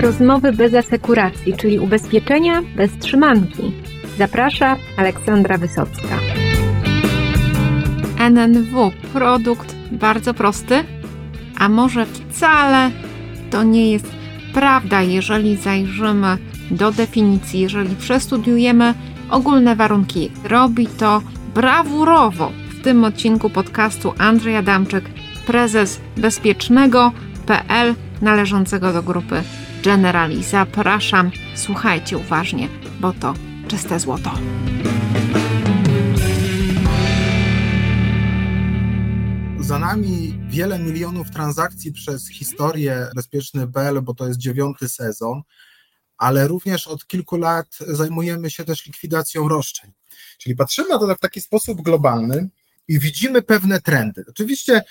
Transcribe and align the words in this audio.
Rozmowy 0.00 0.52
bez 0.52 0.74
asekuracji, 0.74 1.54
czyli 1.56 1.78
ubezpieczenia 1.78 2.62
bez 2.76 2.98
trzymanki. 2.98 3.72
Zaprasza 4.18 4.76
Aleksandra 4.96 5.58
Wysocka. 5.58 6.18
NNW 8.18 8.90
produkt 9.12 9.74
bardzo 9.92 10.34
prosty, 10.34 10.84
a 11.58 11.68
może 11.68 12.06
wcale 12.06 12.90
to 13.50 13.62
nie 13.62 13.92
jest 13.92 14.10
prawda, 14.54 15.02
jeżeli 15.02 15.56
zajrzymy 15.56 16.38
do 16.70 16.92
definicji, 16.92 17.60
jeżeli 17.60 17.96
przestudiujemy 17.96 18.94
ogólne 19.30 19.76
warunki. 19.76 20.30
Robi 20.44 20.86
to 20.86 21.22
brawurowo 21.54 22.52
w 22.70 22.82
tym 22.82 23.04
odcinku 23.04 23.50
podcastu 23.50 24.12
Andrzej 24.18 24.56
Adamczyk, 24.56 25.04
prezes 25.46 26.00
bezpiecznego.pl 26.16 27.94
należącego 28.22 28.92
do 28.92 29.02
grupy 29.02 29.42
Generali. 29.88 30.44
Zapraszam, 30.44 31.30
słuchajcie 31.54 32.18
uważnie, 32.18 32.68
bo 33.00 33.12
to 33.12 33.34
czyste 33.68 34.00
złoto. 34.00 34.30
Za 39.60 39.78
nami 39.78 40.38
wiele 40.48 40.78
milionów 40.78 41.30
transakcji 41.30 41.92
przez 41.92 42.28
historię 42.28 43.06
Bezpieczny 43.14 43.66
Bel, 43.66 44.02
bo 44.02 44.14
to 44.14 44.28
jest 44.28 44.38
dziewiąty 44.38 44.88
sezon, 44.88 45.42
ale 46.18 46.48
również 46.48 46.86
od 46.86 47.06
kilku 47.06 47.36
lat 47.36 47.78
zajmujemy 47.80 48.50
się 48.50 48.64
też 48.64 48.86
likwidacją 48.86 49.48
roszczeń. 49.48 49.92
Czyli 50.38 50.56
patrzymy 50.56 50.88
na 50.88 50.98
to 50.98 51.14
w 51.14 51.20
taki 51.20 51.40
sposób 51.40 51.82
globalny 51.82 52.48
i 52.88 52.98
widzimy 52.98 53.42
pewne 53.42 53.80
trendy. 53.80 54.24
Oczywiście 54.28 54.82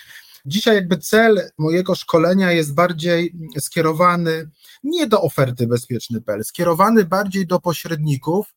dzisiaj 0.48 0.74
jakby 0.74 0.98
cel 0.98 1.50
mojego 1.58 1.94
szkolenia 1.94 2.52
jest 2.52 2.74
bardziej 2.74 3.34
skierowany 3.58 4.50
nie 4.84 5.06
do 5.06 5.22
oferty 5.22 5.66
bezpieczny.pl, 5.66 6.44
skierowany 6.44 7.04
bardziej 7.04 7.46
do 7.46 7.60
pośredników, 7.60 8.54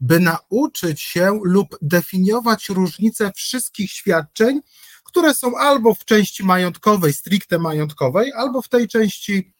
by 0.00 0.20
nauczyć 0.20 1.00
się 1.00 1.40
lub 1.44 1.78
definiować 1.82 2.68
różnice 2.68 3.32
wszystkich 3.36 3.90
świadczeń, 3.90 4.60
które 5.04 5.34
są 5.34 5.58
albo 5.58 5.94
w 5.94 6.04
części 6.04 6.44
majątkowej, 6.44 7.12
stricte 7.12 7.58
majątkowej, 7.58 8.32
albo 8.32 8.62
w 8.62 8.68
tej 8.68 8.88
części 8.88 9.54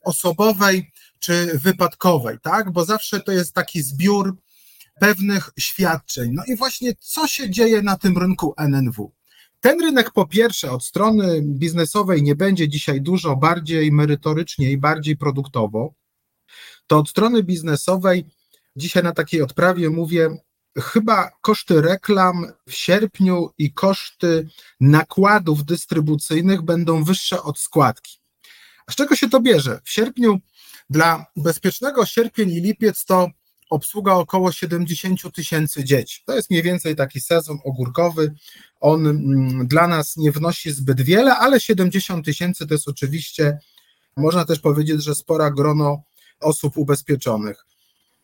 osobowej 0.00 0.92
czy 1.18 1.58
wypadkowej, 1.58 2.36
tak? 2.42 2.72
Bo 2.72 2.84
zawsze 2.84 3.20
to 3.20 3.32
jest 3.32 3.54
taki 3.54 3.82
zbiór 3.82 4.36
pewnych 5.00 5.50
świadczeń. 5.58 6.30
No 6.34 6.42
i 6.46 6.56
właśnie 6.56 6.94
co 7.00 7.26
się 7.26 7.50
dzieje 7.50 7.82
na 7.82 7.96
tym 7.96 8.18
rynku 8.18 8.54
NNW? 8.56 9.17
Ten 9.60 9.80
rynek 9.80 10.10
po 10.10 10.26
pierwsze 10.26 10.70
od 10.70 10.84
strony 10.84 11.42
biznesowej 11.42 12.22
nie 12.22 12.34
będzie 12.34 12.68
dzisiaj 12.68 13.00
dużo 13.00 13.36
bardziej 13.36 13.92
merytorycznie 13.92 14.70
i 14.72 14.78
bardziej 14.78 15.16
produktowo. 15.16 15.94
To 16.86 16.98
od 16.98 17.08
strony 17.08 17.42
biznesowej 17.42 18.24
dzisiaj 18.76 19.02
na 19.02 19.12
takiej 19.12 19.42
odprawie 19.42 19.90
mówię, 19.90 20.30
chyba 20.78 21.30
koszty 21.40 21.80
reklam 21.82 22.46
w 22.68 22.72
sierpniu 22.72 23.50
i 23.58 23.72
koszty 23.72 24.48
nakładów 24.80 25.64
dystrybucyjnych 25.64 26.62
będą 26.62 27.04
wyższe 27.04 27.42
od 27.42 27.58
składki. 27.58 28.18
A 28.86 28.92
z 28.92 28.94
czego 28.94 29.16
się 29.16 29.28
to 29.28 29.40
bierze? 29.40 29.80
W 29.84 29.90
sierpniu 29.90 30.38
dla 30.90 31.26
bezpiecznego 31.36 32.06
sierpień 32.06 32.50
i 32.50 32.60
lipiec 32.60 33.04
to 33.04 33.30
obsługa 33.70 34.14
około 34.14 34.52
70 34.52 35.34
tysięcy 35.34 35.84
dzieci. 35.84 36.22
To 36.26 36.36
jest 36.36 36.50
mniej 36.50 36.62
więcej 36.62 36.96
taki 36.96 37.20
sezon 37.20 37.58
ogórkowy. 37.64 38.34
On 38.80 39.06
mm, 39.06 39.66
dla 39.66 39.88
nas 39.88 40.16
nie 40.16 40.32
wnosi 40.32 40.72
zbyt 40.72 41.00
wiele, 41.00 41.36
ale 41.36 41.60
70 41.60 42.24
tysięcy 42.24 42.66
to 42.66 42.74
jest 42.74 42.88
oczywiście, 42.88 43.58
można 44.16 44.44
też 44.44 44.60
powiedzieć, 44.60 45.04
że 45.04 45.14
spora 45.14 45.50
grono 45.50 46.02
osób 46.40 46.76
ubezpieczonych. 46.76 47.64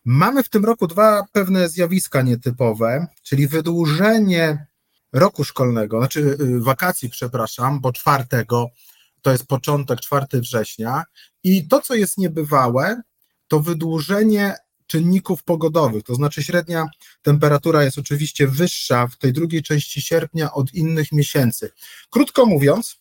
Mamy 0.05 0.43
w 0.43 0.49
tym 0.49 0.65
roku 0.65 0.87
dwa 0.87 1.25
pewne 1.33 1.69
zjawiska 1.69 2.23
nietypowe, 2.23 3.07
czyli 3.23 3.49
wydłużenie 3.49 4.67
roku 5.13 5.45
szkolnego, 5.45 5.99
znaczy 5.99 6.21
y, 6.21 6.61
wakacji, 6.61 7.11
przepraszam, 7.11 7.81
bo 7.81 7.93
czwartego, 7.93 8.69
to 9.23 9.33
jest 9.33 9.47
początek 9.47 10.01
4 10.01 10.27
września, 10.33 11.05
i 11.43 11.69
to, 11.69 11.81
co 11.81 11.95
jest 11.95 12.19
niebywałe, 12.19 13.03
to 13.49 13.61
wydłużenie 13.61 14.55
czynników 14.95 15.43
pogodowych, 15.43 16.03
to 16.03 16.15
znaczy 16.15 16.43
średnia 16.43 16.87
temperatura 17.23 17.85
jest 17.85 17.99
oczywiście 17.99 18.47
wyższa 18.47 19.07
w 19.07 19.17
tej 19.17 19.33
drugiej 19.33 19.63
części 19.63 20.03
sierpnia 20.03 20.53
od 20.53 20.75
innych 20.75 21.13
miesięcy. 21.13 21.71
Krótko 22.11 22.47
mówiąc, 22.47 23.01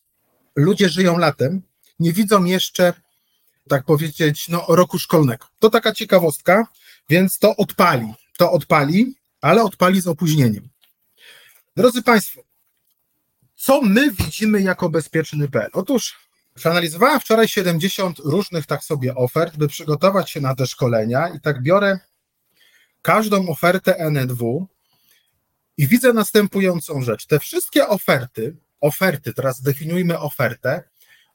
ludzie 0.55 0.89
żyją 0.89 1.17
latem, 1.17 1.61
nie 1.99 2.13
widzą 2.13 2.43
jeszcze, 2.43 2.93
tak 3.69 3.85
powiedzieć, 3.85 4.49
no, 4.49 4.65
roku 4.69 4.99
szkolnego. 4.99 5.45
To 5.59 5.69
taka 5.69 5.93
ciekawostka, 5.93 6.67
więc 7.09 7.39
to 7.39 7.55
odpali, 7.55 8.13
to 8.37 8.51
odpali, 8.51 9.15
ale 9.41 9.63
odpali 9.63 10.01
z 10.01 10.07
opóźnieniem. 10.07 10.69
Drodzy 11.75 12.01
Państwo, 12.01 12.41
co 13.55 13.81
my 13.81 14.11
widzimy 14.11 14.61
jako 14.61 14.89
bezpieczny.pl? 14.89 15.69
Otóż 15.73 16.22
Przeanalizowałem 16.55 17.19
wczoraj 17.19 17.47
70 17.47 18.19
różnych 18.19 18.65
tak 18.65 18.83
sobie 18.83 19.15
ofert, 19.15 19.57
by 19.57 19.67
przygotować 19.67 20.29
się 20.29 20.41
na 20.41 20.55
te 20.55 20.67
szkolenia 20.67 21.27
i 21.27 21.39
tak 21.39 21.61
biorę 21.61 21.99
każdą 23.01 23.47
ofertę 23.47 23.97
NNW 23.97 24.67
i 25.77 25.87
widzę 25.87 26.13
następującą 26.13 27.01
rzecz. 27.01 27.25
Te 27.25 27.39
wszystkie 27.39 27.87
oferty, 27.87 28.57
oferty, 28.81 29.33
teraz 29.33 29.61
definiujmy 29.61 30.19
ofertę. 30.19 30.83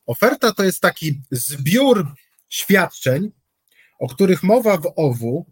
Oferta 0.06 0.52
to 0.52 0.64
jest 0.64 0.80
taki 0.80 1.20
zbiór 1.30 2.14
świadczeń, 2.48 3.30
o 3.98 4.08
których 4.08 4.42
mowa 4.42 4.76
w 4.76 4.92
OWU, 4.96 5.46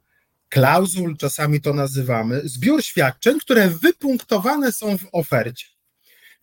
klauzul 0.49 1.17
czasami 1.17 1.61
to 1.61 1.75
nazywamy, 1.75 2.41
zbiór 2.45 2.85
świadczeń, 2.85 3.41
które 3.41 3.69
wypunktowane 3.69 4.73
są 4.73 4.99
w 4.99 5.07
ofercie. 5.13 5.67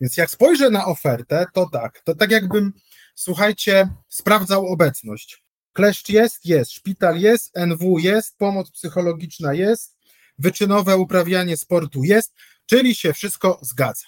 Więc 0.02 0.18
jak 0.18 0.30
spojrzę 0.30 0.70
na 0.70 0.86
ofertę, 0.86 1.46
to 1.54 1.70
tak, 1.70 2.02
to 2.02 2.16
tak 2.16 2.32
jakbym 2.32 2.74
słuchajcie, 3.16 3.90
sprawdzał 4.10 4.68
obecność. 4.68 5.44
Kleszcz 5.74 6.10
jest, 6.10 6.46
jest, 6.46 6.72
szpital 6.72 7.20
jest, 7.20 7.58
NW 7.58 8.00
jest, 8.00 8.38
pomoc 8.38 8.72
psychologiczna 8.72 9.54
jest, 9.54 9.98
wyczynowe 10.40 10.98
uprawianie 10.98 11.58
sportu 11.58 12.04
jest, 12.04 12.34
czyli 12.66 12.96
się 12.96 13.14
wszystko 13.14 13.60
zgadza. 13.62 14.06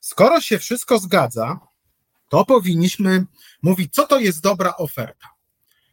Skoro 0.00 0.40
się 0.40 0.58
wszystko 0.58 0.98
zgadza, 0.98 1.60
to 2.28 2.44
powinniśmy 2.44 3.26
mówić, 3.62 3.94
co 3.94 4.06
to 4.06 4.18
jest 4.18 4.40
dobra 4.40 4.76
oferta. 4.76 5.28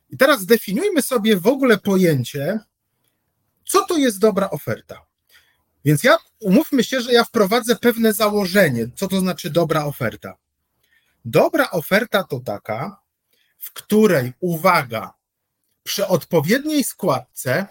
I 0.09 0.17
teraz 0.17 0.41
zdefiniujmy 0.41 1.01
sobie 1.01 1.37
w 1.37 1.47
ogóle 1.47 1.77
pojęcie, 1.77 2.59
co 3.65 3.85
to 3.85 3.97
jest 3.97 4.19
dobra 4.19 4.49
oferta. 4.49 5.05
Więc 5.85 6.03
ja 6.03 6.17
umówmy 6.39 6.83
się, 6.83 7.01
że 7.01 7.13
ja 7.13 7.23
wprowadzę 7.23 7.75
pewne 7.75 8.13
założenie, 8.13 8.87
co 8.95 9.07
to 9.07 9.19
znaczy 9.19 9.49
dobra 9.49 9.85
oferta. 9.85 10.37
Dobra 11.25 11.71
oferta 11.71 12.23
to 12.23 12.39
taka, 12.39 13.01
w 13.57 13.73
której, 13.73 14.33
uwaga, 14.39 15.13
przy 15.83 16.07
odpowiedniej 16.07 16.83
składce, 16.83 17.67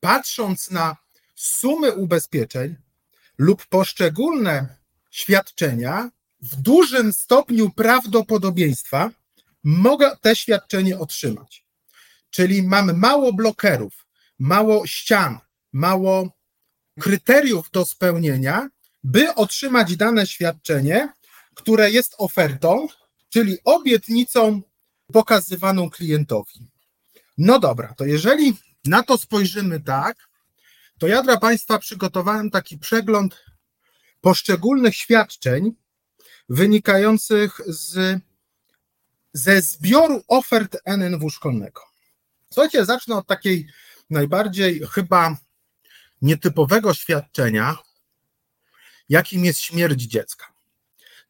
patrząc 0.00 0.70
na 0.70 0.96
sumy 1.34 1.92
ubezpieczeń 1.92 2.76
lub 3.38 3.66
poszczególne 3.66 4.76
świadczenia, 5.10 6.10
w 6.40 6.56
dużym 6.56 7.12
stopniu 7.12 7.70
prawdopodobieństwa 7.70 9.10
mogę 9.64 10.16
te 10.20 10.36
świadczenie 10.36 10.98
otrzymać. 10.98 11.64
Czyli 12.30 12.62
mamy 12.62 12.92
mało 12.92 13.32
blokerów, 13.32 14.06
mało 14.38 14.86
ścian, 14.86 15.38
mało 15.72 16.30
kryteriów 17.00 17.70
do 17.70 17.84
spełnienia, 17.84 18.68
by 19.04 19.34
otrzymać 19.34 19.96
dane 19.96 20.26
świadczenie, 20.26 21.12
które 21.56 21.90
jest 21.90 22.14
ofertą, 22.18 22.88
czyli 23.28 23.58
obietnicą 23.64 24.62
pokazywaną 25.12 25.90
klientowi. 25.90 26.68
No 27.38 27.58
dobra, 27.58 27.94
to 27.96 28.04
jeżeli 28.04 28.56
na 28.84 29.02
to 29.02 29.18
spojrzymy 29.18 29.80
tak, 29.80 30.28
to 30.98 31.06
ja 31.06 31.22
dla 31.22 31.36
Państwa 31.36 31.78
przygotowałem 31.78 32.50
taki 32.50 32.78
przegląd 32.78 33.44
poszczególnych 34.20 34.96
świadczeń 34.96 35.72
wynikających 36.48 37.60
z, 37.66 38.20
ze 39.32 39.62
zbioru 39.62 40.22
ofert 40.28 40.76
NNW 40.84 41.30
szkolnego. 41.30 41.82
Słuchajcie, 42.52 42.84
zacznę 42.84 43.16
od 43.16 43.26
takiej 43.26 43.68
najbardziej 44.10 44.80
chyba 44.90 45.36
nietypowego 46.22 46.94
świadczenia, 46.94 47.78
jakim 49.08 49.44
jest 49.44 49.60
śmierć 49.60 50.02
dziecka. 50.02 50.55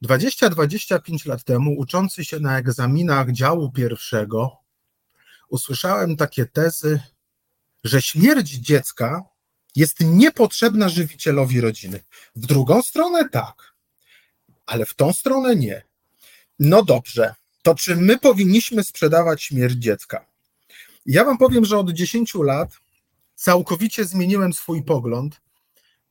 20-25 0.04 1.28
lat 1.28 1.44
temu, 1.44 1.78
uczący 1.78 2.24
się 2.24 2.40
na 2.40 2.58
egzaminach 2.58 3.32
działu 3.32 3.72
pierwszego, 3.72 4.56
usłyszałem 5.48 6.16
takie 6.16 6.46
tezy, 6.46 7.00
że 7.84 8.02
śmierć 8.02 8.50
dziecka 8.50 9.22
jest 9.76 10.00
niepotrzebna 10.00 10.88
żywicielowi 10.88 11.60
rodziny. 11.60 12.04
W 12.36 12.46
drugą 12.46 12.82
stronę 12.82 13.28
tak, 13.28 13.74
ale 14.66 14.86
w 14.86 14.94
tą 14.94 15.12
stronę 15.12 15.56
nie. 15.56 15.82
No 16.58 16.82
dobrze, 16.82 17.34
to 17.62 17.74
czy 17.74 17.96
my 17.96 18.18
powinniśmy 18.18 18.84
sprzedawać 18.84 19.42
śmierć 19.42 19.74
dziecka? 19.74 20.26
Ja 21.06 21.24
Wam 21.24 21.38
powiem, 21.38 21.64
że 21.64 21.78
od 21.78 21.90
10 21.90 22.34
lat 22.34 22.70
całkowicie 23.34 24.04
zmieniłem 24.04 24.52
swój 24.52 24.82
pogląd, 24.82 25.40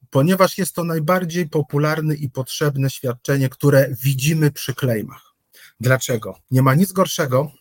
ponieważ 0.10 0.58
jest 0.58 0.76
to 0.76 0.84
najbardziej 0.84 1.50
popularne 1.50 2.16
i 2.16 2.30
potrzebne 2.30 2.90
świadczenie, 2.90 3.50
które 3.50 3.90
widzimy 4.04 4.52
przy 4.52 4.74
klejmach. 4.74 5.34
Dlaczego? 5.80 6.40
Nie 6.52 6.62
ma 6.62 6.76
nic 6.76 6.92
gorszego, 6.92 7.52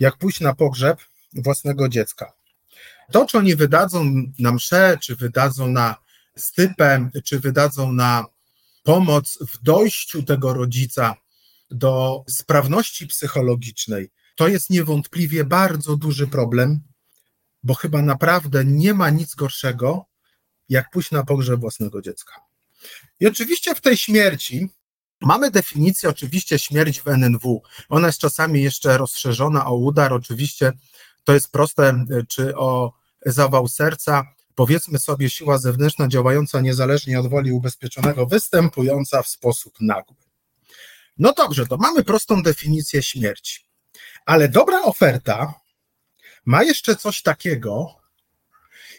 jak 0.00 0.16
pójść 0.16 0.40
na 0.40 0.54
pogrzeb 0.54 0.98
własnego 1.34 1.88
dziecka. 1.88 2.32
To, 3.12 3.26
czy 3.26 3.38
oni 3.38 3.56
wydadzą 3.56 4.12
na 4.38 4.52
mszę, 4.52 4.98
czy 5.02 5.16
wydadzą 5.16 5.68
na 5.68 5.96
stypę, 6.36 7.10
czy 7.24 7.40
wydadzą 7.40 7.92
na 7.92 8.24
pomoc 8.82 9.38
w 9.48 9.62
dojściu 9.62 10.22
tego 10.22 10.54
rodzica 10.54 11.14
do 11.70 12.24
sprawności 12.28 13.06
psychologicznej, 13.06 14.10
to 14.36 14.48
jest 14.48 14.70
niewątpliwie 14.70 15.44
bardzo 15.44 15.96
duży 15.96 16.26
problem, 16.26 16.80
bo 17.62 17.74
chyba 17.74 18.02
naprawdę 18.02 18.64
nie 18.64 18.94
ma 18.94 19.10
nic 19.10 19.34
gorszego, 19.34 20.04
jak 20.68 20.90
pójść 20.90 21.10
na 21.10 21.24
pogrzeb 21.24 21.60
własnego 21.60 22.02
dziecka. 22.02 22.34
I 23.20 23.26
oczywiście 23.26 23.74
w 23.74 23.80
tej 23.80 23.96
śmierci 23.96 24.68
mamy 25.20 25.50
definicję, 25.50 26.08
oczywiście 26.08 26.58
śmierć 26.58 27.00
w 27.00 27.08
NNW. 27.08 27.62
Ona 27.88 28.06
jest 28.06 28.18
czasami 28.18 28.62
jeszcze 28.62 28.98
rozszerzona 28.98 29.66
o 29.66 29.74
udar, 29.74 30.12
oczywiście 30.12 30.72
to 31.24 31.34
jest 31.34 31.52
proste, 31.52 32.04
czy 32.28 32.56
o 32.56 32.92
zawał 33.26 33.68
serca, 33.68 34.22
powiedzmy 34.54 34.98
sobie 34.98 35.30
siła 35.30 35.58
zewnętrzna 35.58 36.08
działająca 36.08 36.60
niezależnie 36.60 37.20
od 37.20 37.26
woli 37.26 37.52
ubezpieczonego, 37.52 38.26
występująca 38.26 39.22
w 39.22 39.28
sposób 39.28 39.74
nagły. 39.80 40.16
No 41.18 41.32
dobrze, 41.32 41.66
to 41.66 41.76
mamy 41.76 42.04
prostą 42.04 42.42
definicję 42.42 43.02
śmierci. 43.02 43.60
Ale 44.26 44.48
dobra 44.48 44.82
oferta 44.82 45.54
ma 46.44 46.62
jeszcze 46.62 46.96
coś 46.96 47.22
takiego, 47.22 47.94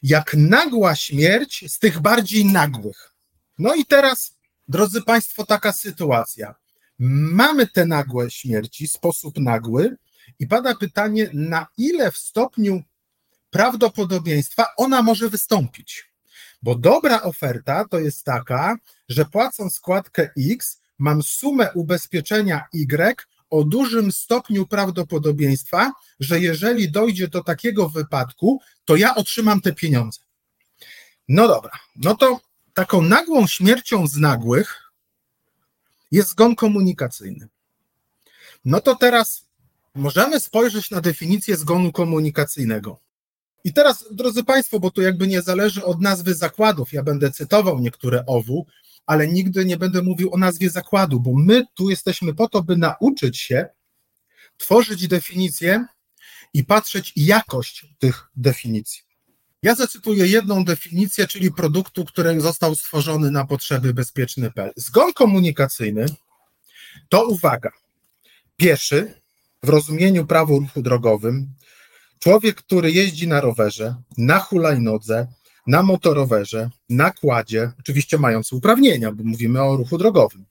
jak 0.04 0.34
nagła 0.34 0.96
śmierć 0.96 1.66
z 1.68 1.80
tych 1.80 2.00
bardziej 2.00 2.46
nagłych. 2.46 3.14
No 3.58 3.76
i 3.76 3.86
teraz, 3.86 4.38
drodzy 4.68 5.02
Państwo, 5.02 5.46
taka 5.46 5.74
sytuacja. 5.74 6.56
Mamy 7.00 7.68
te 7.68 7.86
nagłe 7.86 8.32
śmierci, 8.32 8.88
sposób 8.88 9.38
nagły, 9.38 9.98
i 10.40 10.48
pada 10.48 10.76
pytanie, 10.76 11.30
na 11.34 11.68
ile 11.78 12.12
w 12.12 12.18
stopniu 12.18 12.84
prawdopodobieństwa 13.50 14.66
ona 14.78 15.02
może 15.02 15.30
wystąpić. 15.30 16.10
Bo 16.62 16.76
dobra 16.76 17.22
oferta 17.22 17.86
to 17.86 18.00
jest 18.00 18.24
taka, 18.24 18.78
że 19.10 19.26
płacąc 19.26 19.76
składkę 19.76 20.30
X, 20.52 20.82
mam 20.98 21.24
sumę 21.24 21.72
ubezpieczenia 21.74 22.66
Y 22.74 23.28
o 23.50 23.64
dużym 23.64 24.12
stopniu 24.12 24.68
prawdopodobieństwa, 24.68 25.92
że 26.20 26.40
jeżeli 26.40 26.92
dojdzie 26.92 27.28
do 27.28 27.44
takiego 27.44 27.90
wypadku, 27.90 28.62
to 28.86 28.96
ja 28.96 29.16
otrzymam 29.16 29.62
te 29.62 29.74
pieniądze. 29.74 30.20
No 31.28 31.48
dobra, 31.48 31.72
no 31.96 32.16
to 32.16 32.40
taką 32.74 33.02
nagłą 33.02 33.48
śmiercią 33.48 34.08
z 34.08 34.18
nagłych 34.18 34.92
jest 36.12 36.30
zgon 36.30 36.56
komunikacyjny. 36.56 37.48
No 38.66 38.82
to 38.82 38.96
teraz 38.96 39.46
możemy 39.96 40.40
spojrzeć 40.40 40.92
na 40.92 41.02
definicję 41.02 41.58
zgonu 41.58 41.92
komunikacyjnego. 41.92 43.00
I 43.64 43.74
teraz, 43.74 44.06
drodzy 44.12 44.44
Państwo, 44.44 44.80
bo 44.80 44.92
to 44.92 45.02
jakby 45.02 45.28
nie 45.28 45.42
zależy 45.42 45.86
od 45.86 46.02
nazwy 46.02 46.36
zakładów, 46.36 46.94
ja 46.94 47.04
będę 47.04 47.32
cytował 47.32 47.80
niektóre 47.80 48.26
OWU, 48.26 48.66
ale 49.06 49.28
nigdy 49.28 49.66
nie 49.66 49.78
będę 49.78 50.02
mówił 50.02 50.34
o 50.34 50.38
nazwie 50.38 50.70
zakładu, 50.70 51.20
bo 51.20 51.32
my 51.36 51.66
tu 51.74 51.90
jesteśmy 51.90 52.34
po 52.34 52.50
to, 52.50 52.64
by 52.64 52.78
nauczyć 52.78 53.38
się 53.38 53.68
tworzyć 54.58 55.08
definicje 55.08 55.86
i 56.54 56.64
patrzeć 56.64 57.14
jakość 57.16 57.86
tych 58.00 58.28
definicji. 58.36 59.02
Ja 59.64 59.76
zacytuję 59.76 60.28
jedną 60.28 60.66
definicję, 60.66 61.28
czyli 61.28 61.52
produktu, 61.52 62.06
który 62.06 62.42
został 62.42 62.76
stworzony 62.76 63.32
na 63.32 63.46
potrzeby 63.46 63.94
bezpieczny.pl. 63.94 64.72
Zgon 64.76 65.14
komunikacyjny 65.14 66.06
to 67.10 67.28
uwaga, 67.28 67.72
pieszy 68.58 69.22
w 69.64 69.70
rozumieniu 69.70 70.26
prawa 70.26 70.54
ruchu 70.54 70.82
drogowym, 70.82 71.54
człowiek, 72.20 72.56
który 72.56 72.92
jeździ 72.92 73.28
na 73.28 73.42
rowerze, 73.42 73.96
na 74.18 74.40
hulajnodze, 74.40 75.28
na 75.70 75.84
motorowerze, 75.84 76.70
na 76.90 77.12
kładzie, 77.12 77.72
oczywiście 77.80 78.18
mając 78.18 78.54
uprawnienia, 78.54 79.12
bo 79.12 79.24
mówimy 79.24 79.64
o 79.64 79.78
ruchu 79.78 79.98
drogowym. 79.98 80.46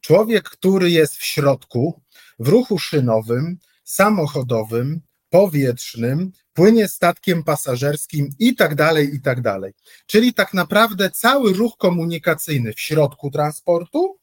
Człowiek, 0.00 0.50
który 0.50 0.90
jest 0.90 1.16
w 1.16 1.24
środku, 1.24 2.00
w 2.38 2.48
ruchu 2.48 2.78
szynowym, 2.78 3.58
samochodowym, 3.84 5.00
powietrznym, 5.30 6.32
płynie 6.52 6.88
statkiem 6.88 7.44
pasażerskim 7.44 8.28
i 8.38 8.54
tak 8.54 8.74
dalej, 8.74 9.14
i 9.14 9.20
tak 9.20 9.40
dalej. 9.40 9.72
Czyli 10.06 10.34
tak 10.34 10.54
naprawdę 10.54 11.10
cały 11.10 11.52
ruch 11.52 11.76
komunikacyjny 11.78 12.72
w 12.72 12.80
środku 12.80 13.30
transportu 13.30 14.18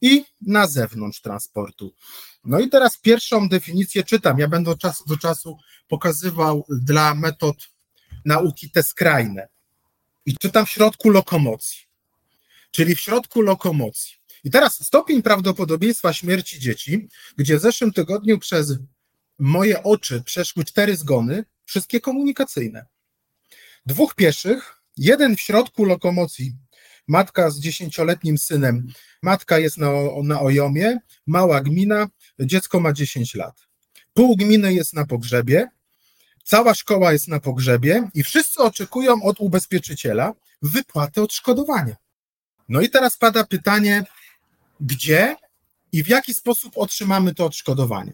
i 0.00 0.24
na 0.46 0.66
zewnątrz 0.66 1.20
transportu. 1.20 1.94
No 2.44 2.60
i 2.60 2.68
teraz 2.68 2.98
pierwszą 2.98 3.48
definicję 3.48 4.02
czytam. 4.04 4.38
Ja 4.38 4.48
będę 4.48 4.70
od 4.70 4.78
czasu 4.78 5.04
do 5.06 5.16
czasu 5.16 5.56
pokazywał 5.88 6.66
dla 6.68 7.14
metod 7.14 7.73
nauki 8.24 8.70
te 8.70 8.82
skrajne. 8.82 9.48
I 10.26 10.36
czytam 10.36 10.66
w 10.66 10.70
środku 10.70 11.10
lokomocji, 11.10 11.78
czyli 12.70 12.94
w 12.94 13.00
środku 13.00 13.40
lokomocji. 13.42 14.14
I 14.44 14.50
teraz 14.50 14.86
stopień 14.86 15.22
prawdopodobieństwa 15.22 16.12
śmierci 16.12 16.60
dzieci, 16.60 17.08
gdzie 17.36 17.58
w 17.58 17.60
zeszłym 17.60 17.92
tygodniu 17.92 18.38
przez 18.38 18.78
moje 19.38 19.82
oczy 19.82 20.22
przeszły 20.22 20.64
cztery 20.64 20.96
zgony, 20.96 21.44
wszystkie 21.64 22.00
komunikacyjne. 22.00 22.86
Dwóch 23.86 24.14
pieszych, 24.14 24.80
jeden 24.96 25.36
w 25.36 25.40
środku 25.40 25.84
lokomocji, 25.84 26.54
matka 27.08 27.50
z 27.50 27.60
dziesięcioletnim 27.60 28.38
synem, 28.38 28.86
matka 29.22 29.58
jest 29.58 29.78
na, 29.78 29.90
na 30.22 30.40
ojomie, 30.40 30.98
mała 31.26 31.60
gmina, 31.60 32.08
dziecko 32.40 32.80
ma 32.80 32.92
10 32.92 33.34
lat. 33.34 33.66
Pół 34.12 34.36
gminy 34.36 34.74
jest 34.74 34.94
na 34.94 35.06
pogrzebie, 35.06 35.68
Cała 36.44 36.74
szkoła 36.74 37.12
jest 37.12 37.28
na 37.28 37.40
pogrzebie 37.40 38.10
i 38.14 38.22
wszyscy 38.22 38.62
oczekują 38.62 39.22
od 39.22 39.40
ubezpieczyciela 39.40 40.32
wypłaty 40.62 41.22
odszkodowania. 41.22 41.96
No 42.68 42.80
i 42.80 42.90
teraz 42.90 43.16
pada 43.16 43.44
pytanie, 43.44 44.04
gdzie 44.80 45.36
i 45.92 46.04
w 46.04 46.08
jaki 46.08 46.34
sposób 46.34 46.72
otrzymamy 46.76 47.34
to 47.34 47.46
odszkodowanie. 47.46 48.12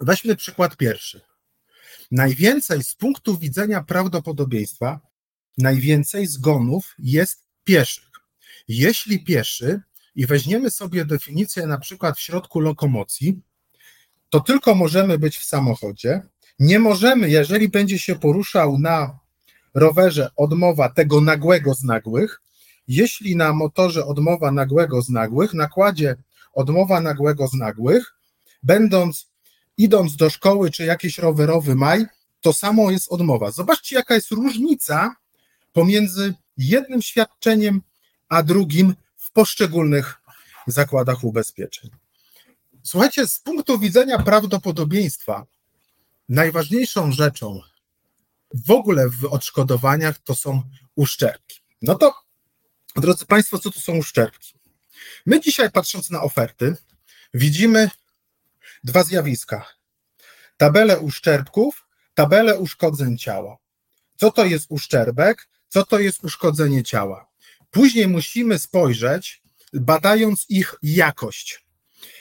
Weźmy 0.00 0.36
przykład 0.36 0.76
pierwszy. 0.76 1.20
Najwięcej 2.10 2.84
z 2.84 2.94
punktu 2.94 3.38
widzenia 3.38 3.82
prawdopodobieństwa, 3.82 5.00
najwięcej 5.58 6.26
zgonów 6.26 6.94
jest 6.98 7.44
pieszych. 7.64 8.10
Jeśli 8.68 9.24
pieszy, 9.24 9.80
i 10.14 10.26
weźmiemy 10.26 10.70
sobie 10.70 11.04
definicję 11.04 11.66
na 11.66 11.78
przykład 11.78 12.16
w 12.16 12.20
środku 12.20 12.60
lokomocji, 12.60 13.40
to 14.30 14.40
tylko 14.40 14.74
możemy 14.74 15.18
być 15.18 15.38
w 15.38 15.44
samochodzie, 15.44 16.22
nie 16.58 16.78
możemy, 16.78 17.30
jeżeli 17.30 17.68
będzie 17.68 17.98
się 17.98 18.16
poruszał 18.16 18.78
na 18.78 19.18
rowerze 19.74 20.30
odmowa 20.36 20.88
tego 20.88 21.20
nagłego 21.20 21.74
z 21.74 21.82
nagłych, 21.84 22.40
jeśli 22.88 23.36
na 23.36 23.52
motorze 23.52 24.06
odmowa 24.06 24.50
nagłego 24.50 25.02
z 25.02 25.08
nagłych, 25.08 25.54
na 25.54 25.68
kładzie 25.68 26.16
odmowa 26.52 27.00
nagłego 27.00 27.48
z 27.48 27.54
nagłych, 27.54 28.14
będąc, 28.62 29.30
idąc 29.76 30.16
do 30.16 30.30
szkoły 30.30 30.70
czy 30.70 30.84
jakiś 30.84 31.18
rowerowy 31.18 31.74
maj, 31.74 32.06
to 32.40 32.52
samo 32.52 32.90
jest 32.90 33.12
odmowa. 33.12 33.50
Zobaczcie, 33.50 33.96
jaka 33.96 34.14
jest 34.14 34.30
różnica 34.30 35.16
pomiędzy 35.72 36.34
jednym 36.56 37.02
świadczeniem 37.02 37.82
a 38.28 38.42
drugim 38.42 38.94
w 39.16 39.32
poszczególnych 39.32 40.14
zakładach 40.66 41.24
ubezpieczeń. 41.24 41.90
Słuchajcie, 42.82 43.26
z 43.26 43.38
punktu 43.38 43.78
widzenia 43.78 44.18
prawdopodobieństwa, 44.18 45.46
najważniejszą 46.28 47.12
rzeczą 47.12 47.60
w 48.54 48.70
ogóle 48.70 49.08
w 49.08 49.24
odszkodowaniach 49.24 50.18
to 50.18 50.34
są 50.34 50.62
uszczerbki. 50.94 51.60
No 51.82 51.94
to, 51.94 52.14
drodzy 52.96 53.26
Państwo, 53.26 53.58
co 53.58 53.70
to 53.70 53.80
są 53.80 53.96
uszczerbki? 53.96 54.54
My 55.26 55.40
dzisiaj, 55.40 55.70
patrząc 55.70 56.10
na 56.10 56.22
oferty, 56.22 56.76
widzimy 57.34 57.90
dwa 58.84 59.04
zjawiska: 59.04 59.66
tabelę 60.56 61.00
uszczerbków, 61.00 61.86
tabelę 62.14 62.58
uszkodzeń 62.58 63.18
ciała. 63.18 63.56
Co 64.16 64.30
to 64.30 64.44
jest 64.44 64.66
uszczerbek, 64.68 65.48
co 65.68 65.84
to 65.84 65.98
jest 65.98 66.24
uszkodzenie 66.24 66.82
ciała? 66.82 67.30
Później 67.70 68.08
musimy 68.08 68.58
spojrzeć, 68.58 69.42
badając 69.72 70.46
ich 70.48 70.74
jakość. 70.82 71.64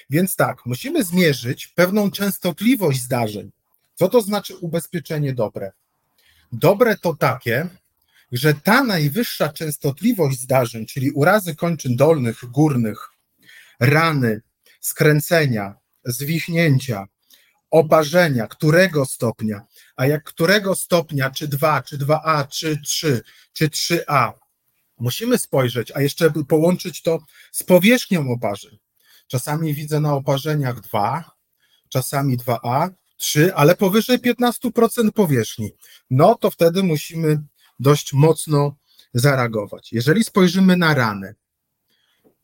Więc 0.10 0.36
tak, 0.36 0.66
musimy 0.66 1.04
zmierzyć 1.04 1.68
pewną 1.68 2.12
częstotliwość 2.12 3.02
zdarzeń. 3.02 3.52
Co 3.96 4.10
to 4.10 4.22
znaczy 4.22 4.56
ubezpieczenie 4.56 5.34
dobre? 5.34 5.72
Dobre 6.52 6.98
to 6.98 7.16
takie, 7.16 7.68
że 8.32 8.54
ta 8.54 8.84
najwyższa 8.84 9.50
częstotliwość 9.50 10.40
zdarzeń, 10.40 10.86
czyli 10.86 11.12
urazy 11.12 11.56
kończyn 11.56 11.96
dolnych, 11.96 12.46
górnych, 12.46 13.10
rany, 13.80 14.42
skręcenia, 14.82 15.76
zwichnięcia, 16.06 17.08
oparzenia, 17.72 18.48
którego 18.48 19.06
stopnia, 19.06 19.66
a 19.96 20.06
jak 20.06 20.24
którego 20.24 20.76
stopnia, 20.76 21.32
czy 21.32 21.48
2, 21.48 21.82
czy 21.82 21.98
2A, 21.98 22.48
czy 22.48 22.82
3, 22.82 23.22
czy 23.54 23.70
3A. 23.70 24.32
Musimy 25.00 25.38
spojrzeć, 25.38 25.92
a 25.96 26.02
jeszcze 26.02 26.32
połączyć 26.48 27.02
to 27.02 27.20
z 27.52 27.64
powierzchnią 27.64 28.32
oparzeń. 28.32 28.80
Czasami 29.28 29.74
widzę 29.74 30.00
na 30.00 30.14
oparzeniach 30.14 30.82
2, 30.82 31.32
czasami 31.90 32.38
2A, 32.38 32.90
3, 33.18 33.54
ale 33.56 33.76
powyżej 33.76 34.20
15% 34.20 35.12
powierzchni. 35.12 35.72
No 36.10 36.36
to 36.36 36.52
wtedy 36.52 36.84
musimy 36.84 37.42
dość 37.80 38.14
mocno 38.14 38.76
zareagować. 39.14 39.92
Jeżeli 39.92 40.24
spojrzymy 40.24 40.78
na 40.78 40.94
ranę, 40.94 41.36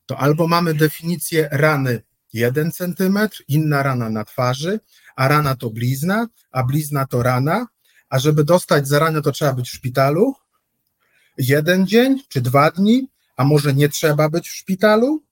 to 0.06 0.18
albo 0.18 0.48
mamy 0.48 0.74
definicję 0.74 1.50
rany 1.52 2.02
1 2.34 2.72
cm, 2.72 3.20
inna 3.48 3.84
rana 3.84 4.10
na 4.10 4.26
twarzy, 4.26 4.80
a 5.16 5.28
rana 5.28 5.56
to 5.56 5.70
blizna, 5.70 6.28
a 6.52 6.64
blizna 6.64 7.08
to 7.08 7.24
rana, 7.24 7.68
a 8.10 8.20
żeby 8.20 8.44
dostać 8.44 8.88
za 8.88 9.00
ranę, 9.00 9.22
to 9.22 9.32
trzeba 9.32 9.54
być 9.54 9.70
w 9.70 9.74
szpitalu 9.74 10.36
jeden 11.38 11.88
dzień 11.88 12.24
czy 12.30 12.42
dwa 12.42 12.72
dni, 12.72 13.08
a 13.38 13.44
może 13.44 13.74
nie 13.74 13.90
trzeba 13.90 14.30
być 14.30 14.50
w 14.50 14.56
szpitalu, 14.56 15.24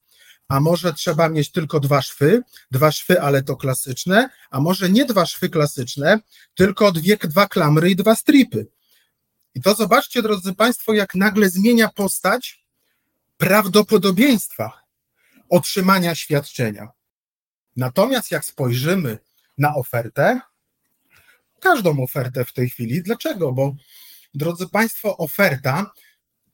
a 0.48 0.60
może 0.60 0.94
trzeba 0.94 1.30
mieć 1.30 1.52
tylko 1.52 1.80
dwa 1.80 2.02
szwy, 2.02 2.42
dwa 2.72 2.92
szwy, 2.92 3.22
ale 3.22 3.44
to 3.44 3.56
klasyczne, 3.56 4.30
a 4.50 4.60
może 4.60 4.90
nie 4.90 5.06
dwa 5.06 5.26
szwy 5.26 5.50
klasyczne, 5.50 6.20
tylko 6.56 6.92
dwie, 6.92 7.18
dwa 7.18 7.48
klamry 7.48 7.90
i 7.90 7.96
dwa 7.96 8.16
stripy. 8.16 8.68
I 9.56 9.62
to 9.62 9.76
zobaczcie, 9.76 10.22
drodzy 10.22 10.54
Państwo, 10.54 10.94
jak 10.94 11.16
nagle 11.16 11.50
zmienia 11.50 11.90
postać 11.90 12.66
prawdopodobieństwa 13.38 14.82
otrzymania 15.50 16.16
świadczenia. 16.16 16.88
Natomiast 17.76 18.32
jak 18.32 18.46
spojrzymy 18.46 19.20
na 19.58 19.76
ofertę, 19.76 20.42
każdą 21.60 22.04
ofertę 22.04 22.46
w 22.46 22.54
tej 22.54 22.70
chwili, 22.70 23.04
dlaczego? 23.04 23.52
Bo, 23.52 23.76
drodzy 24.34 24.70
Państwo, 24.70 25.18
oferta, 25.18 25.92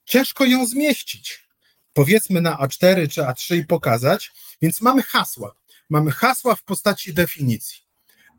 ciężko 0.06 0.46
ją 0.46 0.66
zmieścić. 0.66 1.48
Powiedzmy 1.94 2.42
na 2.42 2.58
A4 2.58 3.08
czy 3.10 3.22
A3 3.22 3.58
i 3.58 3.66
pokazać, 3.66 4.32
więc 4.62 4.82
mamy 4.82 5.04
hasła. 5.04 5.56
Mamy 5.90 6.12
hasła 6.12 6.56
w 6.56 6.64
postaci 6.64 7.14
definicji, 7.14 7.82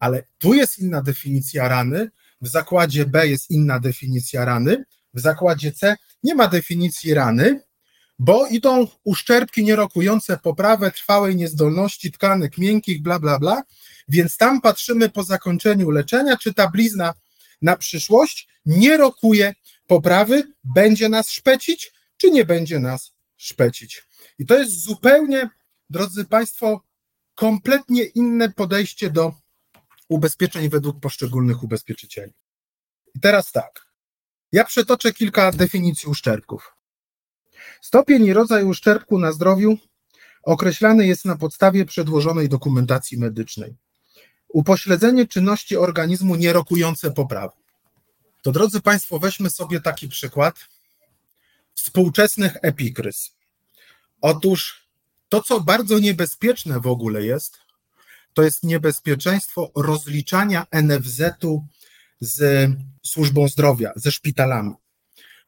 ale 0.01 0.23
tu 0.39 0.55
jest 0.55 0.79
inna 0.79 1.03
definicja 1.03 1.69
rany, 1.69 2.11
w 2.41 2.49
zakładzie 2.49 3.07
B 3.07 3.29
jest 3.29 3.51
inna 3.51 3.81
definicja 3.81 4.45
rany, 4.45 4.85
w 5.15 5.21
zakładzie 5.21 5.73
C 5.73 5.97
nie 6.23 6.35
ma 6.35 6.49
definicji 6.49 7.15
rany, 7.15 7.61
bo 8.19 8.47
idą 8.47 8.87
uszczerbki 9.05 9.65
nierokujące 9.65 10.37
poprawę 10.37 10.91
trwałej 10.91 11.37
niezdolności 11.37 12.13
tkanek 12.13 12.59
miękkich, 12.59 13.03
bla, 13.03 13.19
bla, 13.19 13.39
bla, 13.39 13.63
więc 14.09 14.37
tam 14.37 14.61
patrzymy 14.61 15.09
po 15.09 15.25
zakończeniu 15.25 15.91
leczenia, 15.91 16.37
czy 16.37 16.55
ta 16.55 16.71
blizna 16.71 17.15
na 17.63 17.77
przyszłość 17.77 18.49
nie 18.67 18.97
rokuje 18.97 19.55
poprawy, 19.87 20.53
będzie 20.65 21.09
nas 21.09 21.31
szpecić, 21.31 21.93
czy 22.17 22.31
nie 22.31 22.45
będzie 22.45 22.79
nas 22.79 23.14
szpecić. 23.45 24.03
I 24.39 24.47
to 24.47 24.59
jest 24.59 24.83
zupełnie, 24.83 25.51
drodzy 25.91 26.25
Państwo, 26.25 26.81
kompletnie 27.35 28.05
inne 28.05 28.53
podejście 28.53 29.11
do 29.11 29.33
ubezpieczeń 30.09 30.69
według 30.69 31.01
poszczególnych 31.01 31.63
ubezpieczycieli. 31.63 32.33
I 33.15 33.21
teraz 33.21 33.53
tak. 33.53 33.87
Ja 34.53 34.65
przetoczę 34.65 35.13
kilka 35.13 35.53
definicji 35.53 36.09
uszczerbków. 36.09 36.75
Stopień 37.81 38.25
i 38.25 38.33
rodzaj 38.33 38.65
uszczerbku 38.65 39.19
na 39.19 39.33
zdrowiu 39.33 39.79
określany 40.43 41.07
jest 41.07 41.25
na 41.25 41.37
podstawie 41.37 41.85
przedłożonej 41.85 42.49
dokumentacji 42.49 43.19
medycznej. 43.19 43.77
Upośledzenie 44.49 45.27
czynności 45.27 45.77
organizmu 45.77 46.37
nierokujące 46.37 47.11
poprawy. 47.11 47.55
To 48.43 48.53
drodzy 48.53 48.81
Państwo, 48.81 49.19
weźmy 49.19 49.51
sobie 49.51 49.81
taki 49.81 50.09
przykład 50.09 50.55
współczesnych 51.75 52.57
epikryz. 52.63 53.34
Otóż 54.25 54.89
to, 55.29 55.43
co 55.43 55.61
bardzo 55.61 55.99
niebezpieczne 55.99 56.81
w 56.81 56.87
ogóle 56.87 57.25
jest, 57.25 57.59
to 58.35 58.43
jest 58.43 58.63
niebezpieczeństwo 58.63 59.73
rozliczania 59.77 60.67
NFZ-u 60.73 61.67
z 62.21 62.71
służbą 63.07 63.49
zdrowia, 63.49 63.93
ze 63.97 64.13
szpitalami. 64.13 64.75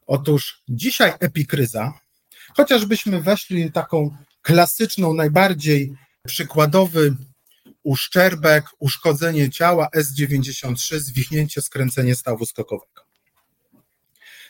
Otóż 0.07 0.63
dzisiaj 0.69 1.13
epikryza, 1.21 1.93
chociażbyśmy 2.57 3.23
weszli 3.23 3.73
taką 3.73 4.17
klasyczną, 4.43 5.15
najbardziej 5.15 5.93
przykładowy 6.27 7.17
uszczerbek, 7.83 8.65
uszkodzenie 8.79 9.51
ciała 9.51 9.89
S93, 9.97 10.99
zwichnięcie, 10.99 11.63
skręcenie 11.63 12.15
stawu 12.17 12.47
skokowego. 12.47 13.03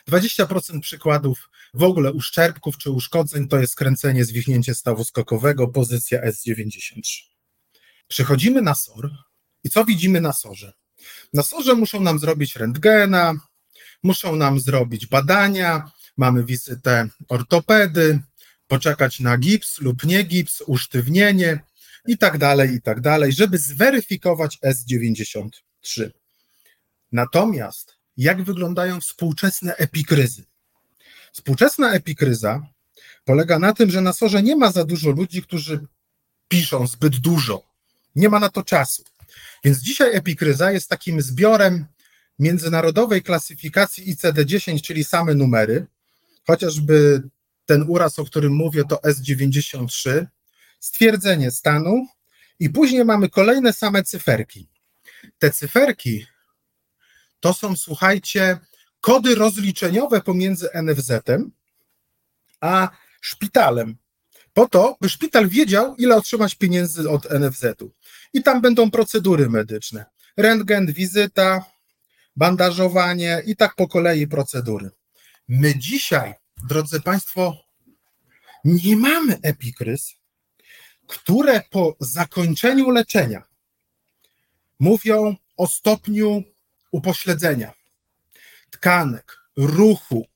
20% 0.07 0.79
przykładów 0.79 1.49
w 1.73 1.83
ogóle 1.83 2.13
uszczerbków 2.13 2.77
czy 2.77 2.91
uszkodzeń 2.91 3.47
to 3.47 3.59
jest 3.59 3.73
skręcenie, 3.73 4.25
zwichnięcie 4.25 4.75
stawu 4.75 5.03
skokowego, 5.03 5.67
pozycja 5.67 6.21
S93. 6.21 7.01
Przychodzimy 8.07 8.61
na 8.61 8.75
SOR 8.75 9.11
i 9.63 9.69
co 9.69 9.85
widzimy 9.85 10.21
na 10.21 10.33
SORze? 10.33 10.73
Na 11.33 11.43
SORze 11.43 11.75
muszą 11.75 12.01
nam 12.01 12.19
zrobić 12.19 12.55
rentgena, 12.55 13.33
muszą 14.03 14.35
nam 14.35 14.59
zrobić 14.59 15.05
badania, 15.05 15.91
mamy 16.17 16.43
wizytę 16.43 17.09
ortopedy, 17.27 18.19
poczekać 18.67 19.19
na 19.19 19.37
gips 19.37 19.81
lub 19.81 20.03
nie 20.03 20.23
gips, 20.23 20.61
usztywnienie 20.61 21.59
i 22.07 22.17
tak 22.17 22.37
dalej, 22.37 22.73
i 22.73 22.81
tak 22.81 23.01
dalej, 23.01 23.31
żeby 23.33 23.57
zweryfikować 23.57 24.57
S93. 24.65 26.09
Natomiast 27.11 27.97
jak 28.17 28.43
wyglądają 28.43 29.01
współczesne 29.01 29.75
epikryzy? 29.75 30.45
Współczesna 31.37 31.93
epikryza 31.93 32.67
polega 33.25 33.59
na 33.59 33.73
tym, 33.73 33.91
że 33.91 34.01
na 34.01 34.13
SORze 34.13 34.43
nie 34.43 34.55
ma 34.55 34.71
za 34.71 34.85
dużo 34.85 35.09
ludzi, 35.09 35.41
którzy 35.41 35.87
piszą 36.47 36.87
zbyt 36.87 37.17
dużo. 37.17 37.63
Nie 38.15 38.29
ma 38.29 38.39
na 38.39 38.49
to 38.49 38.63
czasu. 38.63 39.03
Więc 39.63 39.77
dzisiaj 39.79 40.15
epikryza 40.15 40.71
jest 40.71 40.89
takim 40.89 41.21
zbiorem 41.21 41.85
międzynarodowej 42.39 43.23
klasyfikacji 43.23 44.15
ICD-10, 44.15 44.81
czyli 44.81 45.03
same 45.03 45.35
numery, 45.35 45.85
chociażby 46.47 47.23
ten 47.65 47.85
uraz, 47.87 48.19
o 48.19 48.25
którym 48.25 48.53
mówię, 48.53 48.83
to 48.85 48.95
S93, 48.95 50.25
stwierdzenie 50.79 51.51
stanu 51.51 52.07
i 52.59 52.69
później 52.69 53.05
mamy 53.05 53.29
kolejne 53.29 53.73
same 53.73 54.03
cyferki. 54.03 54.67
Te 55.39 55.51
cyferki 55.51 56.25
to 57.39 57.53
są, 57.53 57.75
słuchajcie, 57.75 58.59
kody 59.01 59.35
rozliczeniowe 59.35 60.21
pomiędzy 60.21 60.69
NFZ-em 60.83 61.51
a 62.61 62.89
szpitalem. 63.21 63.97
Po 64.53 64.67
to, 64.67 64.97
by 65.01 65.09
szpital 65.09 65.47
wiedział, 65.49 65.95
ile 65.95 66.15
otrzymać 66.15 66.55
pieniędzy 66.55 67.09
od 67.09 67.27
NFZ-u. 67.31 67.91
I 68.33 68.43
tam 68.43 68.61
będą 68.61 68.91
procedury 68.91 69.49
medyczne. 69.49 70.05
Rentgen, 70.37 70.93
wizyta, 70.93 71.65
bandażowanie 72.35 73.41
i 73.45 73.55
tak 73.55 73.75
po 73.75 73.87
kolei 73.87 74.27
procedury. 74.27 74.89
My 75.47 75.79
dzisiaj, 75.79 76.33
drodzy 76.69 77.01
Państwo, 77.01 77.57
nie 78.63 78.97
mamy 78.97 79.39
epikryz, 79.41 80.15
które 81.07 81.61
po 81.69 81.95
zakończeniu 81.99 82.89
leczenia 82.89 83.43
mówią 84.79 85.35
o 85.57 85.67
stopniu 85.67 86.43
upośledzenia 86.91 87.73
tkanek, 88.69 89.37
ruchu, 89.57 90.27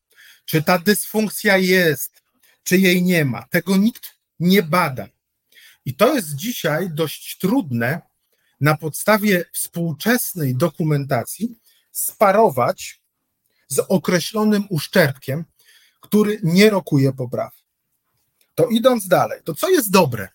czy 0.45 0.63
ta 0.63 0.79
dysfunkcja 0.79 1.57
jest, 1.57 2.21
czy 2.63 2.77
jej 2.77 3.03
nie 3.03 3.25
ma. 3.25 3.47
Tego 3.49 3.77
nikt 3.77 4.03
nie 4.39 4.63
bada. 4.63 5.07
I 5.85 5.95
to 5.95 6.15
jest 6.15 6.35
dzisiaj 6.35 6.89
dość 6.89 7.37
trudne 7.37 8.01
na 8.61 8.77
podstawie 8.77 9.45
współczesnej 9.51 10.55
dokumentacji 10.55 11.59
sparować 11.91 13.01
z 13.67 13.79
określonym 13.79 14.63
uszczerbkiem, 14.69 15.45
który 16.01 16.39
nie 16.43 16.69
rokuje 16.69 17.13
poprawy. 17.13 17.55
To 18.55 18.67
idąc 18.67 19.07
dalej, 19.07 19.41
to 19.43 19.55
co 19.55 19.69
jest 19.69 19.91
dobre? 19.91 20.29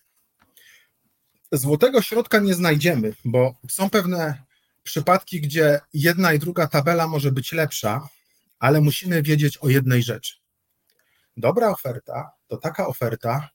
Złotego 1.51 2.01
środka 2.01 2.39
nie 2.39 2.53
znajdziemy, 2.53 3.13
bo 3.25 3.55
są 3.69 3.89
pewne 3.89 4.43
przypadki, 4.87 5.41
gdzie 5.41 5.79
jedna 5.93 6.33
i 6.33 6.39
druga 6.39 6.67
tabela 6.67 7.07
może 7.07 7.31
być 7.31 7.51
lepsza, 7.51 8.09
ale 8.59 8.81
musimy 8.81 9.21
wiedzieć 9.21 9.57
o 9.57 9.69
jednej 9.69 10.03
rzeczy. 10.03 10.35
Dobra 11.37 11.69
oferta 11.69 12.31
to 12.47 12.57
taka 12.57 12.87
oferta, 12.87 13.49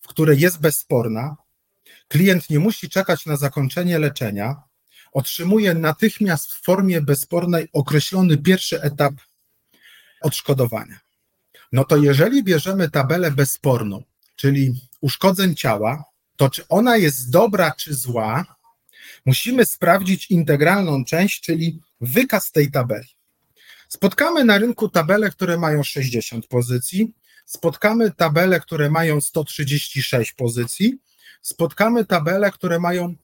w 0.00 0.06
której 0.08 0.40
jest 0.40 0.60
bezsporna, 0.60 1.36
klient 2.08 2.50
nie 2.50 2.58
musi 2.58 2.88
czekać 2.88 3.26
na 3.26 3.36
zakończenie 3.36 3.98
leczenia, 3.98 4.62
otrzymuje 5.12 5.74
natychmiast 5.74 6.52
w 6.52 6.62
formie 6.64 7.00
bezspornej 7.00 7.68
określony 7.72 8.38
pierwszy 8.38 8.82
etap 8.82 9.14
odszkodowania. 10.22 10.98
No 11.72 11.84
to 11.84 11.96
jeżeli 11.96 12.44
bierzemy 12.44 12.90
tabelę 12.90 13.30
bezsporną, 13.30 14.02
czyli 14.36 14.80
uszkodzeń 15.00 15.54
ciała, 15.54 16.04
to 16.36 16.50
czy 16.50 16.68
ona 16.68 16.96
jest 16.96 17.30
dobra 17.30 17.70
czy 17.70 17.94
zła, 17.94 18.55
Musimy 19.26 19.64
sprawdzić 19.64 20.30
integralną 20.30 21.04
część, 21.04 21.40
czyli 21.40 21.80
wykaz 22.00 22.52
tej 22.52 22.70
tabeli. 22.70 23.08
Spotkamy 23.88 24.44
na 24.44 24.58
rynku 24.58 24.88
tabele, 24.88 25.30
które 25.30 25.58
mają 25.58 25.82
60 25.82 26.46
pozycji, 26.46 27.14
spotkamy 27.44 28.10
tabele, 28.10 28.60
które 28.60 28.90
mają 28.90 29.20
136 29.20 30.32
pozycji, 30.32 30.98
spotkamy 31.42 32.04
tabele, 32.04 32.50
które 32.50 32.78
mają 32.78 33.14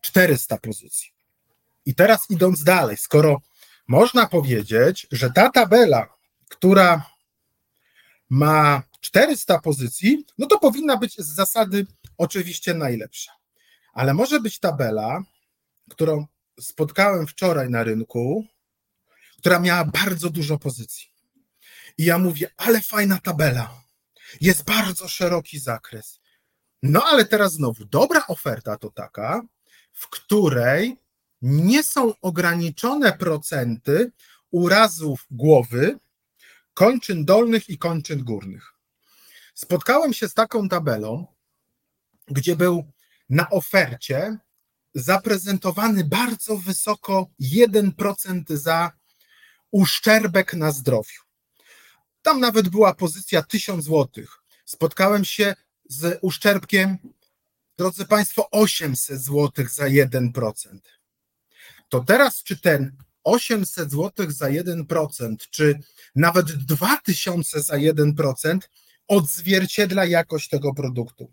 400 0.00 0.58
pozycji. 0.58 1.10
I 1.86 1.94
teraz 1.94 2.30
idąc 2.30 2.64
dalej, 2.64 2.96
skoro 2.96 3.40
można 3.88 4.26
powiedzieć, 4.26 5.06
że 5.12 5.30
ta 5.30 5.50
tabela, 5.50 6.08
która 6.48 7.10
ma 8.30 8.82
400 9.00 9.58
pozycji, 9.58 10.24
no 10.38 10.46
to 10.46 10.58
powinna 10.58 10.96
być 10.96 11.18
z 11.18 11.34
zasady 11.34 11.86
oczywiście 12.18 12.74
najlepsza. 12.74 13.32
Ale 13.92 14.14
może 14.14 14.40
być 14.40 14.58
tabela, 14.58 15.22
którą 15.90 16.26
spotkałem 16.60 17.26
wczoraj 17.26 17.70
na 17.70 17.82
rynku, 17.84 18.46
która 19.38 19.58
miała 19.58 19.84
bardzo 19.84 20.30
dużo 20.30 20.58
pozycji. 20.58 21.08
I 21.98 22.04
ja 22.04 22.18
mówię, 22.18 22.50
ale 22.56 22.80
fajna 22.80 23.18
tabela. 23.18 23.82
Jest 24.40 24.64
bardzo 24.64 25.08
szeroki 25.08 25.58
zakres. 25.58 26.20
No 26.82 27.04
ale 27.04 27.24
teraz 27.24 27.52
znowu, 27.52 27.84
dobra 27.84 28.26
oferta 28.26 28.76
to 28.76 28.90
taka, 28.90 29.42
w 29.92 30.08
której 30.08 30.96
nie 31.42 31.84
są 31.84 32.14
ograniczone 32.22 33.12
procenty 33.12 34.12
urazów 34.50 35.26
głowy, 35.30 35.98
kończyn 36.74 37.24
dolnych 37.24 37.68
i 37.68 37.78
kończyn 37.78 38.24
górnych. 38.24 38.74
Spotkałem 39.54 40.12
się 40.12 40.28
z 40.28 40.34
taką 40.34 40.68
tabelą, 40.68 41.26
gdzie 42.28 42.56
był 42.56 42.92
na 43.30 43.50
ofercie 43.50 44.38
zaprezentowany 44.94 46.04
bardzo 46.04 46.56
wysoko 46.56 47.30
1% 47.40 48.56
za 48.56 48.92
uszczerbek 49.70 50.54
na 50.54 50.72
zdrowiu. 50.72 51.20
Tam 52.22 52.40
nawet 52.40 52.68
była 52.68 52.94
pozycja 52.94 53.42
1000 53.42 53.84
zł. 53.84 54.24
Spotkałem 54.64 55.24
się 55.24 55.54
z 55.88 56.18
uszczerbkiem, 56.22 56.98
drodzy 57.78 58.06
Państwo, 58.06 58.50
800 58.50 59.20
zł 59.22 59.66
za 59.70 59.84
1%. 59.84 60.78
To 61.88 62.00
teraz, 62.00 62.42
czy 62.42 62.60
ten 62.60 62.96
800 63.24 63.90
zł 63.90 64.30
za 64.30 64.46
1%, 64.46 65.36
czy 65.50 65.78
nawet 66.14 66.46
2000 66.46 67.62
za 67.62 67.74
1% 67.74 68.58
odzwierciedla 69.08 70.04
jakość 70.04 70.48
tego 70.48 70.74
produktu? 70.74 71.32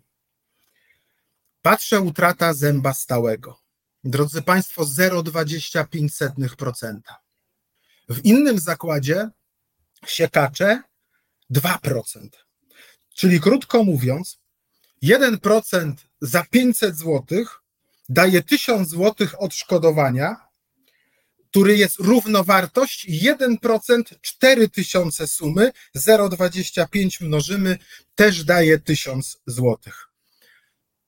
Patrzę 1.62 2.00
utrata 2.00 2.54
zęba 2.54 2.94
stałego. 2.94 3.60
Drodzy 4.04 4.42
Państwo, 4.42 4.84
0,25%. 4.84 7.00
W 8.08 8.24
innym 8.24 8.58
zakładzie 8.58 9.28
siekacze 10.06 10.82
2%. 11.50 12.28
Czyli 13.14 13.40
krótko 13.40 13.84
mówiąc, 13.84 14.38
1% 15.02 15.92
za 16.20 16.44
500 16.44 16.98
zł 16.98 17.44
daje 18.08 18.42
1000 18.42 18.88
zł 18.88 19.28
odszkodowania, 19.38 20.36
który 21.50 21.76
jest 21.76 21.98
równowartość 21.98 23.06
1% 23.08 24.02
4000 24.20 25.26
sumy, 25.26 25.72
0,25 25.96 27.24
mnożymy, 27.24 27.78
też 28.14 28.44
daje 28.44 28.78
1000 28.78 29.38
zł. 29.46 29.78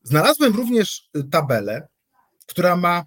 Znalazłem 0.02 0.56
również 0.56 1.10
tabelę, 1.30 1.88
która 2.46 2.76
ma 2.76 3.04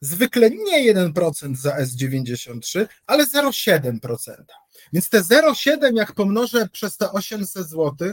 zwykle 0.00 0.50
nie 0.50 0.94
1% 0.94 1.56
za 1.56 1.76
S93, 1.76 2.86
ale 3.06 3.26
0,7%. 3.26 4.44
Więc 4.92 5.08
te 5.08 5.20
0,7 5.20 5.96
jak 5.96 6.12
pomnożę 6.12 6.68
przez 6.68 6.96
te 6.96 7.12
800 7.12 7.68
zł, 7.68 8.12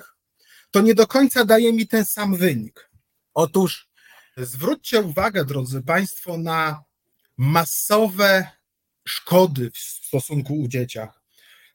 to 0.72 0.82
nie 0.82 0.96
do 0.96 1.08
końca 1.08 1.46
daje 1.46 1.74
mi 1.74 1.88
ten 1.88 2.06
sam 2.06 2.36
wynik. 2.36 2.90
Otóż 3.34 3.90
zwróćcie 4.38 5.02
uwagę, 5.02 5.46
drodzy 5.46 5.82
Państwo, 5.82 6.38
na 6.38 6.84
masowe 7.38 8.48
szkody 9.08 9.72
w 9.72 9.78
stosunku 9.78 10.54
u 10.54 10.68
dzieciach, 10.68 11.22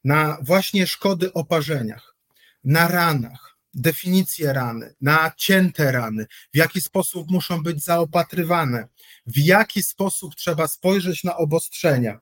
na 0.05 0.38
właśnie 0.43 0.87
szkody 0.87 1.33
o 1.33 1.45
parzeniach, 1.45 2.17
na 2.65 2.88
ranach, 2.88 3.52
definicję 3.75 4.53
rany, 4.53 4.95
na 5.01 5.33
cięte 5.37 5.93
rany, 5.93 6.27
w 6.55 6.57
jaki 6.57 6.81
sposób 6.81 7.31
muszą 7.31 7.63
być 7.63 7.85
zaopatrywane, 7.85 8.89
w 9.27 9.39
jaki 9.39 9.83
sposób 9.83 10.35
trzeba 10.35 10.69
spojrzeć 10.69 11.25
na 11.25 11.37
obostrzenia, 11.37 12.21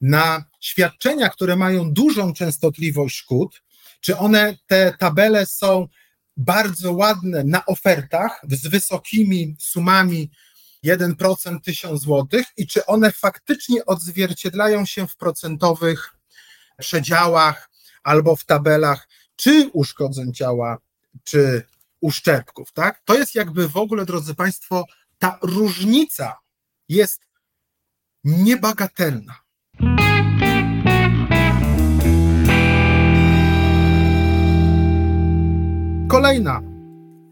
na 0.00 0.44
świadczenia, 0.60 1.28
które 1.28 1.56
mają 1.56 1.92
dużą 1.92 2.32
częstotliwość 2.32 3.16
szkód, 3.16 3.62
czy 4.00 4.16
one, 4.16 4.56
te 4.66 4.94
tabele 4.98 5.46
są 5.46 5.88
bardzo 6.36 6.92
ładne 6.92 7.44
na 7.44 7.66
ofertach 7.66 8.40
z 8.50 8.66
wysokimi 8.66 9.56
sumami 9.58 10.30
1% 10.84 11.60
1000 11.60 12.02
zł 12.02 12.42
i 12.56 12.66
czy 12.66 12.86
one 12.86 13.12
faktycznie 13.12 13.86
odzwierciedlają 13.86 14.86
się 14.86 15.08
w 15.08 15.16
procentowych 15.16 16.14
przedziałach 16.78 17.70
albo 18.02 18.36
w 18.36 18.44
tabelach 18.44 19.08
czy 19.36 19.70
uszkodzeń 19.72 20.32
ciała, 20.32 20.78
czy 21.24 21.66
uszczerbków, 22.00 22.72
tak? 22.72 23.02
To 23.04 23.14
jest 23.14 23.34
jakby 23.34 23.68
w 23.68 23.76
ogóle, 23.76 24.06
drodzy 24.06 24.34
Państwo, 24.34 24.84
ta 25.18 25.38
różnica 25.42 26.38
jest 26.88 27.20
niebagatelna. 28.24 29.42
Kolejna 36.08 36.60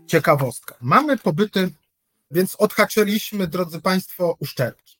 ciekawostka. 0.06 0.74
Mamy 0.80 1.18
pobyty, 1.18 1.70
więc 2.30 2.56
odhaczyliśmy, 2.56 3.46
drodzy 3.46 3.80
Państwo, 3.80 4.36
uszczerbki. 4.38 4.96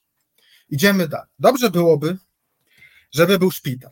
Idziemy 0.68 1.08
dalej. 1.08 1.28
Dobrze 1.38 1.70
byłoby, 1.70 2.16
żeby 3.12 3.38
był 3.38 3.50
szpital. 3.50 3.90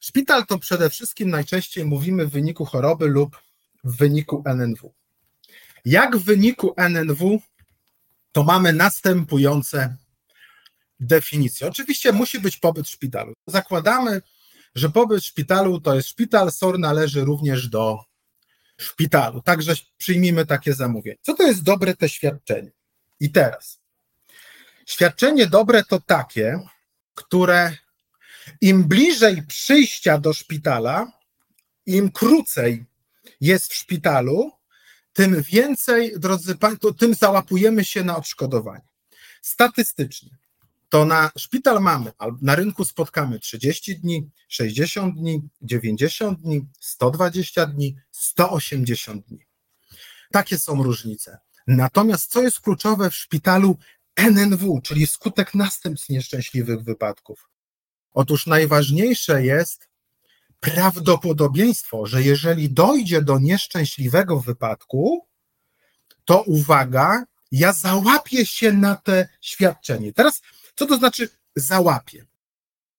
Szpital 0.00 0.46
to 0.46 0.58
przede 0.58 0.90
wszystkim 0.90 1.30
najczęściej 1.30 1.84
mówimy 1.84 2.26
w 2.26 2.30
wyniku 2.30 2.64
choroby 2.64 3.06
lub 3.06 3.47
w 3.88 3.96
wyniku 3.96 4.42
NNW. 4.46 4.94
Jak 5.84 6.16
w 6.16 6.24
wyniku 6.24 6.74
NNW, 6.76 7.40
to 8.32 8.44
mamy 8.44 8.72
następujące 8.72 9.96
definicje. 11.00 11.68
Oczywiście 11.68 12.12
musi 12.12 12.40
być 12.40 12.56
pobyt 12.56 12.86
w 12.86 12.90
szpitalu. 12.90 13.34
Zakładamy, 13.46 14.22
że 14.74 14.90
pobyt 14.90 15.22
w 15.22 15.26
szpitalu 15.26 15.80
to 15.80 15.94
jest 15.94 16.08
szpital, 16.08 16.52
SOR 16.52 16.78
należy 16.78 17.24
również 17.24 17.68
do 17.68 18.04
szpitalu. 18.76 19.42
Także 19.42 19.74
przyjmijmy 19.96 20.46
takie 20.46 20.74
zamówienie. 20.74 21.18
Co 21.22 21.34
to 21.34 21.42
jest 21.42 21.62
dobre 21.62 21.96
te 21.96 22.08
świadczenie? 22.08 22.70
I 23.20 23.30
teraz. 23.30 23.80
Świadczenie 24.86 25.46
dobre 25.46 25.84
to 25.84 26.00
takie, 26.00 26.60
które 27.14 27.76
im 28.60 28.84
bliżej 28.84 29.42
przyjścia 29.42 30.18
do 30.18 30.32
szpitala, 30.32 31.12
im 31.86 32.12
krócej 32.12 32.84
jest 33.40 33.72
w 33.72 33.74
szpitalu, 33.74 34.52
tym 35.12 35.42
więcej, 35.42 36.12
drodzy 36.18 36.56
Państwo, 36.56 36.92
tym 36.92 37.14
załapujemy 37.14 37.84
się 37.84 38.04
na 38.04 38.16
odszkodowanie. 38.16 38.88
Statystycznie 39.42 40.38
to 40.88 41.04
na 41.04 41.30
szpital 41.38 41.80
mamy, 41.80 42.12
na 42.42 42.54
rynku 42.54 42.84
spotkamy 42.84 43.38
30 43.38 43.98
dni, 43.98 44.30
60 44.48 45.14
dni, 45.14 45.48
90 45.62 46.40
dni, 46.40 46.66
120 46.80 47.66
dni, 47.66 47.96
180 48.10 49.26
dni. 49.26 49.46
Takie 50.32 50.58
są 50.58 50.82
różnice. 50.82 51.38
Natomiast 51.66 52.30
co 52.30 52.42
jest 52.42 52.60
kluczowe 52.60 53.10
w 53.10 53.14
szpitalu 53.14 53.78
NNW, 54.16 54.80
czyli 54.80 55.06
skutek 55.06 55.54
następstw 55.54 56.08
nieszczęśliwych 56.08 56.82
wypadków? 56.82 57.48
Otóż 58.10 58.46
najważniejsze 58.46 59.44
jest 59.44 59.87
prawdopodobieństwo, 60.60 62.06
że 62.06 62.22
jeżeli 62.22 62.70
dojdzie 62.70 63.22
do 63.22 63.38
nieszczęśliwego 63.38 64.40
wypadku, 64.40 65.26
to 66.24 66.42
uwaga, 66.42 67.24
ja 67.52 67.72
załapię 67.72 68.46
się 68.46 68.72
na 68.72 68.96
te 68.96 69.28
świadczenie. 69.40 70.12
Teraz, 70.12 70.42
co 70.76 70.86
to 70.86 70.96
znaczy 70.96 71.28
załapię? 71.56 72.26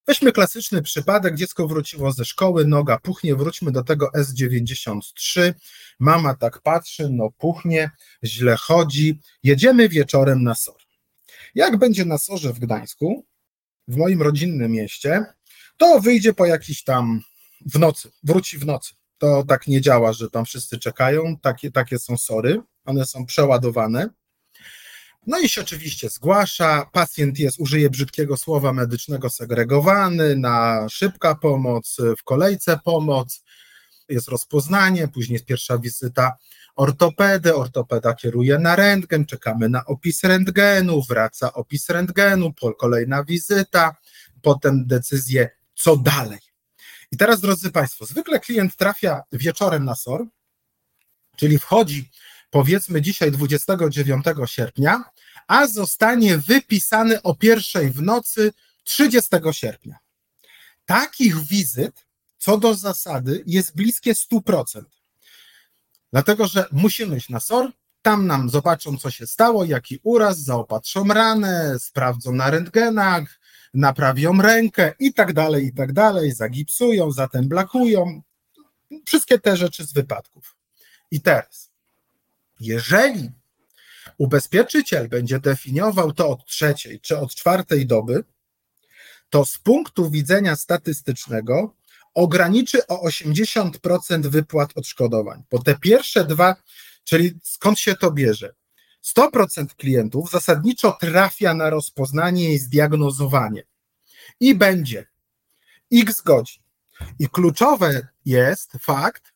Weźmy 0.08 0.32
klasyczny 0.32 0.82
przypadek, 0.82 1.36
dziecko 1.36 1.68
wróciło 1.68 2.12
ze 2.12 2.26
szkoły, 2.26 2.66
noga 2.66 3.00
puchnie, 3.00 3.36
wróćmy 3.36 3.72
do 3.72 3.84
tego 3.84 4.12
S93, 4.18 5.54
mama 6.00 6.36
tak 6.36 6.62
patrzy, 6.62 7.10
no 7.12 7.30
puchnie, 7.38 7.92
źle 8.24 8.56
chodzi, 8.58 9.20
jedziemy 9.44 9.90
wieczorem 9.90 10.44
na 10.44 10.56
SOR. 10.56 10.82
Jak 11.56 11.78
będzie 11.78 12.06
na 12.06 12.18
SORze 12.18 12.54
w 12.54 12.60
Gdańsku, 12.60 13.26
w 13.88 13.98
moim 13.98 14.22
rodzinnym 14.22 14.72
mieście, 14.72 15.26
to 15.78 16.00
wyjdzie 16.00 16.34
po 16.34 16.46
jakiś 16.46 16.84
tam 16.84 17.22
w 17.66 17.80
nocy, 17.80 18.12
wróci 18.24 18.58
w 18.58 18.66
nocy. 18.66 18.94
To 19.18 19.44
tak 19.44 19.68
nie 19.68 19.82
działa, 19.82 20.14
że 20.14 20.30
tam 20.30 20.46
wszyscy 20.46 20.80
czekają, 20.80 21.38
takie, 21.38 21.72
takie 21.72 22.00
są 22.00 22.18
sory, 22.18 22.62
one 22.86 23.06
są 23.06 23.26
przeładowane. 23.26 24.10
No 25.28 25.40
i 25.40 25.50
się 25.50 25.62
oczywiście 25.62 26.10
zgłasza, 26.10 26.90
pacjent 26.94 27.40
jest, 27.40 27.60
użyje 27.60 27.90
brzydkiego 27.90 28.38
słowa 28.38 28.74
medycznego, 28.74 29.30
segregowany, 29.30 30.36
na 30.36 30.88
szybka 30.90 31.36
pomoc, 31.36 31.98
w 32.18 32.24
kolejce 32.24 32.80
pomoc, 32.86 33.44
jest 34.10 34.28
rozpoznanie, 34.28 35.08
później 35.08 35.34
jest 35.34 35.46
pierwsza 35.46 35.78
wizyta 35.78 36.38
ortopedy, 36.76 37.56
ortopeda 37.56 38.14
kieruje 38.14 38.60
na 38.60 38.76
rentgen, 38.76 39.26
czekamy 39.26 39.70
na 39.70 39.86
opis 39.86 40.24
rentgenu, 40.24 41.02
wraca 41.10 41.54
opis 41.54 41.90
rentgenu, 41.90 42.54
kolejna 42.78 43.24
wizyta, 43.24 43.96
potem 44.42 44.88
decyzję, 44.88 45.50
co 45.76 45.98
dalej. 45.98 46.49
I 47.12 47.18
teraz, 47.18 47.42
drodzy 47.42 47.72
Państwo, 47.72 48.06
zwykle 48.06 48.40
klient 48.40 48.76
trafia 48.76 49.22
wieczorem 49.32 49.86
na 49.86 49.96
SOR, 49.96 50.28
czyli 51.36 51.60
wchodzi 51.60 52.10
powiedzmy 52.50 53.02
dzisiaj 53.02 53.32
29 53.32 54.26
sierpnia, 54.46 55.04
a 55.48 55.68
zostanie 55.68 56.38
wypisany 56.38 57.22
o 57.22 57.36
pierwszej 57.36 57.92
w 57.92 58.02
nocy 58.02 58.54
30 58.84 59.30
sierpnia. 59.52 59.98
Takich 60.86 61.48
wizyt 61.48 62.10
co 62.40 62.58
do 62.58 62.76
zasady 62.76 63.44
jest 63.48 63.76
bliskie 63.76 64.14
100%. 64.14 64.84
Dlatego, 66.12 66.48
że 66.48 66.66
musimy 66.72 67.18
iść 67.18 67.30
na 67.30 67.40
SOR, 67.40 67.72
tam 68.02 68.28
nam 68.28 68.50
zobaczą, 68.50 68.98
co 68.98 69.12
się 69.12 69.28
stało, 69.28 69.66
jaki 69.66 70.00
uraz, 70.04 70.40
zaopatrzą 70.40 71.08
ranę, 71.08 71.80
sprawdzą 71.80 72.32
na 72.32 72.50
rentgenach, 72.50 73.39
naprawią 73.74 74.42
rękę 74.42 74.94
i 75.00 75.14
tak 75.14 75.34
dalej, 75.34 75.66
i 75.66 75.74
tak 75.74 75.94
dalej, 75.94 76.32
zagipsują, 76.32 77.12
zatem 77.12 77.48
blakują. 77.48 78.22
Wszystkie 79.06 79.40
te 79.40 79.58
rzeczy 79.58 79.86
z 79.86 79.94
wypadków. 79.94 80.56
I 81.12 81.22
teraz, 81.22 81.72
jeżeli 82.60 83.32
ubezpieczyciel 84.18 85.10
będzie 85.10 85.40
definiował 85.40 86.14
to 86.14 86.30
od 86.30 86.46
trzeciej 86.46 87.00
czy 87.00 87.18
od 87.18 87.36
czwartej 87.36 87.86
doby, 87.86 88.24
to 89.30 89.46
z 89.46 89.58
punktu 89.58 90.10
widzenia 90.10 90.56
statystycznego 90.56 91.76
ograniczy 92.14 92.88
o 92.88 93.08
80% 93.08 94.28
wypłat 94.28 94.72
odszkodowań, 94.76 95.44
bo 95.52 95.60
te 95.60 95.78
pierwsze 95.78 96.26
dwa, 96.26 96.56
czyli 97.04 97.40
skąd 97.44 97.80
się 97.80 97.96
to 97.96 98.12
bierze? 98.12 98.54
100% 99.18 99.66
klientów 99.78 100.32
zasadniczo 100.32 100.92
trafia 100.92 101.54
na 101.54 101.70
rozpoznanie 101.70 102.54
i 102.54 102.58
zdiagnozowanie 102.58 103.64
i 104.40 104.56
będzie 104.56 105.08
x 105.94 106.22
godzin. 106.22 106.64
I 107.20 107.30
kluczowe 107.30 108.08
jest 108.26 108.72
fakt, 108.82 109.34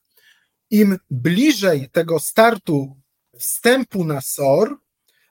im 0.69 0.97
bliżej 1.09 1.89
tego 1.89 2.19
startu 2.19 2.97
wstępu 3.39 4.05
na 4.05 4.21
SOR, 4.21 4.77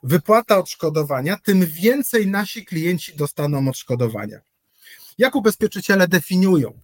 wypłata 0.03 0.59
odszkodowania, 0.59 1.37
tym 1.37 1.67
więcej 1.67 2.27
nasi 2.27 2.65
klienci 2.65 3.17
dostaną 3.17 3.69
odszkodowania. 3.69 4.41
Jak 5.19 5.35
ubezpieczyciele 5.35 6.09
definiują? 6.09 6.81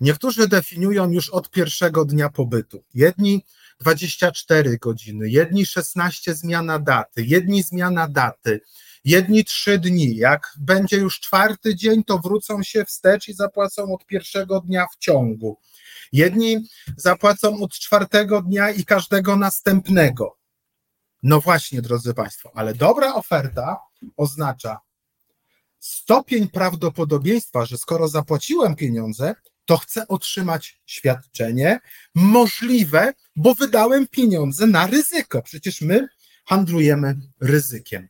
Niektórzy 0.00 0.48
definiują 0.48 1.10
już 1.10 1.30
od 1.30 1.50
pierwszego 1.50 2.04
dnia 2.04 2.28
pobytu. 2.28 2.84
Jedni 2.94 3.44
24 3.80 4.78
godziny, 4.78 5.28
jedni 5.28 5.66
16 5.66 6.34
zmiana 6.34 6.78
daty, 6.78 7.24
jedni 7.24 7.62
zmiana 7.62 8.08
daty, 8.08 8.60
jedni 9.04 9.44
3 9.44 9.78
dni. 9.78 10.16
Jak 10.16 10.54
będzie 10.60 10.96
już 10.96 11.20
czwarty 11.20 11.74
dzień, 11.74 12.04
to 12.04 12.18
wrócą 12.18 12.62
się 12.62 12.84
wstecz 12.84 13.28
i 13.28 13.34
zapłacą 13.34 13.94
od 13.94 14.06
pierwszego 14.06 14.60
dnia 14.60 14.86
w 14.92 14.98
ciągu. 14.98 15.58
Jedni 16.12 16.68
zapłacą 16.96 17.62
od 17.62 17.72
czwartego 17.72 18.42
dnia 18.42 18.70
i 18.70 18.84
każdego 18.84 19.36
następnego. 19.36 20.38
No 21.22 21.40
właśnie, 21.40 21.82
drodzy 21.82 22.14
Państwo, 22.14 22.50
ale 22.54 22.74
dobra 22.74 23.14
oferta 23.14 23.76
oznacza 24.16 24.80
stopień 25.78 26.48
prawdopodobieństwa, 26.48 27.66
że 27.66 27.78
skoro 27.78 28.08
zapłaciłem 28.08 28.76
pieniądze, 28.76 29.34
to 29.68 29.78
chcę 29.78 30.08
otrzymać 30.08 30.80
świadczenie 30.86 31.80
możliwe, 32.14 33.12
bo 33.36 33.54
wydałem 33.54 34.06
pieniądze 34.06 34.66
na 34.66 34.86
ryzyko. 34.86 35.42
Przecież 35.42 35.80
my 35.80 36.08
handlujemy 36.44 37.16
ryzykiem. 37.40 38.08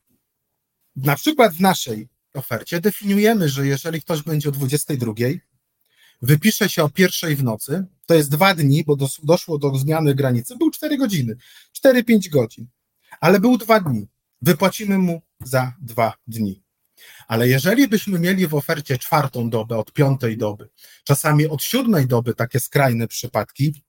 Na 0.95 1.15
przykład 1.15 1.53
w 1.53 1.61
naszej 1.61 2.09
ofercie 2.33 2.81
definiujemy, 2.81 3.49
że 3.49 3.67
jeżeli 3.67 4.01
ktoś 4.01 4.21
będzie 4.21 4.49
o 4.49 4.51
22, 4.51 5.13
wypisze 6.21 6.69
się 6.69 6.83
o 6.83 6.89
pierwszej 6.89 7.35
w 7.35 7.43
nocy, 7.43 7.85
to 8.05 8.13
jest 8.13 8.31
dwa 8.31 8.55
dni, 8.55 8.83
bo 8.83 8.97
doszło 9.23 9.57
do 9.57 9.75
zmiany 9.75 10.15
granicy, 10.15 10.55
był 10.57 10.71
4 10.71 10.97
godziny, 10.97 11.35
4-5 11.85 12.29
godzin, 12.29 12.67
ale 13.21 13.39
był 13.39 13.57
dwa 13.57 13.79
dni. 13.79 14.07
Wypłacimy 14.41 14.97
mu 14.97 15.21
za 15.43 15.73
dwa 15.81 16.13
dni. 16.27 16.63
Ale 17.27 17.47
jeżeli 17.47 17.87
byśmy 17.87 18.19
mieli 18.19 18.47
w 18.47 18.55
ofercie 18.55 18.97
czwartą 18.97 19.49
dobę 19.49 19.77
od 19.77 19.93
piątej 19.93 20.37
doby, 20.37 20.69
czasami 21.03 21.47
od 21.47 21.63
siódmej 21.63 22.07
doby 22.07 22.33
takie 22.33 22.59
skrajne 22.59 23.07
przypadki, 23.07 23.83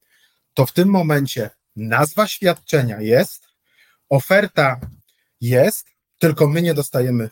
to 0.54 0.66
w 0.66 0.72
tym 0.72 0.88
momencie 0.88 1.50
nazwa 1.76 2.26
świadczenia 2.26 3.00
jest, 3.00 3.48
oferta 4.08 4.80
jest, 5.40 5.86
tylko 6.18 6.48
my 6.48 6.62
nie 6.62 6.74
dostajemy 6.74 7.30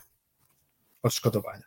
odszkodowania. 1.03 1.63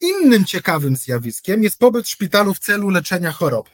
Innym 0.00 0.44
ciekawym 0.44 0.96
zjawiskiem 0.96 1.62
jest 1.62 1.78
pobyt 1.78 2.06
w 2.06 2.10
szpitalu 2.10 2.54
w 2.54 2.58
celu 2.58 2.90
leczenia 2.90 3.32
chorob. 3.32 3.70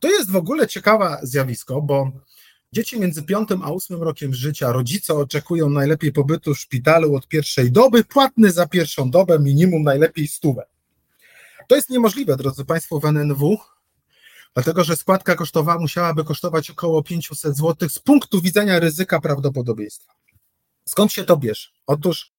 To 0.00 0.08
jest 0.08 0.30
w 0.30 0.36
ogóle 0.36 0.68
ciekawe 0.68 1.18
zjawisko, 1.22 1.82
bo 1.82 2.12
Dzieci 2.72 3.00
między 3.00 3.22
5 3.22 3.48
a 3.62 3.72
8 3.72 4.02
rokiem 4.02 4.34
życia, 4.34 4.72
rodzice 4.72 5.14
oczekują 5.14 5.70
najlepiej 5.70 6.12
pobytu 6.12 6.54
w 6.54 6.58
szpitalu 6.58 7.16
od 7.16 7.28
pierwszej 7.28 7.72
doby, 7.72 8.04
płatny 8.04 8.52
za 8.52 8.66
pierwszą 8.66 9.10
dobę 9.10 9.38
minimum 9.38 9.82
najlepiej 9.82 10.28
stówę. 10.28 10.66
To 11.68 11.76
jest 11.76 11.90
niemożliwe, 11.90 12.36
drodzy 12.36 12.64
Państwo, 12.64 13.00
w 13.00 13.04
NNW, 13.04 13.58
dlatego 14.54 14.84
że 14.84 14.96
składka 14.96 15.34
kosztowa 15.34 15.78
musiałaby 15.78 16.24
kosztować 16.24 16.70
około 16.70 17.02
500 17.02 17.56
zł 17.56 17.88
z 17.88 17.98
punktu 17.98 18.40
widzenia 18.40 18.78
ryzyka 18.78 19.20
prawdopodobieństwa. 19.20 20.12
Skąd 20.84 21.12
się 21.12 21.24
to 21.24 21.36
bierze? 21.36 21.68
Otóż, 21.86 22.32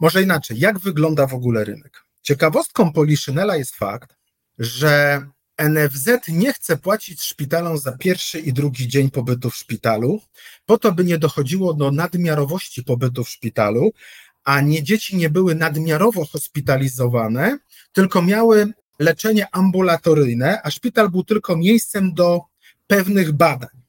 może 0.00 0.22
inaczej, 0.22 0.58
jak 0.58 0.78
wygląda 0.78 1.26
w 1.26 1.34
ogóle 1.34 1.64
rynek? 1.64 2.04
Ciekawostką 2.22 2.92
Poliszynela 2.92 3.56
jest 3.56 3.76
fakt, 3.76 4.16
że 4.58 5.26
NFZ 5.68 6.08
nie 6.28 6.52
chce 6.52 6.76
płacić 6.76 7.22
szpitalom 7.22 7.78
za 7.78 7.92
pierwszy 7.92 8.40
i 8.40 8.52
drugi 8.52 8.88
dzień 8.88 9.10
pobytu 9.10 9.50
w 9.50 9.56
szpitalu, 9.56 10.20
po 10.66 10.78
to, 10.78 10.92
by 10.92 11.04
nie 11.04 11.18
dochodziło 11.18 11.74
do 11.74 11.90
nadmiarowości 11.90 12.84
pobytu 12.84 13.24
w 13.24 13.28
szpitalu, 13.28 13.92
a 14.44 14.60
nie 14.60 14.82
dzieci 14.82 15.16
nie 15.16 15.30
były 15.30 15.54
nadmiarowo 15.54 16.24
hospitalizowane, 16.24 17.58
tylko 17.92 18.22
miały 18.22 18.72
leczenie 18.98 19.46
ambulatoryjne, 19.52 20.62
a 20.62 20.70
szpital 20.70 21.10
był 21.10 21.24
tylko 21.24 21.56
miejscem 21.56 22.14
do 22.14 22.40
pewnych 22.86 23.32
badań. 23.32 23.82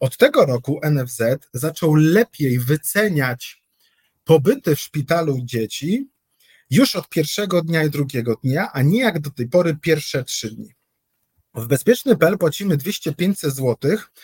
Od 0.00 0.16
tego 0.16 0.46
roku 0.46 0.80
NFZ 0.90 1.22
zaczął 1.54 1.94
lepiej 1.94 2.58
wyceniać 2.58 3.62
pobyty 4.24 4.76
w 4.76 4.80
szpitalu 4.80 5.38
dzieci 5.42 6.08
już 6.70 6.96
od 6.96 7.08
pierwszego 7.08 7.62
dnia 7.62 7.84
i 7.84 7.90
drugiego 7.90 8.36
dnia, 8.44 8.72
a 8.72 8.82
nie 8.82 9.00
jak 9.00 9.20
do 9.20 9.30
tej 9.30 9.48
pory 9.48 9.76
pierwsze 9.82 10.24
trzy 10.24 10.50
dni. 10.50 10.74
W 11.54 11.66
bezpieczny.pl 11.66 12.38
płacimy 12.38 12.76
200-500 12.76 13.50
zł 13.50 13.76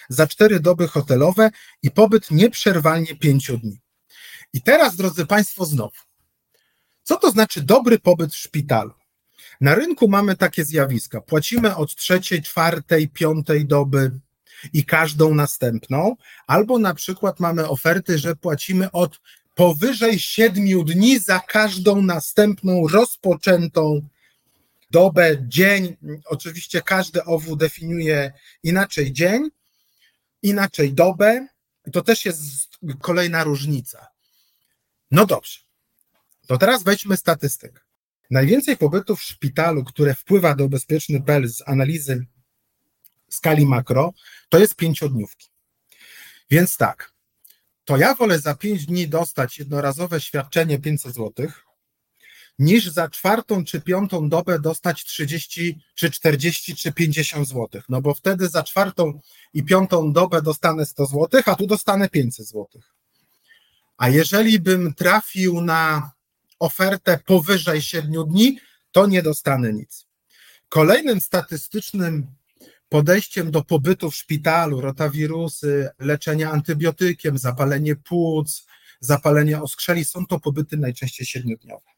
za 0.08 0.26
4 0.26 0.60
doby 0.60 0.88
hotelowe 0.88 1.50
i 1.82 1.90
pobyt 1.90 2.30
nieprzerwalnie 2.30 3.16
5 3.16 3.50
dni. 3.62 3.80
I 4.52 4.62
teraz, 4.62 4.96
drodzy 4.96 5.26
Państwo, 5.26 5.64
znowu. 5.64 5.96
Co 7.02 7.16
to 7.16 7.30
znaczy 7.30 7.62
dobry 7.62 7.98
pobyt 7.98 8.32
w 8.32 8.36
szpitalu? 8.36 8.92
Na 9.60 9.74
rynku 9.74 10.08
mamy 10.08 10.36
takie 10.36 10.64
zjawiska. 10.64 11.20
Płacimy 11.20 11.76
od 11.76 11.94
trzeciej, 11.94 12.42
czwartej, 12.42 13.08
piątej 13.08 13.66
doby 13.66 14.20
i 14.72 14.84
każdą 14.84 15.34
następną, 15.34 16.16
albo 16.46 16.78
na 16.78 16.94
przykład 16.94 17.40
mamy 17.40 17.68
oferty, 17.68 18.18
że 18.18 18.36
płacimy 18.36 18.90
od 18.90 19.20
powyżej 19.54 20.18
siedmiu 20.18 20.84
dni 20.84 21.18
za 21.18 21.40
każdą 21.40 22.02
następną 22.02 22.88
rozpoczętą 22.88 24.08
dobę, 24.96 25.36
dzień. 25.40 25.96
Oczywiście 26.24 26.82
każdy 26.82 27.24
OWU 27.24 27.56
definiuje 27.56 28.32
inaczej 28.62 29.12
dzień, 29.12 29.48
inaczej 30.42 30.94
dobę. 30.94 31.46
To 31.92 32.02
też 32.02 32.24
jest 32.24 32.78
kolejna 33.00 33.44
różnica. 33.44 34.06
No 35.10 35.26
dobrze. 35.26 35.58
To 36.46 36.58
teraz 36.58 36.82
wejdźmy 36.82 37.16
statystykę. 37.16 37.80
Najwięcej 38.30 38.76
pobytów 38.76 39.20
w 39.20 39.24
szpitalu, 39.24 39.84
które 39.84 40.14
wpływa 40.14 40.54
do 40.54 40.68
bezpieczny 40.68 41.22
PEL 41.22 41.48
z 41.48 41.62
analizy 41.66 42.26
skali 43.28 43.66
makro, 43.66 44.12
to 44.48 44.58
jest 44.58 44.76
pięciodniówki. 44.76 45.48
Więc 46.50 46.76
tak, 46.76 47.12
to 47.84 47.96
ja 47.96 48.14
wolę 48.14 48.38
za 48.38 48.54
pięć 48.54 48.86
dni 48.86 49.08
dostać 49.08 49.58
jednorazowe 49.58 50.20
świadczenie 50.20 50.78
500 50.78 51.14
zł, 51.14 51.48
niż 52.58 52.88
za 52.88 53.08
czwartą 53.08 53.64
czy 53.64 53.80
piątą 53.80 54.28
dobę 54.28 54.58
dostać 54.58 55.04
30 55.04 55.80
czy 55.94 56.10
40 56.10 56.76
czy 56.76 56.92
50 56.92 57.48
zł. 57.48 57.82
No 57.88 58.02
bo 58.02 58.14
wtedy 58.14 58.48
za 58.48 58.62
czwartą 58.62 59.20
i 59.54 59.64
piątą 59.64 60.12
dobę 60.12 60.42
dostanę 60.42 60.86
100 60.86 61.06
zł, 61.06 61.42
a 61.46 61.54
tu 61.54 61.66
dostanę 61.66 62.08
500 62.08 62.46
zł. 62.46 62.66
A 63.96 64.08
jeżeli 64.08 64.60
bym 64.60 64.94
trafił 64.94 65.60
na 65.60 66.12
ofertę 66.58 67.18
powyżej 67.26 67.82
7 67.82 68.12
dni, 68.28 68.58
to 68.92 69.06
nie 69.06 69.22
dostanę 69.22 69.72
nic. 69.72 70.06
Kolejnym 70.68 71.20
statystycznym 71.20 72.26
podejściem 72.88 73.50
do 73.50 73.64
pobytu 73.64 74.10
w 74.10 74.16
szpitalu, 74.16 74.80
rotawirusy, 74.80 75.88
leczenia 75.98 76.50
antybiotykiem, 76.50 77.38
zapalenie 77.38 77.96
płuc, 77.96 78.66
zapalenie 79.00 79.62
oskrzeli, 79.62 80.04
są 80.04 80.26
to 80.26 80.40
pobyty 80.40 80.76
najczęściej 80.76 81.26
siedmiodniowe. 81.26 81.95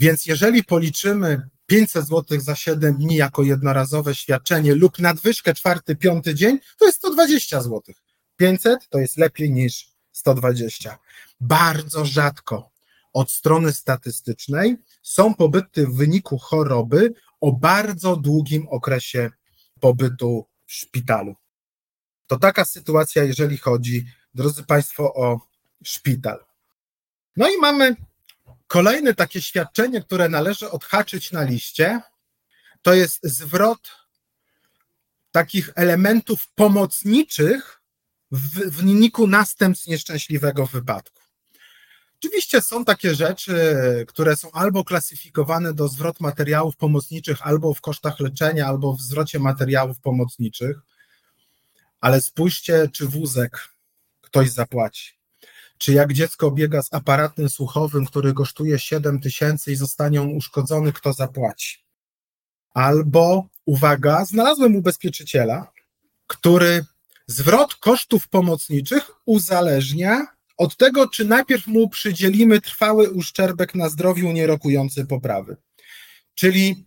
Więc 0.00 0.26
jeżeli 0.26 0.64
policzymy 0.64 1.48
500 1.66 2.06
zł 2.06 2.40
za 2.40 2.54
7 2.54 2.96
dni 2.96 3.16
jako 3.16 3.42
jednorazowe 3.42 4.14
świadczenie 4.14 4.74
lub 4.74 4.98
nadwyżkę 4.98 5.54
czwarty, 5.54 5.96
piąty 5.96 6.34
dzień, 6.34 6.58
to 6.78 6.86
jest 6.86 6.98
120 6.98 7.62
zł. 7.62 7.82
500 8.36 8.88
to 8.88 8.98
jest 8.98 9.16
lepiej 9.16 9.50
niż 9.50 9.88
120. 10.12 10.98
Bardzo 11.40 12.04
rzadko 12.04 12.70
od 13.12 13.32
strony 13.32 13.72
statystycznej 13.72 14.76
są 15.02 15.34
pobyty 15.34 15.86
w 15.86 15.96
wyniku 15.96 16.38
choroby 16.38 17.14
o 17.40 17.52
bardzo 17.52 18.16
długim 18.16 18.68
okresie 18.68 19.30
pobytu 19.80 20.46
w 20.66 20.72
szpitalu. 20.72 21.34
To 22.26 22.38
taka 22.38 22.64
sytuacja, 22.64 23.24
jeżeli 23.24 23.58
chodzi, 23.58 24.06
drodzy 24.34 24.62
Państwo, 24.62 25.14
o 25.14 25.40
szpital. 25.84 26.44
No 27.36 27.48
i 27.48 27.58
mamy 27.60 27.96
kolejne 28.70 29.14
takie 29.14 29.42
świadczenie, 29.42 30.00
które 30.00 30.28
należy 30.28 30.70
odhaczyć 30.70 31.32
na 31.32 31.42
liście. 31.42 32.00
To 32.82 32.94
jest 32.94 33.18
zwrot 33.22 33.90
takich 35.32 35.70
elementów 35.74 36.48
pomocniczych 36.54 37.80
w, 38.30 38.70
wyniku 38.76 39.26
następstw 39.26 39.86
nieszczęśliwego 39.86 40.66
wypadku. 40.66 41.20
Oczywiście 42.18 42.62
są 42.62 42.84
takie 42.84 43.14
rzeczy, 43.14 43.54
które 44.08 44.36
są 44.36 44.52
albo 44.52 44.84
klasyfikowane 44.84 45.74
do 45.74 45.88
zwrot 45.88 46.20
materiałów 46.20 46.76
pomocniczych, 46.76 47.46
albo 47.46 47.74
w 47.74 47.80
kosztach 47.80 48.20
leczenia, 48.20 48.66
albo 48.66 48.92
w 48.92 49.00
zwrocie 49.00 49.38
materiałów 49.38 50.00
pomocniczych, 50.00 50.76
ale 52.00 52.20
spójrzcie, 52.20 52.88
czy 52.92 53.06
wózek 53.06 53.68
ktoś 54.20 54.50
zapłaci. 54.50 55.19
Czy 55.80 55.92
jak 55.92 56.12
dziecko 56.12 56.50
biega 56.50 56.82
z 56.82 56.94
aparatem 56.94 57.48
słuchowym, 57.48 58.06
który 58.06 58.32
kosztuje 58.32 58.78
7 58.78 59.20
tysięcy 59.20 59.72
i 59.72 59.76
zostanie 59.76 60.22
on 60.22 60.28
uszkodzony, 60.28 60.92
kto 60.92 61.12
zapłaci? 61.12 61.78
Albo, 62.70 63.48
uwaga, 63.66 64.24
znalazłem 64.24 64.76
ubezpieczyciela, 64.76 65.72
który 66.26 66.84
zwrot 67.26 67.74
kosztów 67.74 68.28
pomocniczych 68.28 69.10
uzależnia 69.26 70.26
od 70.56 70.76
tego, 70.76 71.08
czy 71.08 71.24
najpierw 71.24 71.66
mu 71.66 71.88
przydzielimy 71.88 72.60
trwały 72.60 73.10
uszczerbek 73.10 73.74
na 73.74 73.88
zdrowiu 73.88 74.32
nierokujący 74.32 75.06
poprawy. 75.06 75.56
Czyli 76.34 76.86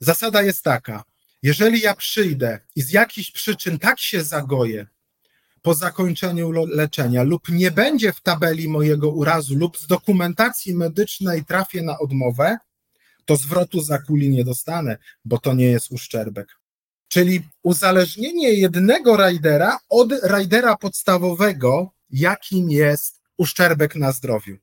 zasada 0.00 0.42
jest 0.42 0.62
taka, 0.62 1.04
jeżeli 1.42 1.80
ja 1.80 1.94
przyjdę 1.94 2.60
i 2.76 2.82
z 2.82 2.90
jakichś 2.90 3.30
przyczyn 3.30 3.78
tak 3.78 4.00
się 4.00 4.24
zagoję 4.24 4.86
po 5.64 5.74
zakończeniu 5.74 6.52
leczenia 6.52 7.22
lub 7.22 7.48
nie 7.48 7.70
będzie 7.70 8.12
w 8.12 8.20
tabeli 8.20 8.68
mojego 8.68 9.10
urazu 9.10 9.56
lub 9.56 9.78
z 9.78 9.86
dokumentacji 9.86 10.74
medycznej 10.74 11.44
trafię 11.44 11.82
na 11.82 11.98
odmowę, 11.98 12.58
to 13.24 13.36
zwrotu 13.36 13.80
za 13.80 13.98
kuli 13.98 14.30
nie 14.30 14.44
dostanę, 14.44 14.98
bo 15.24 15.38
to 15.38 15.54
nie 15.54 15.66
jest 15.66 15.92
uszczerbek. 15.92 16.58
Czyli 17.08 17.42
uzależnienie 17.62 18.52
jednego 18.54 19.16
rajdera 19.16 19.78
od 19.88 20.12
rajdera 20.22 20.76
podstawowego 20.76 21.94
jakim 22.10 22.70
jest 22.70 23.20
uszczerbek 23.36 23.94
na 23.94 24.12
zdrowiu. 24.12 24.56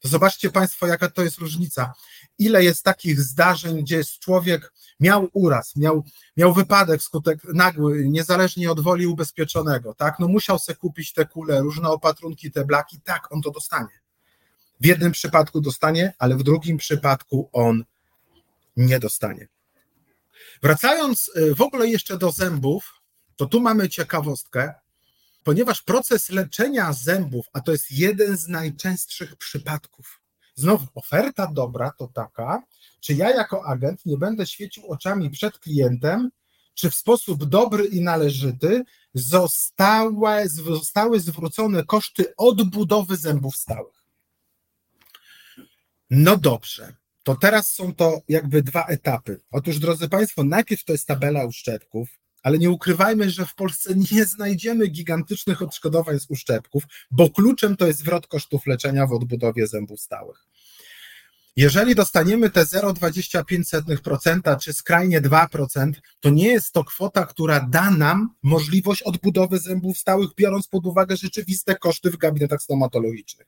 To 0.00 0.08
zobaczcie 0.08 0.50
Państwo, 0.50 0.86
jaka 0.86 1.10
to 1.10 1.22
jest 1.22 1.38
różnica. 1.38 1.92
Ile 2.38 2.64
jest 2.64 2.84
takich 2.84 3.20
zdarzeń, 3.20 3.82
gdzie 3.82 4.04
człowiek 4.20 4.72
miał 5.00 5.28
uraz, 5.32 5.76
miał, 5.76 6.04
miał 6.36 6.54
wypadek 6.54 7.02
skutek 7.02 7.44
nagły, 7.44 8.08
niezależnie 8.08 8.70
od 8.70 8.80
woli 8.80 9.06
ubezpieczonego, 9.06 9.94
tak? 9.94 10.18
No 10.18 10.28
musiał 10.28 10.58
sobie 10.58 10.76
kupić 10.76 11.12
te 11.12 11.26
kule, 11.26 11.60
różne 11.60 11.88
opatrunki, 11.88 12.50
te 12.50 12.64
blaki, 12.64 13.00
tak, 13.00 13.32
on 13.32 13.42
to 13.42 13.50
dostanie. 13.50 14.00
W 14.80 14.86
jednym 14.86 15.12
przypadku 15.12 15.60
dostanie, 15.60 16.14
ale 16.18 16.36
w 16.36 16.42
drugim 16.42 16.76
przypadku 16.76 17.50
on 17.52 17.84
nie 18.76 18.98
dostanie. 18.98 19.48
Wracając 20.62 21.30
y, 21.36 21.54
w 21.54 21.60
ogóle 21.60 21.88
jeszcze 21.88 22.18
do 22.18 22.32
zębów, 22.32 22.94
to 23.36 23.46
tu 23.46 23.60
mamy 23.60 23.88
ciekawostkę 23.88 24.74
ponieważ 25.46 25.82
proces 25.82 26.30
leczenia 26.30 26.92
zębów, 26.92 27.46
a 27.52 27.60
to 27.60 27.72
jest 27.72 27.92
jeden 27.92 28.36
z 28.36 28.48
najczęstszych 28.48 29.36
przypadków, 29.36 30.20
znowu 30.56 30.86
oferta 30.94 31.46
dobra 31.46 31.92
to 31.98 32.08
taka, 32.08 32.62
czy 33.00 33.14
ja 33.14 33.30
jako 33.30 33.64
agent 33.66 34.06
nie 34.06 34.16
będę 34.16 34.46
świecił 34.46 34.86
oczami 34.86 35.30
przed 35.30 35.58
klientem, 35.58 36.30
czy 36.74 36.90
w 36.90 36.94
sposób 36.94 37.44
dobry 37.44 37.86
i 37.86 38.00
należyty 38.00 38.84
zostały, 39.14 40.48
zostały 40.48 41.20
zwrócone 41.20 41.84
koszty 41.84 42.36
odbudowy 42.36 43.16
zębów 43.16 43.56
stałych. 43.56 44.06
No 46.10 46.36
dobrze, 46.36 46.96
to 47.22 47.34
teraz 47.34 47.72
są 47.72 47.94
to 47.94 48.20
jakby 48.28 48.62
dwa 48.62 48.84
etapy. 48.84 49.40
Otóż, 49.50 49.78
drodzy 49.78 50.08
Państwo, 50.08 50.44
najpierw 50.44 50.84
to 50.84 50.92
jest 50.92 51.06
tabela 51.06 51.44
uszczerbków, 51.44 52.08
ale 52.46 52.58
nie 52.58 52.70
ukrywajmy, 52.70 53.30
że 53.30 53.46
w 53.46 53.54
Polsce 53.54 53.94
nie 54.10 54.24
znajdziemy 54.24 54.86
gigantycznych 54.86 55.62
odszkodowań 55.62 56.20
z 56.20 56.30
uszczerbków, 56.30 56.82
bo 57.10 57.30
kluczem 57.30 57.76
to 57.76 57.86
jest 57.86 57.98
zwrot 57.98 58.26
kosztów 58.26 58.66
leczenia 58.66 59.06
w 59.06 59.12
odbudowie 59.12 59.66
zębów 59.66 60.00
stałych. 60.00 60.44
Jeżeli 61.56 61.94
dostaniemy 61.94 62.50
te 62.50 62.64
0,25% 62.64 64.58
czy 64.58 64.72
skrajnie 64.72 65.20
2%, 65.20 65.92
to 66.20 66.30
nie 66.30 66.48
jest 66.48 66.72
to 66.72 66.84
kwota, 66.84 67.26
która 67.26 67.60
da 67.60 67.90
nam 67.90 68.34
możliwość 68.42 69.02
odbudowy 69.02 69.58
zębów 69.58 69.98
stałych, 69.98 70.30
biorąc 70.36 70.68
pod 70.68 70.86
uwagę 70.86 71.16
rzeczywiste 71.16 71.76
koszty 71.76 72.10
w 72.10 72.16
gabinetach 72.16 72.62
stomatologicznych. 72.62 73.46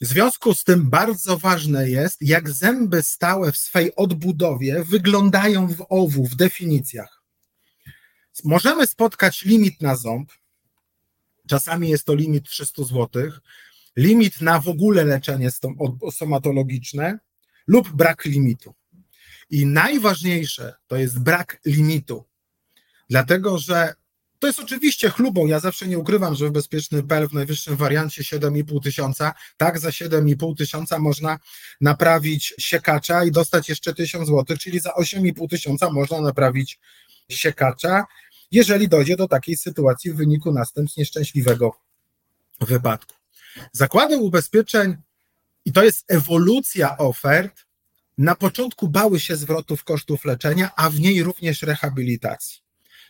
W 0.00 0.06
związku 0.06 0.54
z 0.54 0.64
tym 0.64 0.90
bardzo 0.90 1.38
ważne 1.38 1.90
jest, 1.90 2.22
jak 2.22 2.50
zęby 2.50 3.02
stałe 3.02 3.52
w 3.52 3.56
swej 3.56 3.96
odbudowie 3.96 4.84
wyglądają 4.84 5.68
w 5.68 5.86
OWU, 5.88 6.24
w 6.24 6.36
definicjach 6.36 7.17
możemy 8.44 8.86
spotkać 8.86 9.44
limit 9.44 9.82
na 9.82 9.96
ząb, 9.96 10.32
czasami 11.48 11.88
jest 11.88 12.04
to 12.04 12.14
limit 12.14 12.48
300 12.48 12.84
zł, 12.84 13.08
limit 13.96 14.40
na 14.40 14.60
w 14.60 14.68
ogóle 14.68 15.04
leczenie 15.04 15.50
stomatologiczne 16.10 17.18
lub 17.66 17.92
brak 17.92 18.24
limitu. 18.24 18.74
I 19.50 19.66
najważniejsze 19.66 20.74
to 20.86 20.96
jest 20.96 21.18
brak 21.18 21.60
limitu, 21.64 22.24
dlatego 23.10 23.58
że 23.58 23.94
to 24.38 24.46
jest 24.46 24.58
oczywiście 24.58 25.10
chlubą. 25.10 25.46
Ja 25.46 25.60
zawsze 25.60 25.86
nie 25.86 25.98
ukrywam, 25.98 26.34
że 26.34 26.48
w 26.48 26.52
bezpieczny 26.52 27.02
PEL 27.02 27.28
w 27.28 27.32
najwyższym 27.32 27.76
wariancie 27.76 28.22
7,5 28.22 28.82
tysiąca, 28.82 29.34
tak, 29.56 29.78
za 29.78 29.88
7,5 29.88 30.56
tysiąca 30.56 30.98
można 30.98 31.38
naprawić 31.80 32.54
siekacza 32.58 33.24
i 33.24 33.30
dostać 33.30 33.68
jeszcze 33.68 33.94
1000 33.94 34.28
zł, 34.28 34.56
czyli 34.56 34.80
za 34.80 34.90
8,5 34.90 35.48
tysiąca 35.50 35.90
można 35.90 36.20
naprawić 36.20 36.78
siekacza 37.28 38.04
jeżeli 38.50 38.88
dojdzie 38.88 39.16
do 39.16 39.28
takiej 39.28 39.56
sytuacji 39.56 40.12
w 40.12 40.16
wyniku 40.16 40.52
następstw 40.52 40.98
nieszczęśliwego 40.98 41.72
wypadku. 42.60 43.14
Zakłady 43.72 44.16
ubezpieczeń, 44.16 44.96
i 45.64 45.72
to 45.72 45.84
jest 45.84 46.04
ewolucja 46.08 46.98
ofert, 46.98 47.64
na 48.18 48.34
początku 48.34 48.88
bały 48.88 49.20
się 49.20 49.36
zwrotów 49.36 49.84
kosztów 49.84 50.24
leczenia, 50.24 50.70
a 50.76 50.90
w 50.90 51.00
niej 51.00 51.22
również 51.22 51.62
rehabilitacji. 51.62 52.60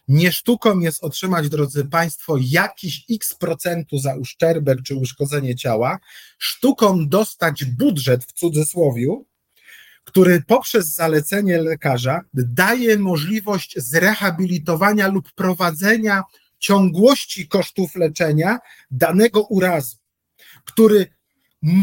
Nie 0.08 0.32
sztuką 0.32 0.78
jest 0.78 1.04
otrzymać, 1.04 1.48
drodzy 1.48 1.84
Państwo, 1.84 2.36
jakiś 2.40 3.04
x 3.10 3.34
procentu 3.34 3.98
za 3.98 4.16
uszczerbek 4.16 4.82
czy 4.82 4.94
uszkodzenie 4.94 5.56
ciała, 5.56 5.98
sztuką 6.38 7.08
dostać 7.08 7.64
budżet 7.64 8.24
w 8.24 8.32
cudzysłowiu, 8.32 9.26
który 10.08 10.42
poprzez 10.46 10.94
zalecenie 10.94 11.62
lekarza 11.62 12.20
daje 12.34 12.98
możliwość 12.98 13.74
zrehabilitowania 13.76 15.08
lub 15.08 15.32
prowadzenia 15.32 16.22
ciągłości 16.58 17.48
kosztów 17.48 17.96
leczenia 17.96 18.58
danego 18.90 19.42
urazu, 19.42 19.96
który 20.64 21.06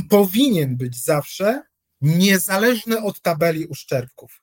powinien 0.09 0.77
być 0.77 1.03
zawsze 1.03 1.63
niezależny 2.01 3.01
od 3.01 3.21
tabeli 3.21 3.65
uszczerbków. 3.65 4.41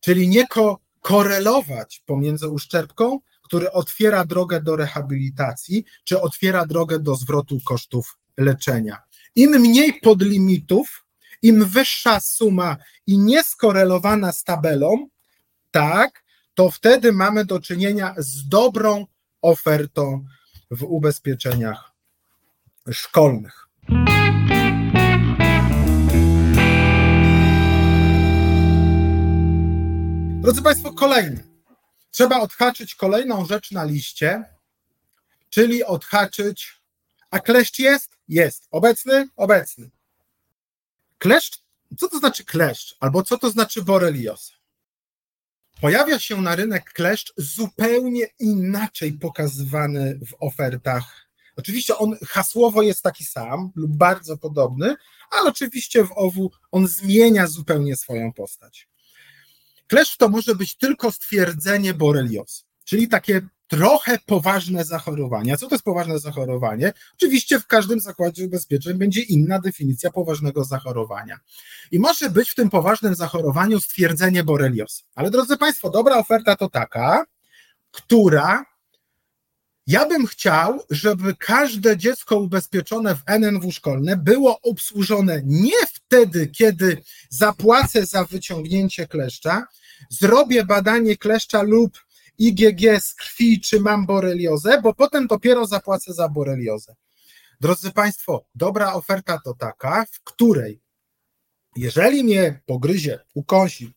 Czyli 0.00 0.28
nie 0.28 0.46
ko 0.46 0.80
korelować 1.00 2.02
pomiędzy 2.06 2.48
uszczerbką, 2.48 3.20
który 3.42 3.72
otwiera 3.72 4.24
drogę 4.24 4.62
do 4.62 4.76
rehabilitacji, 4.76 5.84
czy 6.04 6.20
otwiera 6.20 6.66
drogę 6.66 6.98
do 6.98 7.14
zwrotu 7.14 7.60
kosztów 7.64 8.18
leczenia. 8.36 8.98
Im 9.34 9.50
mniej 9.50 10.00
podlimitów, 10.00 11.04
im 11.42 11.64
wyższa 11.64 12.20
suma 12.20 12.76
i 13.06 13.18
nieskorelowana 13.18 14.32
z 14.32 14.44
tabelą, 14.44 15.08
tak, 15.70 16.24
to 16.54 16.70
wtedy 16.70 17.12
mamy 17.12 17.44
do 17.44 17.60
czynienia 17.60 18.14
z 18.18 18.48
dobrą 18.48 19.06
ofertą 19.42 20.24
w 20.70 20.82
ubezpieczeniach 20.82 21.92
szkolnych. 22.92 23.68
Drodzy 30.40 30.62
Państwo, 30.62 30.92
kolejny. 30.92 31.44
Trzeba 32.10 32.40
odhaczyć 32.40 32.94
kolejną 32.94 33.44
rzecz 33.44 33.70
na 33.70 33.84
liście, 33.84 34.44
czyli 35.50 35.84
odhaczyć. 35.84 36.80
A 37.30 37.40
kleszcz 37.40 37.78
jest? 37.78 38.16
Jest. 38.28 38.68
Obecny? 38.70 39.28
Obecny. 39.36 39.90
Kleszcz, 41.20 41.58
co 41.98 42.08
to 42.08 42.18
znaczy 42.18 42.44
kleszcz? 42.44 42.96
Albo 43.00 43.22
co 43.22 43.38
to 43.38 43.50
znaczy 43.50 43.82
borelios? 43.82 44.52
Pojawia 45.80 46.18
się 46.18 46.42
na 46.42 46.56
rynek 46.56 46.92
kleszcz 46.92 47.32
zupełnie 47.36 48.26
inaczej 48.38 49.12
pokazywany 49.12 50.20
w 50.26 50.34
ofertach. 50.40 51.30
Oczywiście 51.56 51.96
on 51.96 52.16
hasłowo 52.26 52.82
jest 52.82 53.02
taki 53.02 53.24
sam 53.24 53.72
lub 53.74 53.96
bardzo 53.96 54.36
podobny, 54.38 54.96
ale 55.30 55.50
oczywiście 55.50 56.04
w 56.04 56.12
owu 56.16 56.50
on 56.70 56.86
zmienia 56.86 57.46
zupełnie 57.46 57.96
swoją 57.96 58.32
postać. 58.32 58.88
Kleszcz 59.86 60.16
to 60.16 60.28
może 60.28 60.54
być 60.54 60.76
tylko 60.76 61.12
stwierdzenie 61.12 61.94
boreliozy, 61.94 62.62
czyli 62.84 63.08
takie 63.08 63.48
trochę 63.70 64.18
poważne 64.26 64.84
zachorowanie. 64.84 65.56
co 65.56 65.66
to 65.68 65.74
jest 65.74 65.84
poważne 65.84 66.18
zachorowanie? 66.18 66.92
Oczywiście 67.14 67.60
w 67.60 67.66
każdym 67.66 68.00
zakładzie 68.00 68.46
ubezpieczeń 68.46 68.94
będzie 68.94 69.20
inna 69.20 69.60
definicja 69.60 70.10
poważnego 70.10 70.64
zachorowania. 70.64 71.40
I 71.90 71.98
może 71.98 72.30
być 72.30 72.50
w 72.50 72.54
tym 72.54 72.70
poważnym 72.70 73.14
zachorowaniu 73.14 73.80
stwierdzenie 73.80 74.44
boreliozy. 74.44 75.02
Ale 75.14 75.30
drodzy 75.30 75.56
Państwo, 75.56 75.90
dobra 75.90 76.16
oferta 76.16 76.56
to 76.56 76.68
taka, 76.68 77.24
która 77.90 78.64
ja 79.86 80.06
bym 80.06 80.26
chciał, 80.26 80.80
żeby 80.90 81.34
każde 81.36 81.96
dziecko 81.96 82.36
ubezpieczone 82.36 83.14
w 83.14 83.22
NNW 83.26 83.72
szkolne 83.72 84.16
było 84.16 84.60
obsłużone 84.60 85.42
nie 85.44 85.86
wtedy, 85.94 86.46
kiedy 86.46 87.02
zapłacę 87.28 88.06
za 88.06 88.24
wyciągnięcie 88.24 89.06
kleszcza, 89.08 89.66
zrobię 90.10 90.64
badanie 90.64 91.16
kleszcza 91.16 91.62
lub 91.62 91.98
IgG 92.40 93.00
z 93.00 93.14
krwi, 93.14 93.60
czy 93.60 93.80
mam 93.80 94.06
boreliozę, 94.06 94.80
bo 94.82 94.94
potem 94.94 95.26
dopiero 95.26 95.66
zapłacę 95.66 96.14
za 96.14 96.28
boreliozę. 96.28 96.94
Drodzy 97.60 97.92
Państwo, 97.92 98.44
dobra 98.54 98.92
oferta 98.92 99.40
to 99.44 99.54
taka, 99.54 100.06
w 100.12 100.20
której 100.24 100.80
jeżeli 101.76 102.24
mnie 102.24 102.60
pogryzie, 102.66 103.18
ukąsi, 103.34 103.92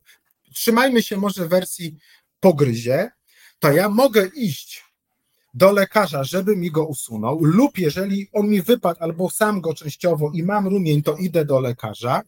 trzymajmy 0.53 1.03
się 1.03 1.17
może 1.17 1.47
wersji 1.47 1.97
pogryzie, 2.39 3.11
to 3.59 3.71
ja 3.71 3.89
mogę 3.89 4.29
iść 4.35 4.83
do 5.53 5.71
lekarza, 5.71 6.23
żeby 6.23 6.55
mi 6.55 6.71
go 6.71 6.85
usunął, 6.85 7.43
lub 7.43 7.77
jeżeli 7.77 8.29
on 8.33 8.47
mi 8.47 8.61
wypadł 8.61 8.99
albo 9.03 9.29
sam 9.29 9.61
go 9.61 9.73
częściowo 9.73 10.31
i 10.33 10.43
mam 10.43 10.67
rumień, 10.67 11.03
to 11.03 11.15
idę 11.15 11.45
do 11.45 11.59
lekarza. 11.59 12.21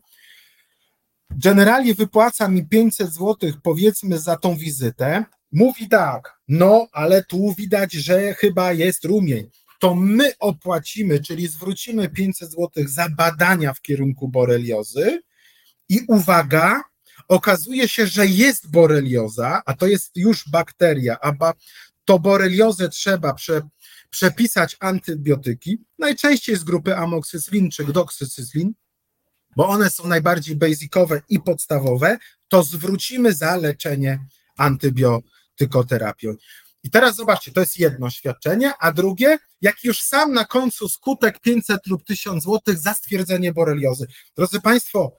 Generalnie 1.29 1.95
wypłaca 1.95 2.47
mi 2.47 2.65
500 2.65 3.13
zł, 3.13 3.51
powiedzmy, 3.63 4.19
za 4.19 4.37
tą 4.37 4.55
wizytę. 4.55 5.25
Mówi 5.55 5.89
tak, 5.89 6.39
no 6.47 6.87
ale 6.91 7.23
tu 7.23 7.53
widać, 7.57 7.93
że 7.93 8.33
chyba 8.33 8.73
jest 8.73 9.05
rumień. 9.05 9.49
To 9.79 9.95
my 9.95 10.31
opłacimy, 10.39 11.19
czyli 11.19 11.47
zwrócimy 11.47 12.09
500 12.09 12.51
zł 12.51 12.69
za 12.87 13.09
badania 13.09 13.73
w 13.73 13.81
kierunku 13.81 14.27
boreliozy. 14.27 15.21
I 15.89 16.01
uwaga, 16.07 16.83
okazuje 17.27 17.87
się, 17.87 18.07
że 18.07 18.27
jest 18.27 18.71
borelioza, 18.71 19.61
a 19.65 19.73
to 19.73 19.87
jest 19.87 20.11
już 20.15 20.49
bakteria, 20.49 21.17
a 21.21 21.31
ba 21.31 21.53
to 22.05 22.19
boreliozę 22.19 22.89
trzeba 22.89 23.33
prze, 23.33 23.61
przepisać 24.09 24.77
antybiotyki, 24.79 25.77
najczęściej 25.99 26.55
z 26.55 26.63
grupy 26.63 26.95
amoksycylin 26.95 27.71
czy 27.71 27.83
doksycyclin, 27.83 28.73
bo 29.55 29.67
one 29.67 29.89
są 29.89 30.07
najbardziej 30.07 30.55
basicowe 30.55 31.21
i 31.29 31.39
podstawowe, 31.39 32.17
to 32.47 32.63
zwrócimy 32.63 33.33
za 33.33 33.55
leczenie 33.55 34.19
antybiotykoterapią. 35.55 36.35
I 36.83 36.89
teraz 36.89 37.15
zobaczcie, 37.15 37.51
to 37.51 37.59
jest 37.59 37.79
jedno 37.79 38.09
świadczenie, 38.09 38.73
a 38.79 38.91
drugie, 38.91 39.37
jak 39.61 39.83
już 39.83 40.01
sam 40.01 40.33
na 40.33 40.45
końcu 40.45 40.89
skutek 40.89 41.39
500 41.39 41.87
lub 41.87 42.03
1000 42.03 42.43
zł 42.43 42.75
za 42.77 42.93
stwierdzenie 42.93 43.53
boreliozy. 43.53 44.07
Drodzy 44.35 44.61
Państwo, 44.61 45.17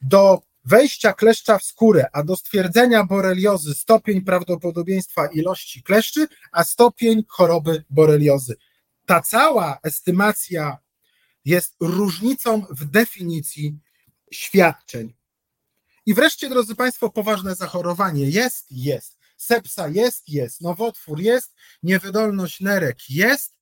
do 0.00 0.42
wejścia 0.64 1.12
kleszcza 1.12 1.58
w 1.58 1.64
skórę, 1.64 2.06
a 2.12 2.22
do 2.22 2.36
stwierdzenia 2.36 3.04
boreliozy 3.04 3.74
stopień 3.74 4.20
prawdopodobieństwa 4.20 5.26
ilości 5.26 5.82
kleszczy, 5.82 6.28
a 6.52 6.64
stopień 6.64 7.24
choroby 7.28 7.84
boreliozy. 7.90 8.56
Ta 9.06 9.20
cała 9.20 9.78
estymacja 9.82 10.78
jest 11.44 11.76
różnicą 11.80 12.66
w 12.70 12.84
definicji 12.84 13.78
świadczeń. 14.32 15.14
I 16.06 16.14
wreszcie, 16.14 16.48
drodzy 16.48 16.74
Państwo, 16.74 17.10
poważne 17.10 17.54
zachorowanie 17.54 18.30
jest, 18.30 18.66
jest. 18.70 19.17
Sepsa 19.38 19.88
jest, 19.88 20.28
jest. 20.28 20.60
Nowotwór 20.60 21.20
jest. 21.20 21.54
Niewydolność 21.82 22.60
nerek 22.60 22.98
jest. 23.08 23.58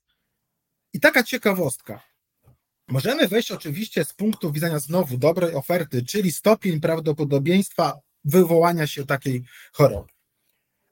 I 0.93 1.01
taka 1.01 1.23
ciekawostka. 1.23 2.03
Możemy 2.89 3.29
wejść 3.29 3.51
oczywiście 3.51 4.05
z 4.05 4.13
punktu 4.13 4.53
widzenia 4.53 4.79
znowu 4.79 5.19
dobrej 5.19 5.55
oferty, 5.55 6.05
czyli 6.05 6.33
stopień 6.33 6.81
prawdopodobieństwa 6.81 7.99
wywołania 8.25 8.87
się 8.87 9.07
takiej 9.07 9.45
choroby. 9.73 10.09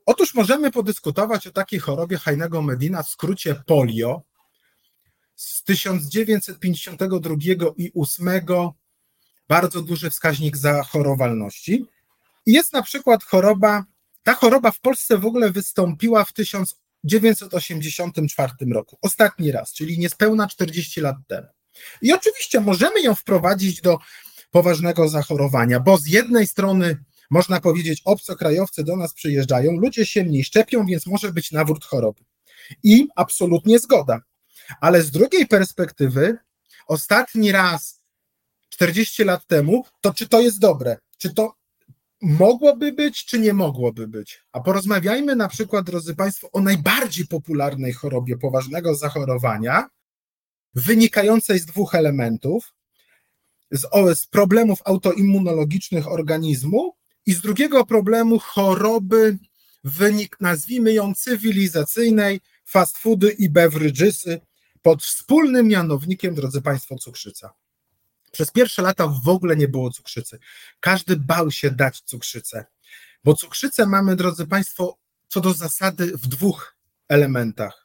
Otóż 0.07 0.35
możemy 0.35 0.71
podyskutować 0.71 1.47
o 1.47 1.53
takiej 1.53 1.81
chorobie 1.81 2.19
Hajnego 2.19 2.63
Medina, 2.63 3.03
w 3.03 3.09
skrócie 3.09 3.55
polio, 3.67 4.23
z 5.35 5.65
1952 5.65 7.37
i 7.77 7.93
8 7.95 8.29
bardzo 9.49 9.83
duży 9.83 10.11
wskaźnik 10.11 10.57
zachorowalności. 10.57 11.87
Jest 12.47 12.73
na 12.73 12.83
przykład 12.83 13.25
choroba, 13.25 13.85
ta 14.25 14.35
choroba 14.35 14.71
w 14.71 14.81
Polsce 14.81 15.19
w 15.19 15.27
ogóle 15.27 15.51
wystąpiła 15.51 16.25
w 16.25 16.33
1984 16.33 18.53
roku, 18.73 18.99
ostatni 19.03 19.53
raz, 19.53 19.73
czyli 19.73 19.99
niespełna 19.99 20.47
40 20.47 21.01
lat 21.01 21.17
temu. 21.27 21.49
I 22.03 22.13
oczywiście 22.13 22.61
możemy 22.61 23.01
ją 23.01 23.15
wprowadzić 23.15 23.81
do 23.81 23.99
poważnego 24.51 25.09
zachorowania, 25.09 25.81
bo 25.81 25.99
z 25.99 26.07
jednej 26.07 26.47
strony 26.47 27.05
można 27.31 27.61
powiedzieć, 27.61 28.03
obcokrajowcy 28.05 28.85
do 28.85 28.97
nas 28.97 29.15
przyjeżdżają, 29.15 29.73
ludzie 29.73 30.07
się 30.07 30.25
mniej 30.25 30.45
szczepią, 30.45 30.87
więc 30.87 31.07
może 31.07 31.33
być 31.33 31.53
nawrót 31.53 31.85
choroby. 31.85 32.25
I 32.83 33.09
absolutnie 33.17 33.79
zgoda. 33.79 34.21
Ale 34.81 35.03
z 35.03 35.11
drugiej 35.11 35.47
perspektywy, 35.47 36.39
ostatni 36.87 37.53
raz 37.53 38.03
40 38.69 39.25
lat 39.25 39.47
temu, 39.47 39.85
to 40.01 40.15
czy 40.15 40.29
to 40.29 40.41
jest 40.41 40.59
dobre? 40.59 40.99
Czy 41.19 41.35
to 41.35 41.55
mogłoby 42.25 42.93
być, 42.93 43.25
czy 43.25 43.39
nie 43.39 43.53
mogłoby 43.53 44.09
być? 44.09 44.45
A 44.53 44.61
porozmawiajmy 44.61 45.37
na 45.37 45.49
przykład, 45.49 45.87
drodzy 45.87 46.15
Państwo, 46.15 46.51
o 46.53 46.61
najbardziej 46.61 47.27
popularnej 47.27 47.93
chorobie 47.93 48.37
poważnego 48.37 48.95
zachorowania, 48.95 49.89
wynikającej 50.75 51.59
z 51.59 51.67
dwóch 51.67 51.95
elementów, 51.95 52.75
z, 53.71 53.87
z 54.19 54.27
problemów 54.27 54.79
autoimmunologicznych 54.85 56.09
organizmu 56.09 56.95
i 57.27 57.33
z 57.33 57.41
drugiego 57.41 57.87
problemu 57.87 58.39
choroby, 58.39 59.39
wynik, 59.85 60.37
nazwijmy 60.41 60.93
ją 60.93 61.15
cywilizacyjnej, 61.15 62.41
fast 62.65 62.99
foody 62.99 63.31
i 63.31 63.49
beveragesy 63.51 64.41
pod 64.83 65.03
wspólnym 65.03 65.69
mianownikiem, 65.69 66.35
drodzy 66.35 66.63
Państwo, 66.63 66.99
cukrzyca. 66.99 67.64
Przez 68.35 68.51
pierwsze 68.51 68.83
lata 68.83 69.07
w 69.25 69.29
ogóle 69.29 69.57
nie 69.57 69.69
było 69.69 69.91
cukrzycy. 69.91 70.39
Każdy 70.81 71.17
bał 71.17 71.51
się 71.51 71.71
dać 71.71 72.01
cukrzycę, 72.01 72.65
bo 73.25 73.35
cukrzycę 73.35 73.87
mamy, 73.87 74.17
drodzy 74.17 74.47
Państwo, 74.47 74.99
co 75.29 75.41
do 75.41 75.53
zasady 75.53 76.07
w 76.07 76.27
dwóch 76.27 76.77
elementach 77.09 77.85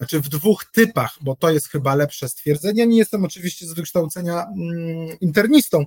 znaczy 0.00 0.20
w 0.20 0.28
dwóch 0.28 0.64
typach, 0.64 1.18
bo 1.20 1.36
to 1.36 1.50
jest 1.50 1.68
chyba 1.68 1.94
lepsze 1.94 2.28
stwierdzenie. 2.28 2.86
Nie 2.86 2.98
jestem 2.98 3.24
oczywiście 3.24 3.66
z 3.66 3.72
wykształcenia 3.72 4.44
mm, 4.44 5.18
internistą, 5.20 5.86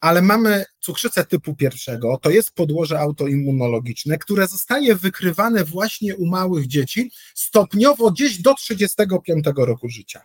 ale 0.00 0.22
mamy 0.22 0.64
cukrzycę 0.80 1.24
typu 1.24 1.54
pierwszego, 1.54 2.18
to 2.22 2.30
jest 2.30 2.54
podłoże 2.54 3.00
autoimmunologiczne, 3.00 4.18
które 4.18 4.48
zostaje 4.48 4.94
wykrywane 4.94 5.64
właśnie 5.64 6.16
u 6.16 6.26
małych 6.26 6.66
dzieci 6.66 7.12
stopniowo 7.34 8.10
gdzieś 8.10 8.38
do 8.38 8.54
35 8.54 9.44
roku 9.56 9.88
życia. 9.88 10.20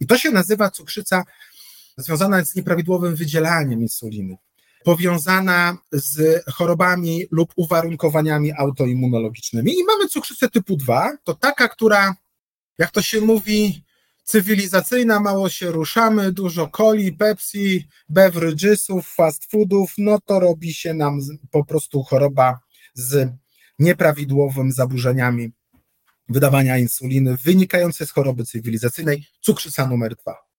I 0.00 0.06
to 0.06 0.18
się 0.18 0.30
nazywa 0.30 0.70
cukrzyca 0.70 1.24
związana 1.96 2.44
z 2.44 2.54
nieprawidłowym 2.54 3.16
wydzielaniem 3.16 3.82
insuliny, 3.82 4.36
powiązana 4.84 5.78
z 5.92 6.44
chorobami 6.50 7.24
lub 7.30 7.52
uwarunkowaniami 7.56 8.52
autoimmunologicznymi. 8.52 9.72
I 9.72 9.84
mamy 9.84 10.08
cukrzycę 10.08 10.50
typu 10.50 10.76
2, 10.76 11.16
to 11.24 11.34
taka, 11.34 11.68
która 11.68 12.14
jak 12.78 12.90
to 12.90 13.02
się 13.02 13.20
mówi, 13.20 13.84
cywilizacyjna, 14.24 15.20
mało 15.20 15.48
się 15.48 15.70
ruszamy, 15.70 16.32
dużo 16.32 16.68
coli, 16.68 17.12
Pepsi, 17.12 17.88
beveragesów, 18.08 19.08
fast 19.08 19.50
foodów, 19.50 19.94
no 19.98 20.18
to 20.20 20.40
robi 20.40 20.74
się 20.74 20.94
nam 20.94 21.20
po 21.50 21.64
prostu 21.64 22.02
choroba 22.02 22.60
z 22.94 23.30
nieprawidłowymi 23.78 24.72
zaburzeniami 24.72 25.52
wydawania 26.28 26.78
insuliny 26.78 27.36
wynikającej 27.36 28.06
z 28.06 28.10
choroby 28.10 28.44
cywilizacyjnej, 28.44 29.26
cukrzyca 29.40 29.86
numer 29.86 30.16
dwa. 30.16 30.51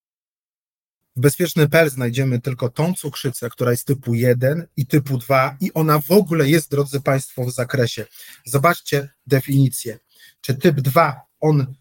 W 1.16 1.20
bezpieczny 1.20 1.70
PEL 1.70 1.90
znajdziemy 1.90 2.42
tylko 2.42 2.70
tą 2.70 2.94
cukrzycę, 2.94 3.50
która 3.50 3.72
jest 3.72 3.88
typu 3.88 4.14
1 4.14 4.68
i 4.78 4.86
typu 4.86 5.18
2 5.18 5.58
i 5.60 5.74
ona 5.74 6.00
w 6.00 6.12
ogóle 6.12 6.50
jest, 6.50 6.72
drodzy 6.72 7.02
Państwo, 7.02 7.46
w 7.46 7.52
zakresie. 7.52 8.06
Zobaczcie 8.46 9.10
definicję. 9.28 10.00
Czy 10.42 10.56
typ 10.56 10.82
2, 10.82 11.22
on 11.40 11.74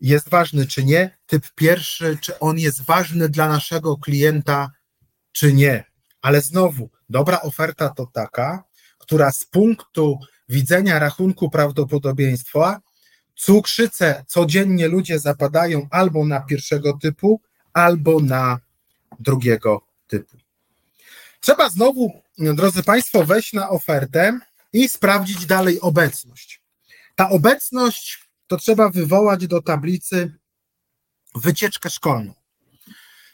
jest 0.00 0.28
ważny, 0.28 0.66
czy 0.66 0.84
nie? 0.84 1.18
Typ 1.26 1.50
pierwszy, 1.54 2.18
czy 2.20 2.38
on 2.38 2.58
jest 2.58 2.84
ważny 2.84 3.28
dla 3.28 3.48
naszego 3.48 3.96
klienta, 3.96 4.70
czy 5.32 5.52
nie? 5.52 5.84
Ale 6.22 6.40
znowu, 6.40 6.90
dobra 7.08 7.40
oferta 7.40 7.88
to 7.88 8.06
taka, 8.06 8.64
która 8.98 9.32
z 9.32 9.44
punktu 9.44 10.18
widzenia 10.48 10.98
rachunku 10.98 11.50
prawdopodobieństwa 11.50 12.80
cukrzycę 13.36 14.24
codziennie 14.28 14.88
ludzie 14.88 15.18
zapadają 15.18 15.88
albo 15.90 16.24
na 16.24 16.40
pierwszego 16.40 16.98
typu, 17.02 17.40
albo 17.76 18.20
na 18.20 18.60
drugiego 19.20 19.86
typu. 20.06 20.36
Trzeba 21.40 21.68
znowu, 21.68 22.22
drodzy 22.38 22.82
Państwo, 22.82 23.24
wejść 23.24 23.52
na 23.52 23.68
ofertę 23.68 24.38
i 24.72 24.88
sprawdzić 24.88 25.46
dalej 25.46 25.80
obecność. 25.80 26.62
Ta 27.14 27.30
obecność 27.30 28.28
to 28.46 28.56
trzeba 28.56 28.88
wywołać 28.88 29.46
do 29.46 29.62
tablicy 29.62 30.38
wycieczkę 31.34 31.90
szkolną. 31.90 32.34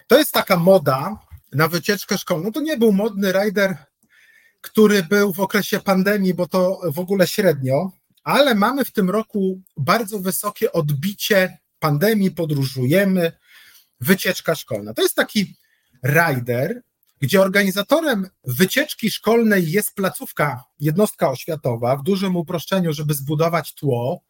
To 0.07 0.19
jest 0.19 0.33
taka 0.33 0.57
moda 0.57 1.19
na 1.53 1.69
wycieczkę 1.69 2.19
szkolną. 2.19 2.53
To 2.53 2.61
nie 2.61 2.77
był 2.77 2.93
modny 2.93 3.33
rider, 3.33 3.77
który 4.61 5.03
był 5.03 5.33
w 5.33 5.41
okresie 5.41 5.81
pandemii, 5.81 6.35
bo 6.35 6.49
to 6.49 6.81
w 6.85 6.99
ogóle 6.99 7.27
średnio, 7.27 7.91
ale 8.25 8.55
mamy 8.55 8.85
w 8.85 8.91
tym 8.91 9.11
roku 9.11 9.61
bardzo 9.77 10.19
wysokie 10.19 10.73
odbicie 10.73 11.59
pandemii, 11.79 12.31
podróżujemy, 12.31 13.33
wycieczka 14.03 14.55
szkolna. 14.55 14.95
To 14.95 15.03
jest 15.03 15.15
taki 15.15 15.57
rider, 16.05 16.83
gdzie 17.21 17.41
organizatorem 17.41 18.29
wycieczki 18.45 19.11
szkolnej 19.11 19.71
jest 19.71 19.95
placówka, 19.95 20.65
jednostka 20.81 21.31
oświatowa, 21.31 21.97
w 21.97 22.03
dużym 22.03 22.37
uproszczeniu, 22.37 22.93
żeby 22.93 23.15
zbudować 23.15 23.75
tło, 23.75 24.23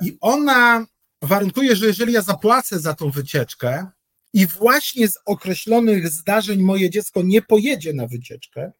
i 0.00 0.16
ona 0.20 0.86
warunkuje, 1.22 1.76
że 1.76 1.86
jeżeli 1.86 2.12
ja 2.12 2.22
zapłacę 2.22 2.78
za 2.78 2.94
tą 2.94 3.10
wycieczkę 3.10 3.86
i 4.32 4.46
właśnie 4.46 5.08
z 5.08 5.18
określonych 5.24 6.08
zdarzeń 6.08 6.62
moje 6.62 6.90
dziecko 6.90 7.22
nie 7.22 7.42
pojedzie 7.42 7.92
na 7.92 8.06
wycieczkę, 8.06 8.72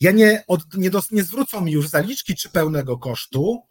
ja 0.00 0.10
nie, 0.10 0.44
od, 0.46 0.74
nie, 0.74 0.90
dos, 0.90 1.10
nie 1.10 1.22
zwrócą 1.22 1.60
mi 1.60 1.72
już 1.72 1.88
zaliczki 1.88 2.34
czy 2.34 2.48
pełnego 2.48 2.98
kosztu, 2.98 3.62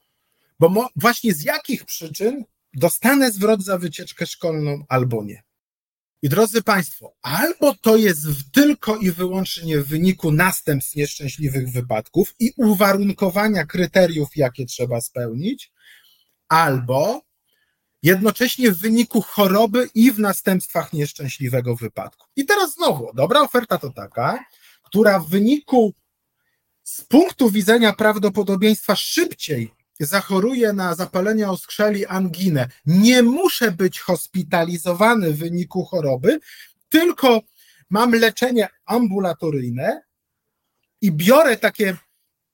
bo 0.60 0.70
mo, 0.70 0.90
właśnie 0.96 1.34
z 1.34 1.44
jakich 1.44 1.86
przyczyn 1.86 2.44
dostanę 2.76 3.32
zwrot 3.32 3.64
za 3.64 3.78
wycieczkę 3.78 4.26
szkolną 4.26 4.84
albo 4.90 5.24
nie. 5.24 5.44
I 6.22 6.30
drodzy 6.30 6.64
Państwo, 6.64 7.14
albo 7.22 7.76
to 7.82 7.96
jest 7.96 8.26
tylko 8.54 8.98
i 8.98 9.12
wyłącznie 9.12 9.80
w 9.80 9.88
wyniku 9.88 10.32
następstw 10.32 10.96
nieszczęśliwych 10.96 11.72
wypadków 11.72 12.36
i 12.40 12.52
uwarunkowania 12.58 13.66
kryteriów, 13.66 14.30
jakie 14.36 14.66
trzeba 14.66 15.02
spełnić, 15.02 15.72
albo 16.50 17.22
jednocześnie 18.04 18.72
w 18.72 18.78
wyniku 18.78 19.22
choroby 19.22 19.90
i 19.94 20.12
w 20.12 20.20
następstwach 20.20 20.94
nieszczęśliwego 20.94 21.76
wypadku. 21.76 22.28
I 22.36 22.46
teraz 22.46 22.74
znowu, 22.74 23.12
dobra 23.14 23.42
oferta 23.42 23.78
to 23.78 23.90
taka, 23.90 24.46
która 24.84 25.20
w 25.20 25.30
wyniku 25.30 25.94
z 26.84 27.02
punktu 27.02 27.50
widzenia 27.50 27.94
prawdopodobieństwa 27.94 28.96
szybciej 28.96 29.75
zachoruje 30.00 30.74
na 30.74 30.96
zapalenie 30.96 31.50
oskrzeli, 31.50 32.06
anginę, 32.06 32.70
nie 32.86 33.24
muszę 33.24 33.72
być 33.72 34.00
hospitalizowany 34.00 35.32
w 35.32 35.38
wyniku 35.38 35.86
choroby, 35.86 36.40
tylko 36.90 37.42
mam 37.90 38.12
leczenie 38.12 38.68
ambulatoryjne 38.86 40.02
i 41.02 41.12
biorę 41.12 41.58
takie 41.58 41.98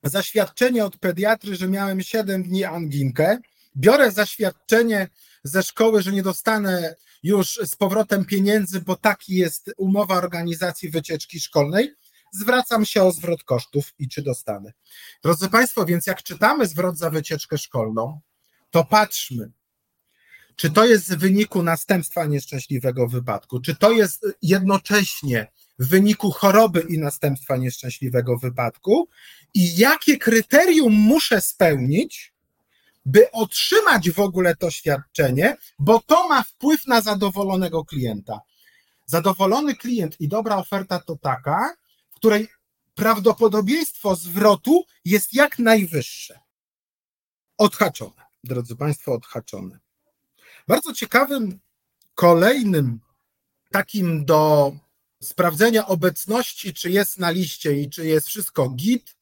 zaświadczenie 0.03 0.85
od 0.85 0.97
pediatry, 0.97 1.55
że 1.55 1.67
miałem 1.67 2.01
7 2.01 2.43
dni 2.43 2.63
anginkę, 2.63 3.37
biorę 3.75 4.11
zaświadczenie 4.11 5.07
ze 5.43 5.63
szkoły, 5.63 6.01
że 6.01 6.11
nie 6.11 6.23
dostanę 6.23 6.95
już 7.23 7.59
z 7.65 7.75
powrotem 7.75 8.25
pieniędzy, 8.25 8.81
bo 8.81 8.95
taki 8.95 9.35
jest 9.35 9.71
umowa 9.77 10.15
organizacji 10.15 10.89
wycieczki 10.89 11.39
szkolnej, 11.39 11.95
zwracam 12.31 12.85
się 12.85 13.03
o 13.03 13.11
zwrot 13.11 13.43
kosztów 13.43 13.93
i 13.99 14.09
czy 14.09 14.21
dostanę. 14.21 14.73
Drodzy 15.23 15.49
Państwo, 15.49 15.85
więc 15.85 16.07
jak 16.07 16.23
czytamy 16.23 16.67
zwrot 16.67 16.97
za 16.97 17.09
wycieczkę 17.09 17.57
szkolną, 17.57 18.19
to 18.69 18.83
patrzmy, 18.83 19.51
czy 20.55 20.71
to 20.71 20.85
jest 20.85 21.13
w 21.13 21.17
wyniku 21.17 21.63
następstwa 21.63 22.25
nieszczęśliwego 22.25 23.07
wypadku, 23.07 23.59
czy 23.59 23.75
to 23.75 23.91
jest 23.91 24.25
jednocześnie 24.41 25.47
w 25.79 25.87
wyniku 25.87 26.31
choroby 26.31 26.85
i 26.89 26.99
następstwa 26.99 27.57
nieszczęśliwego 27.57 28.37
wypadku 28.37 29.09
i 29.53 29.75
jakie 29.75 30.17
kryterium 30.17 30.93
muszę 30.93 31.41
spełnić, 31.41 32.33
by 33.05 33.31
otrzymać 33.31 34.11
w 34.11 34.19
ogóle 34.19 34.55
to 34.55 34.71
świadczenie, 34.71 35.57
bo 35.79 35.99
to 35.99 36.27
ma 36.27 36.43
wpływ 36.43 36.87
na 36.87 37.01
zadowolonego 37.01 37.85
klienta. 37.85 38.39
Zadowolony 39.05 39.75
klient 39.75 40.21
i 40.21 40.27
dobra 40.27 40.57
oferta 40.57 40.99
to 40.99 41.15
taka, 41.15 41.75
której 42.21 42.47
prawdopodobieństwo 42.95 44.15
zwrotu 44.15 44.85
jest 45.05 45.33
jak 45.33 45.59
najwyższe. 45.59 46.39
Odhaczone, 47.57 48.23
drodzy 48.43 48.75
Państwo, 48.75 49.13
odhaczone. 49.13 49.79
Bardzo 50.67 50.93
ciekawym 50.93 51.59
kolejnym 52.15 52.99
takim 53.71 54.25
do 54.25 54.71
sprawdzenia 55.23 55.87
obecności, 55.87 56.73
czy 56.73 56.91
jest 56.91 57.19
na 57.19 57.31
liście 57.31 57.81
i 57.81 57.89
czy 57.89 58.05
jest 58.05 58.27
wszystko 58.27 58.69
git, 58.69 59.15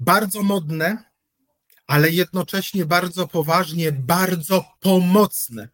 bardzo 0.00 0.42
modne, 0.42 1.04
ale 1.86 2.10
jednocześnie 2.10 2.84
bardzo 2.86 3.28
poważnie, 3.28 3.92
bardzo 3.92 4.64
pomocne. 4.80 5.68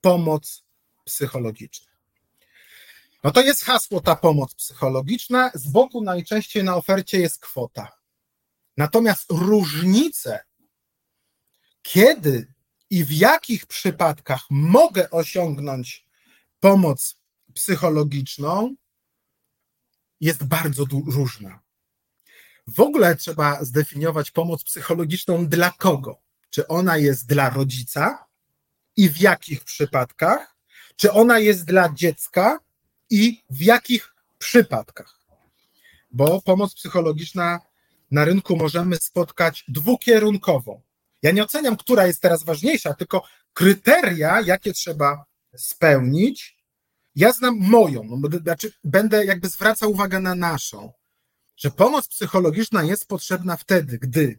Pomoc 0.00 0.64
psychologiczna. 1.04 1.93
No 3.24 3.30
to 3.30 3.42
jest 3.42 3.64
hasło 3.64 4.00
ta 4.00 4.16
pomoc 4.16 4.54
psychologiczna. 4.54 5.50
Z 5.54 5.66
boku 5.66 6.00
najczęściej 6.00 6.64
na 6.64 6.76
ofercie 6.76 7.20
jest 7.20 7.40
kwota. 7.40 7.92
Natomiast 8.76 9.30
różnice, 9.30 10.44
kiedy 11.82 12.54
i 12.90 13.04
w 13.04 13.12
jakich 13.12 13.66
przypadkach 13.66 14.40
mogę 14.50 15.10
osiągnąć 15.10 16.06
pomoc 16.60 17.18
psychologiczną, 17.54 18.74
jest 20.20 20.44
bardzo 20.44 20.84
różna. 21.06 21.60
W 22.66 22.80
ogóle 22.80 23.16
trzeba 23.16 23.64
zdefiniować 23.64 24.30
pomoc 24.30 24.64
psychologiczną 24.64 25.46
dla 25.46 25.70
kogo? 25.70 26.22
Czy 26.50 26.68
ona 26.68 26.96
jest 26.96 27.26
dla 27.26 27.50
rodzica 27.50 28.26
i 28.96 29.10
w 29.10 29.20
jakich 29.20 29.64
przypadkach? 29.64 30.56
Czy 30.96 31.12
ona 31.12 31.38
jest 31.38 31.64
dla 31.64 31.92
dziecka 31.92 32.60
i 33.10 33.44
w 33.50 33.62
jakich 33.62 34.14
przypadkach. 34.38 35.20
Bo 36.10 36.42
pomoc 36.42 36.74
psychologiczna 36.74 37.60
na 38.10 38.24
rynku 38.24 38.56
możemy 38.56 38.96
spotkać 38.96 39.64
dwukierunkową. 39.68 40.82
Ja 41.22 41.30
nie 41.30 41.44
oceniam, 41.44 41.76
która 41.76 42.06
jest 42.06 42.22
teraz 42.22 42.44
ważniejsza, 42.44 42.94
tylko 42.94 43.22
kryteria, 43.52 44.40
jakie 44.40 44.72
trzeba 44.72 45.24
spełnić. 45.56 46.58
Ja 47.16 47.32
znam 47.32 47.56
moją, 47.60 48.04
no, 48.04 48.38
znaczy 48.38 48.72
będę 48.84 49.24
jakby 49.24 49.48
zwracał 49.48 49.90
uwagę 49.90 50.20
na 50.20 50.34
naszą, 50.34 50.92
że 51.56 51.70
pomoc 51.70 52.08
psychologiczna 52.08 52.82
jest 52.82 53.08
potrzebna 53.08 53.56
wtedy, 53.56 53.98
gdy 53.98 54.38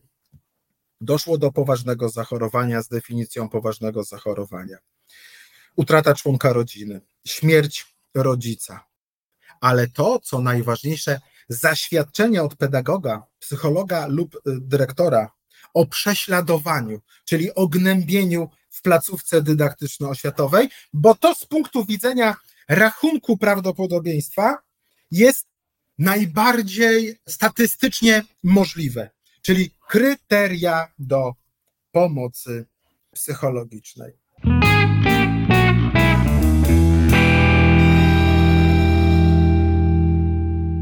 doszło 1.02 1.38
do 1.38 1.52
poważnego 1.52 2.10
zachorowania 2.10 2.82
z 2.82 2.88
definicją 2.88 3.50
poważnego 3.50 4.04
zachorowania, 4.04 4.78
utrata 5.76 6.16
członka 6.16 6.54
rodziny, 6.54 7.02
śmierć 7.28 7.95
rodzica. 8.16 8.86
Ale 9.62 9.88
to, 9.88 10.20
co 10.20 10.42
najważniejsze, 10.42 11.22
zaświadczenie 11.50 12.44
od 12.44 12.56
pedagoga, 12.56 13.24
psychologa 13.40 14.08
lub 14.08 14.36
y, 14.36 14.40
dyrektora 14.46 15.32
o 15.74 15.86
prześladowaniu, 15.86 17.02
czyli 17.26 17.56
o 17.56 17.68
gnębieniu 17.68 18.50
w 18.70 18.82
placówce 18.82 19.42
dydaktyczno-oświatowej, 19.42 20.70
bo 20.94 21.16
to 21.16 21.36
z 21.36 21.46
punktu 21.46 21.86
widzenia 21.86 22.36
rachunku 22.70 23.38
prawdopodobieństwa 23.38 24.58
jest 25.12 25.48
najbardziej 25.98 27.20
statystycznie 27.30 28.24
możliwe, 28.44 29.10
czyli 29.42 29.72
kryteria 29.88 30.88
do 31.00 31.34
pomocy 31.92 32.66
psychologicznej. 33.14 34.25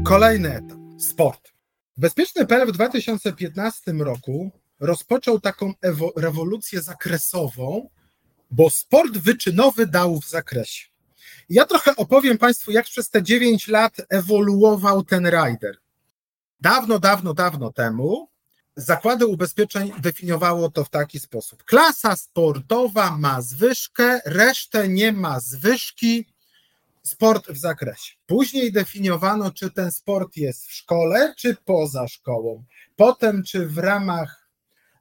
Kolejny 0.04 0.54
etap 0.54 0.78
sport. 0.98 1.52
Bezpieczny 1.96 2.46
PL 2.46 2.66
w 2.66 2.72
2015 2.72 3.92
roku 3.92 4.50
rozpoczął 4.80 5.40
taką 5.40 5.72
rewolucję 6.16 6.82
zakresową, 6.82 7.88
bo 8.50 8.70
sport 8.70 9.18
wyczynowy 9.18 9.86
dał 9.86 10.20
w 10.20 10.28
zakresie. 10.28 10.88
Ja 11.48 11.66
trochę 11.66 11.96
opowiem 11.96 12.38
Państwu, 12.38 12.70
jak 12.70 12.86
przez 12.86 13.10
te 13.10 13.22
9 13.22 13.68
lat 13.68 13.96
ewoluował 14.08 15.04
ten 15.04 15.30
rider. 15.30 15.76
Dawno, 16.60 16.98
dawno, 16.98 17.34
dawno 17.34 17.72
temu 17.72 18.28
zakłady 18.76 19.26
ubezpieczeń 19.26 19.92
definiowało 19.98 20.70
to 20.70 20.84
w 20.84 20.90
taki 20.90 21.20
sposób. 21.20 21.64
Klasa 21.64 22.16
sportowa 22.16 23.18
ma 23.18 23.42
zwyżkę, 23.42 24.20
resztę 24.24 24.88
nie 24.88 25.12
ma 25.12 25.40
zwyżki, 25.40 26.33
sport 27.06 27.50
w 27.50 27.58
zakresie. 27.58 28.12
Później 28.26 28.72
definiowano, 28.72 29.50
czy 29.50 29.70
ten 29.70 29.92
sport 29.92 30.36
jest 30.36 30.66
w 30.66 30.72
szkole, 30.72 31.34
czy 31.36 31.56
poza 31.64 32.08
szkołą. 32.08 32.64
Potem, 32.96 33.42
czy 33.42 33.66
w 33.66 33.78
ramach 33.78 34.48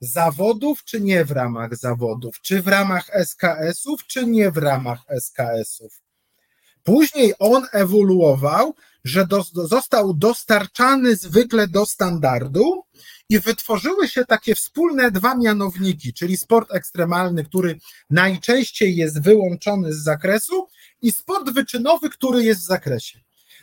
zawodów, 0.01 0.84
czy 0.84 1.01
nie 1.01 1.26
w 1.26 1.32
ramach 1.32 1.76
zawodów, 1.78 2.41
czy 2.41 2.62
w 2.62 2.68
ramach 2.68 3.10
SKS-ów, 3.14 4.08
czy 4.08 4.26
nie 4.26 4.51
w 4.51 4.58
ramach 4.58 4.99
SKS-ów. 5.10 6.01
Później 6.84 7.34
on 7.39 7.68
ewoluował, 7.72 8.76
że 9.04 9.28
do, 9.28 9.43
został 9.54 10.14
dostarczany 10.14 11.16
zwykle 11.16 11.68
do 11.68 11.86
standardu 11.86 12.84
i 13.30 13.39
wytworzyły 13.39 14.08
się 14.08 14.26
takie 14.26 14.56
wspólne 14.56 15.12
dwa 15.12 15.36
mianowniki, 15.36 16.14
czyli 16.14 16.38
sport 16.38 16.76
ekstremalny, 16.76 17.43
który 17.45 17.80
najczęściej 18.10 18.95
jest 18.95 19.22
wyłączony 19.22 19.93
z 19.93 20.04
zakresu, 20.04 20.68
i 21.04 21.12
sport 21.12 21.49
wyczynowy, 21.49 22.10
który 22.10 22.43
jest 22.43 22.62
w 22.62 22.66
zakresie. 22.66 23.20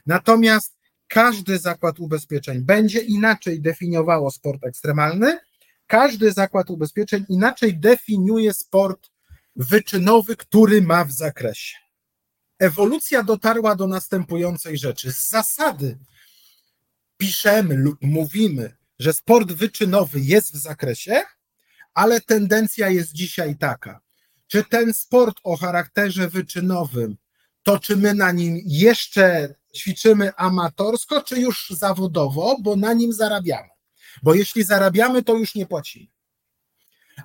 Natomiast 0.06 0.76
każdy 1.08 1.58
zakład 1.58 2.00
ubezpieczeń 2.00 2.60
będzie 2.60 3.00
inaczej 3.00 3.60
definiowało 3.60 4.30
sport 4.30 4.64
ekstremalny, 4.64 5.38
każdy 5.86 6.32
zakład 6.32 6.70
ubezpieczeń 6.70 7.24
inaczej 7.28 7.78
definiuje 7.78 8.54
sport 8.54 9.10
wyczynowy, 9.56 10.36
który 10.36 10.82
ma 10.82 11.04
w 11.04 11.12
zakresie. 11.12 11.76
Ewolucja 12.58 13.22
dotarła 13.22 13.76
do 13.76 13.86
następującej 13.86 14.78
rzeczy. 14.78 15.12
Z 15.12 15.28
zasady 15.28 15.98
piszemy 17.16 17.74
lub 17.74 17.98
mówimy, 18.02 18.76
że 18.98 19.12
sport 19.12 19.52
wyczynowy 19.52 20.20
jest 20.20 20.52
w 20.52 20.56
zakresie, 20.56 21.22
ale 21.94 22.20
tendencja 22.20 22.88
jest 22.88 23.12
dzisiaj 23.12 23.56
taka. 23.56 24.00
Czy 24.46 24.64
ten 24.64 24.94
sport 24.94 25.36
o 25.44 25.56
charakterze 25.56 26.28
wyczynowym 26.28 27.16
to 27.70 27.78
czy 27.78 27.96
my 27.96 28.14
na 28.14 28.32
nim 28.32 28.60
jeszcze 28.66 29.54
ćwiczymy 29.76 30.34
amatorsko, 30.36 31.22
czy 31.22 31.40
już 31.40 31.70
zawodowo, 31.70 32.56
bo 32.60 32.76
na 32.76 32.92
nim 32.92 33.12
zarabiamy. 33.12 33.68
Bo 34.22 34.34
jeśli 34.34 34.64
zarabiamy, 34.64 35.22
to 35.22 35.34
już 35.36 35.54
nie 35.54 35.66
płacimy. 35.66 36.06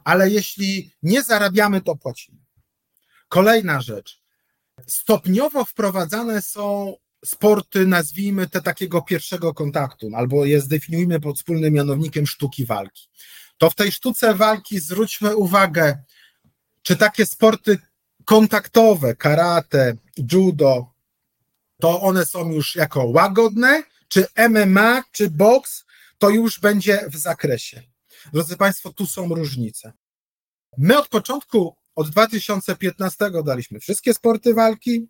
Ale 0.03 0.29
jeśli 0.29 0.91
nie 1.03 1.23
zarabiamy, 1.23 1.81
to 1.81 1.95
płacimy. 1.95 2.37
Kolejna 3.27 3.81
rzecz. 3.81 4.21
Stopniowo 4.87 5.65
wprowadzane 5.65 6.41
są 6.41 6.95
sporty, 7.25 7.87
nazwijmy 7.87 8.49
te 8.49 8.61
takiego 8.61 9.01
pierwszego 9.01 9.53
kontaktu, 9.53 10.09
albo 10.15 10.45
je 10.45 10.61
zdefiniujmy 10.61 11.19
pod 11.19 11.37
wspólnym 11.37 11.73
mianownikiem 11.73 12.27
sztuki 12.27 12.65
walki. 12.65 13.09
To 13.57 13.69
w 13.69 13.75
tej 13.75 13.91
sztuce 13.91 14.33
walki 14.33 14.79
zwróćmy 14.79 15.35
uwagę, 15.35 16.03
czy 16.81 16.95
takie 16.95 17.25
sporty 17.25 17.77
kontaktowe, 18.25 19.15
karate, 19.15 19.97
judo, 20.31 20.93
to 21.79 22.01
one 22.01 22.25
są 22.25 22.51
już 22.51 22.75
jako 22.75 23.05
łagodne, 23.05 23.83
czy 24.07 24.27
MMA, 24.49 25.03
czy 25.11 25.29
boks, 25.29 25.85
to 26.17 26.29
już 26.29 26.59
będzie 26.59 27.05
w 27.09 27.15
zakresie. 27.17 27.83
Drodzy 28.33 28.57
Państwo, 28.57 28.93
tu 28.93 29.05
są 29.05 29.27
różnice. 29.27 29.93
My 30.77 30.97
od 30.97 31.07
początku, 31.07 31.75
od 31.95 32.09
2015 32.09 33.31
daliśmy 33.45 33.79
wszystkie 33.79 34.13
sporty 34.13 34.53
walki, 34.53 35.07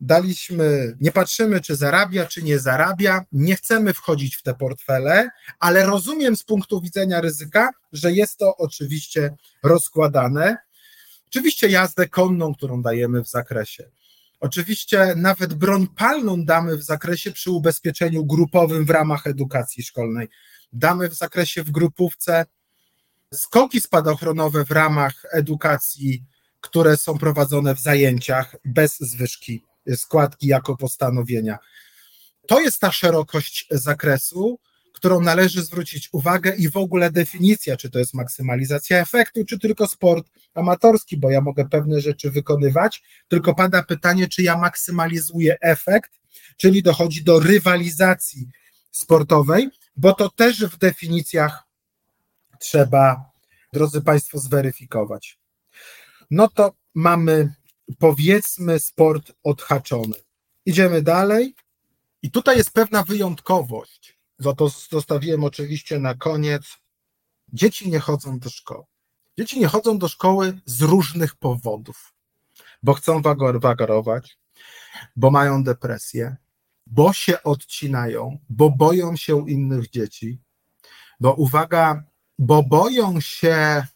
daliśmy, 0.00 0.96
nie 1.00 1.12
patrzymy, 1.12 1.60
czy 1.60 1.76
zarabia, 1.76 2.26
czy 2.26 2.42
nie 2.42 2.58
zarabia, 2.58 3.24
nie 3.32 3.56
chcemy 3.56 3.94
wchodzić 3.94 4.36
w 4.36 4.42
te 4.42 4.54
portfele, 4.54 5.30
ale 5.58 5.86
rozumiem 5.86 6.36
z 6.36 6.42
punktu 6.42 6.80
widzenia 6.80 7.20
ryzyka, 7.20 7.70
że 7.92 8.12
jest 8.12 8.36
to 8.36 8.56
oczywiście 8.56 9.36
rozkładane. 9.62 10.56
Oczywiście 11.28 11.68
jazdę 11.68 12.08
konną, 12.08 12.54
którą 12.54 12.82
dajemy 12.82 13.22
w 13.22 13.28
zakresie. 13.28 13.90
Oczywiście 14.40 15.14
nawet 15.16 15.54
broń 15.54 15.86
palną 15.96 16.44
damy 16.44 16.76
w 16.76 16.82
zakresie 16.82 17.32
przy 17.32 17.50
ubezpieczeniu 17.50 18.24
grupowym 18.24 18.84
w 18.84 18.90
ramach 18.90 19.26
edukacji 19.26 19.82
szkolnej. 19.82 20.28
Damy 20.72 21.08
w 21.08 21.14
zakresie 21.14 21.62
w 21.62 21.70
grupówce 21.70 22.46
skoki 23.34 23.80
spadochronowe 23.80 24.64
w 24.64 24.70
ramach 24.70 25.22
edukacji, 25.32 26.24
które 26.60 26.96
są 26.96 27.18
prowadzone 27.18 27.74
w 27.74 27.80
zajęciach 27.80 28.56
bez 28.64 28.98
zwyżki 28.98 29.62
składki 29.96 30.46
jako 30.46 30.76
postanowienia. 30.76 31.58
To 32.46 32.60
jest 32.60 32.80
ta 32.80 32.92
szerokość 32.92 33.66
zakresu, 33.70 34.58
którą 34.96 35.20
należy 35.20 35.62
zwrócić 35.62 36.08
uwagę 36.12 36.54
i 36.56 36.70
w 36.70 36.76
ogóle 36.76 37.10
definicja, 37.10 37.76
czy 37.76 37.90
to 37.90 37.98
jest 37.98 38.14
maksymalizacja 38.14 38.98
efektu, 38.98 39.44
czy 39.44 39.58
tylko 39.58 39.86
sport 39.86 40.30
amatorski, 40.54 41.16
bo 41.16 41.30
ja 41.30 41.40
mogę 41.40 41.68
pewne 41.68 42.00
rzeczy 42.00 42.30
wykonywać, 42.30 43.02
tylko 43.28 43.54
pada 43.54 43.82
pytanie, 43.82 44.28
czy 44.28 44.42
ja 44.42 44.56
maksymalizuję 44.56 45.56
efekt, 45.60 46.10
czyli 46.56 46.82
dochodzi 46.82 47.24
do 47.24 47.40
rywalizacji 47.40 48.48
sportowej, 48.90 49.68
bo 49.96 50.12
to 50.12 50.30
też 50.30 50.64
w 50.64 50.78
definicjach 50.78 51.64
trzeba, 52.60 53.30
drodzy 53.72 54.00
Państwo, 54.00 54.38
zweryfikować. 54.38 55.38
No 56.30 56.48
to 56.48 56.72
mamy, 56.94 57.54
powiedzmy, 57.98 58.80
sport 58.80 59.32
odhaczony. 59.42 60.14
Idziemy 60.66 61.02
dalej. 61.02 61.54
I 62.22 62.30
tutaj 62.30 62.56
jest 62.56 62.70
pewna 62.70 63.02
wyjątkowość 63.02 64.15
za 64.38 64.54
to 64.54 64.68
zostawiłem 64.68 65.44
oczywiście 65.44 65.98
na 65.98 66.14
koniec. 66.14 66.62
Dzieci 67.52 67.90
nie 67.90 68.00
chodzą 68.00 68.38
do 68.38 68.50
szkoły. 68.50 68.84
Dzieci 69.38 69.60
nie 69.60 69.66
chodzą 69.66 69.98
do 69.98 70.08
szkoły 70.08 70.60
z 70.64 70.82
różnych 70.82 71.34
powodów, 71.34 72.14
bo 72.82 72.94
chcą 72.94 73.22
wagarować, 73.60 74.38
bo 75.16 75.30
mają 75.30 75.64
depresję, 75.64 76.36
bo 76.86 77.12
się 77.12 77.42
odcinają, 77.42 78.38
bo 78.48 78.70
boją 78.70 79.16
się 79.16 79.50
innych 79.50 79.90
dzieci, 79.90 80.38
bo 81.20 81.34
uwaga, 81.34 82.02
bo 82.38 82.62
boją 82.62 83.20
się 83.20 83.86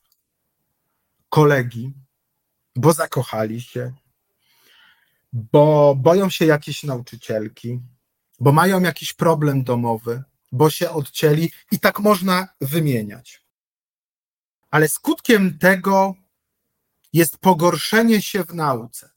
kolegi, 1.29 1.95
bo 2.77 2.93
zakochali 2.93 3.61
się, 3.61 3.93
bo 5.33 5.95
boją 5.95 6.31
się 6.31 6.47
jakiejś 6.47 6.83
nauczycielki, 6.83 7.81
bo 8.41 8.53
mają 8.53 8.81
jakiś 8.81 9.13
problem 9.13 9.65
domowy, 9.65 10.23
bo 10.53 10.71
się 10.71 10.91
odcięli 10.91 11.53
i 11.73 11.79
tak 11.79 11.99
można 11.99 12.49
wymieniać. 12.61 13.45
Ale 14.71 14.89
skutkiem 14.89 15.59
tego 15.59 16.15
jest 17.13 17.39
pogorszenie 17.39 18.23
się 18.23 18.45
w 18.45 18.55
nauce. 18.55 19.11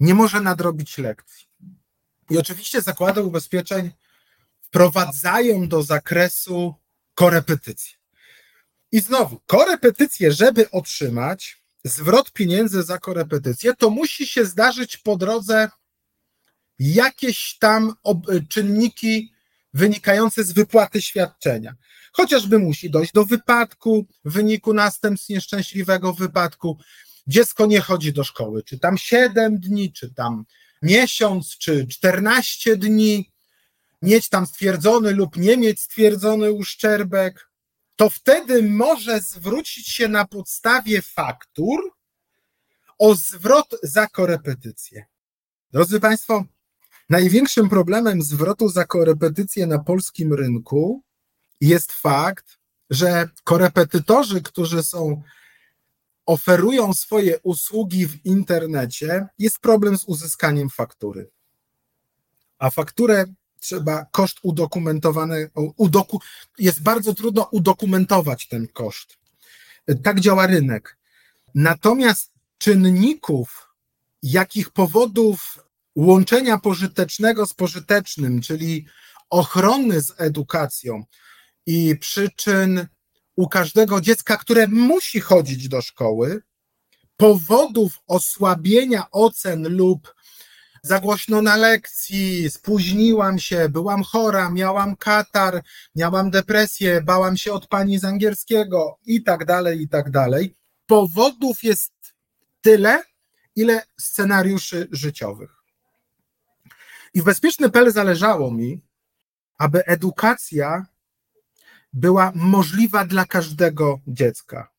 Nie 0.00 0.14
może 0.14 0.40
nadrobić 0.40 0.98
lekcji. 0.98 1.48
I 2.30 2.38
oczywiście 2.38 2.82
zakłady 2.82 3.22
ubezpieczeń 3.22 3.90
wprowadzają 4.60 5.68
do 5.68 5.82
zakresu 5.82 6.74
korepetycje. 7.14 7.98
I 8.92 9.00
znowu, 9.00 9.40
korepetycje, 9.46 10.32
żeby 10.32 10.70
otrzymać 10.70 11.62
zwrot 11.84 12.32
pieniędzy 12.32 12.82
za 12.82 12.98
korepetycje, 12.98 13.74
to 13.74 13.90
musi 13.90 14.26
się 14.26 14.44
zdarzyć 14.44 14.96
po 14.96 15.16
drodze 15.16 15.70
jakieś 16.78 17.58
tam 17.58 17.94
czynniki 18.48 19.32
wynikające 19.74 20.44
z 20.44 20.52
wypłaty 20.52 21.02
świadczenia. 21.02 21.74
Chociażby 22.12 22.58
musi 22.58 22.90
dojść 22.90 23.12
do 23.12 23.24
wypadku, 23.24 24.06
w 24.24 24.32
wyniku 24.32 24.74
następstw 24.74 25.28
nieszczęśliwego 25.28 26.12
wypadku. 26.12 26.78
Dziecko 27.26 27.66
nie 27.66 27.80
chodzi 27.80 28.12
do 28.12 28.24
szkoły, 28.24 28.62
czy 28.62 28.78
tam 28.78 28.98
7 28.98 29.60
dni, 29.60 29.92
czy 29.92 30.14
tam 30.14 30.44
miesiąc, 30.82 31.58
czy 31.58 31.86
14 31.86 32.76
dni, 32.76 33.32
mieć 34.02 34.28
tam 34.28 34.46
stwierdzony 34.46 35.10
lub 35.12 35.36
nie 35.36 35.56
mieć 35.56 35.80
stwierdzony 35.80 36.52
uszczerbek, 36.52 37.50
to 37.96 38.10
wtedy 38.10 38.62
może 38.62 39.20
zwrócić 39.20 39.88
się 39.88 40.08
na 40.08 40.24
podstawie 40.24 41.02
faktur 41.02 41.80
o 42.98 43.14
zwrot 43.14 43.74
za 43.82 44.06
korepetycję. 44.06 45.06
Drodzy 45.72 46.00
Państwo, 46.00 46.44
Największym 47.08 47.68
problemem 47.68 48.22
zwrotu 48.22 48.68
za 48.68 48.84
korepetycje 48.84 49.66
na 49.66 49.78
polskim 49.78 50.34
rynku 50.34 51.02
jest 51.60 51.92
fakt, 51.92 52.58
że 52.90 53.28
korepetytorzy, 53.44 54.42
którzy 54.42 54.82
są 54.82 55.22
oferują 56.26 56.94
swoje 56.94 57.38
usługi 57.42 58.06
w 58.06 58.26
internecie, 58.26 59.26
jest 59.38 59.58
problem 59.58 59.98
z 59.98 60.04
uzyskaniem 60.04 60.70
faktury. 60.70 61.30
A 62.58 62.70
fakturę 62.70 63.24
trzeba 63.60 64.04
koszt 64.04 64.38
udokumentowany, 64.42 65.50
udoku, 65.76 66.20
jest 66.58 66.82
bardzo 66.82 67.14
trudno 67.14 67.48
udokumentować 67.52 68.48
ten 68.48 68.68
koszt. 68.68 69.18
Tak 70.02 70.20
działa 70.20 70.46
rynek. 70.46 70.98
Natomiast 71.54 72.32
czynników, 72.58 73.68
jakich 74.22 74.70
powodów 74.70 75.58
łączenia 75.98 76.58
pożytecznego 76.58 77.46
z 77.46 77.54
pożytecznym, 77.54 78.40
czyli 78.40 78.86
ochrony 79.30 80.00
z 80.00 80.14
edukacją 80.18 81.04
i 81.66 81.96
przyczyn 81.96 82.86
u 83.36 83.48
każdego 83.48 84.00
dziecka, 84.00 84.36
które 84.36 84.66
musi 84.68 85.20
chodzić 85.20 85.68
do 85.68 85.82
szkoły, 85.82 86.42
powodów 87.16 87.98
osłabienia 88.06 89.10
ocen 89.10 89.76
lub 89.76 90.14
za 90.82 91.00
głośno 91.00 91.42
na 91.42 91.56
lekcji, 91.56 92.50
spóźniłam 92.50 93.38
się, 93.38 93.68
byłam 93.68 94.02
chora, 94.02 94.50
miałam 94.50 94.96
katar, 94.96 95.62
miałam 95.96 96.30
depresję, 96.30 97.02
bałam 97.02 97.36
się 97.36 97.52
od 97.52 97.66
pani 97.66 97.98
z 97.98 98.04
angielskiego 98.04 98.98
i 99.06 99.22
tak 99.22 99.44
dalej, 99.44 99.82
i 99.82 99.88
tak 99.88 100.10
dalej. 100.10 100.54
Powodów 100.86 101.62
jest 101.62 101.92
tyle, 102.60 103.02
ile 103.56 103.82
scenariuszy 104.00 104.88
życiowych. 104.92 105.57
I 107.18 107.20
w 107.20 107.24
bezpieczny 107.24 107.70
PL 107.70 107.92
zależało 107.92 108.50
mi, 108.50 108.80
aby 109.58 109.84
edukacja 109.84 110.86
była 111.92 112.32
możliwa 112.34 113.04
dla 113.04 113.24
każdego 113.24 114.00
dziecka. 114.06 114.70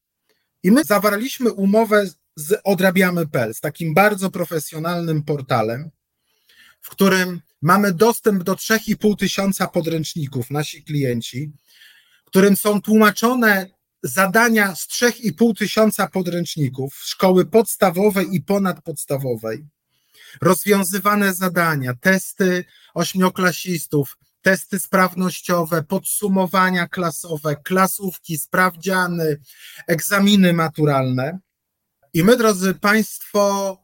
I 0.64 0.72
my 0.72 0.84
zawarliśmy 0.84 1.54
umowę 1.54 2.06
z 2.36 2.62
Odrabiamy.pl, 2.64 3.54
z 3.54 3.60
takim 3.60 3.94
bardzo 3.94 4.32
profesjonalnym 4.32 5.24
portalem, 5.24 5.90
w 6.82 6.90
którym 6.90 7.42
mamy 7.62 7.94
dostęp 7.94 8.44
do 8.44 8.54
3,5 8.54 9.18
tysiąca 9.18 9.68
podręczników, 9.68 10.52
nasi 10.52 10.84
klienci, 10.84 11.52
którym 12.26 12.58
są 12.58 12.82
tłumaczone 12.82 13.70
zadania 14.04 14.76
z 14.76 14.88
3,5 14.88 15.58
tysiąca 15.58 16.08
podręczników 16.08 16.96
szkoły 16.96 17.46
podstawowej 17.46 18.36
i 18.36 18.42
ponadpodstawowej, 18.42 19.66
rozwiązywane 20.42 21.34
zadania, 21.34 21.94
testy 22.02 22.66
ośmioklasistów, 22.94 24.18
testy 24.42 24.80
sprawnościowe, 24.80 25.84
podsumowania 25.84 26.88
klasowe, 26.88 27.56
klasówki, 27.56 28.38
sprawdziany, 28.38 29.40
egzaminy 29.88 30.54
maturalne. 30.54 31.40
I 32.14 32.24
my, 32.24 32.38
drodzy 32.38 32.74
Państwo, 32.74 33.78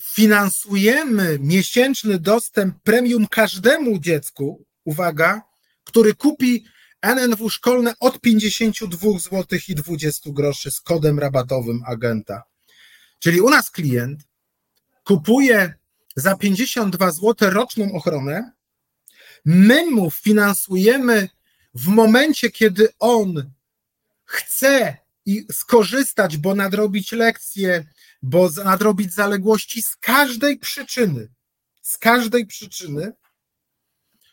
finansujemy 0.00 1.38
miesięczny 1.40 2.18
dostęp 2.18 2.82
premium 2.82 3.26
każdemu 3.26 3.98
dziecku, 3.98 4.64
uwaga, 4.84 5.42
który 5.84 6.14
kupi 6.14 6.64
NNW 7.02 7.50
szkolne 7.50 7.94
od 8.00 8.20
52 8.20 9.18
zł 9.18 9.58
i 9.68 9.74
20 9.74 10.30
groszy 10.32 10.70
z 10.70 10.80
kodem 10.80 11.18
rabatowym 11.18 11.82
agenta. 11.86 12.42
Czyli 13.18 13.40
u 13.40 13.50
nas 13.50 13.70
klient 13.70 14.27
kupuje 15.08 15.74
za 16.16 16.36
52 16.36 17.10
zł 17.10 17.50
roczną 17.50 17.92
ochronę, 17.92 18.52
my 19.44 19.90
mu 19.90 20.10
finansujemy 20.10 21.28
w 21.74 21.86
momencie, 21.86 22.50
kiedy 22.50 22.88
on 22.98 23.50
chce 24.24 24.96
i 25.26 25.46
skorzystać, 25.52 26.36
bo 26.36 26.54
nadrobić 26.54 27.12
lekcje, 27.12 27.84
bo 28.22 28.50
nadrobić 28.64 29.14
zaległości 29.14 29.82
z 29.82 29.96
każdej 29.96 30.58
przyczyny. 30.58 31.28
Z 31.82 31.98
każdej 31.98 32.46
przyczyny. 32.46 33.12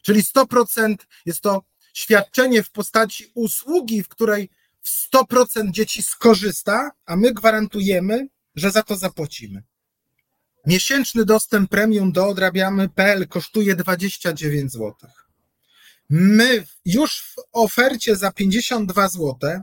Czyli 0.01 0.23
100% 0.23 0.95
jest 1.25 1.41
to 1.41 1.63
świadczenie 1.93 2.63
w 2.63 2.71
postaci 2.71 3.31
usługi, 3.33 4.03
w 4.03 4.07
której 4.07 4.49
w 4.81 5.09
100% 5.13 5.71
dzieci 5.71 6.03
skorzysta, 6.03 6.91
a 7.05 7.15
my 7.15 7.33
gwarantujemy, 7.33 8.27
że 8.55 8.71
za 8.71 8.83
to 8.83 8.95
zapłacimy. 8.95 9.63
Miesięczny 10.67 11.25
dostęp 11.25 11.69
premium 11.69 12.11
do 12.11 12.27
odrabiamy.pl 12.27 13.27
kosztuje 13.27 13.75
29 13.75 14.71
zł. 14.71 14.93
My 16.09 16.65
już 16.85 17.21
w 17.21 17.35
ofercie 17.51 18.15
za 18.15 18.31
52 18.31 19.07
zł, 19.07 19.61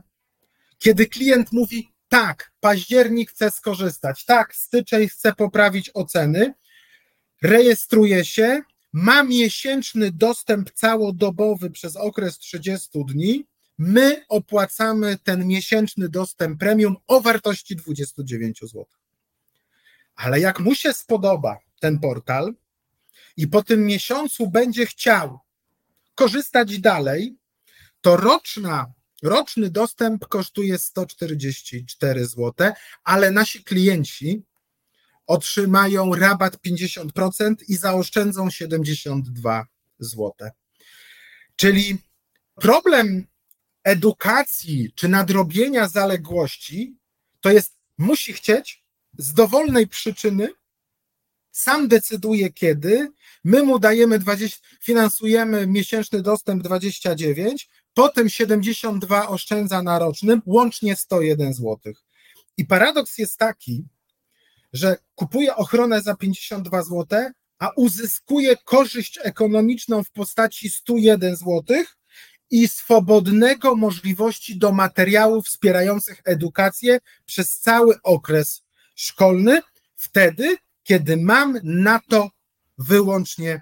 kiedy 0.77 1.05
klient 1.05 1.51
mówi 1.51 1.93
tak, 2.07 2.51
październik 2.59 3.31
chce 3.31 3.51
skorzystać, 3.51 4.25
tak, 4.25 4.55
styczeń 4.55 5.07
chce 5.07 5.33
poprawić 5.33 5.91
oceny, 5.93 6.53
rejestruje 7.41 8.25
się, 8.25 8.61
ma 8.93 9.23
miesięczny 9.23 10.11
dostęp 10.11 10.71
całodobowy 10.71 11.69
przez 11.69 11.95
okres 11.95 12.37
30 12.37 12.89
dni, 13.07 13.45
my 13.77 14.25
opłacamy 14.29 15.17
ten 15.23 15.47
miesięczny 15.47 16.09
dostęp 16.09 16.59
premium 16.59 16.95
o 17.07 17.21
wartości 17.21 17.75
29 17.75 18.59
zł. 18.59 18.85
Ale 20.15 20.39
jak 20.39 20.59
mu 20.59 20.75
się 20.75 20.93
spodoba 20.93 21.59
ten 21.79 21.99
portal 21.99 22.53
i 23.37 23.47
po 23.47 23.63
tym 23.63 23.85
miesiącu 23.85 24.47
będzie 24.47 24.85
chciał 24.85 25.39
korzystać 26.15 26.79
dalej, 26.79 27.37
to 28.01 28.17
roczna, 28.17 28.93
roczny 29.23 29.69
dostęp 29.69 30.27
kosztuje 30.27 30.77
144 30.77 32.25
zł, 32.25 32.53
ale 33.03 33.31
nasi 33.31 33.63
klienci 33.63 34.43
otrzymają 35.27 36.15
rabat 36.15 36.57
50% 36.57 37.55
i 37.67 37.75
zaoszczędzą 37.75 38.49
72 38.49 39.67
zł. 39.99 40.31
Czyli 41.55 41.97
problem 42.55 43.27
edukacji 43.83 44.91
czy 44.95 45.07
nadrobienia 45.07 45.87
zaległości 45.87 46.97
to 47.41 47.51
jest 47.51 47.77
musi 47.97 48.33
chcieć 48.33 48.82
z 49.17 49.33
dowolnej 49.33 49.87
przyczyny, 49.87 50.49
sam 51.51 51.87
decyduje 51.87 52.53
kiedy, 52.53 53.11
my 53.43 53.63
mu 53.63 53.79
dajemy 53.79 54.19
20, 54.19 54.59
finansujemy 54.81 55.67
miesięczny 55.67 56.21
dostęp 56.21 56.63
29, 56.63 57.69
potem 57.93 58.29
72 58.29 59.27
oszczędza 59.27 59.81
na 59.81 59.99
rocznym, 59.99 60.41
łącznie 60.45 60.95
101 60.95 61.53
zł. 61.53 61.93
I 62.57 62.65
paradoks 62.65 63.17
jest 63.17 63.37
taki, 63.37 63.85
że 64.73 64.97
kupuje 65.15 65.55
ochronę 65.55 66.01
za 66.01 66.15
52 66.15 66.83
zł, 66.83 67.31
a 67.59 67.69
uzyskuje 67.75 68.55
korzyść 68.57 69.19
ekonomiczną 69.23 70.03
w 70.03 70.11
postaci 70.11 70.69
101 70.69 71.35
zł 71.35 71.63
i 72.51 72.67
swobodnego 72.67 73.75
możliwości 73.75 74.57
do 74.57 74.71
materiałów 74.71 75.45
wspierających 75.45 76.21
edukację 76.25 76.99
przez 77.25 77.59
cały 77.59 78.01
okres 78.03 78.62
szkolny, 78.95 79.61
wtedy, 79.95 80.57
kiedy 80.83 81.17
mam 81.17 81.59
na 81.63 81.99
to 82.09 82.29
wyłącznie, 82.77 83.61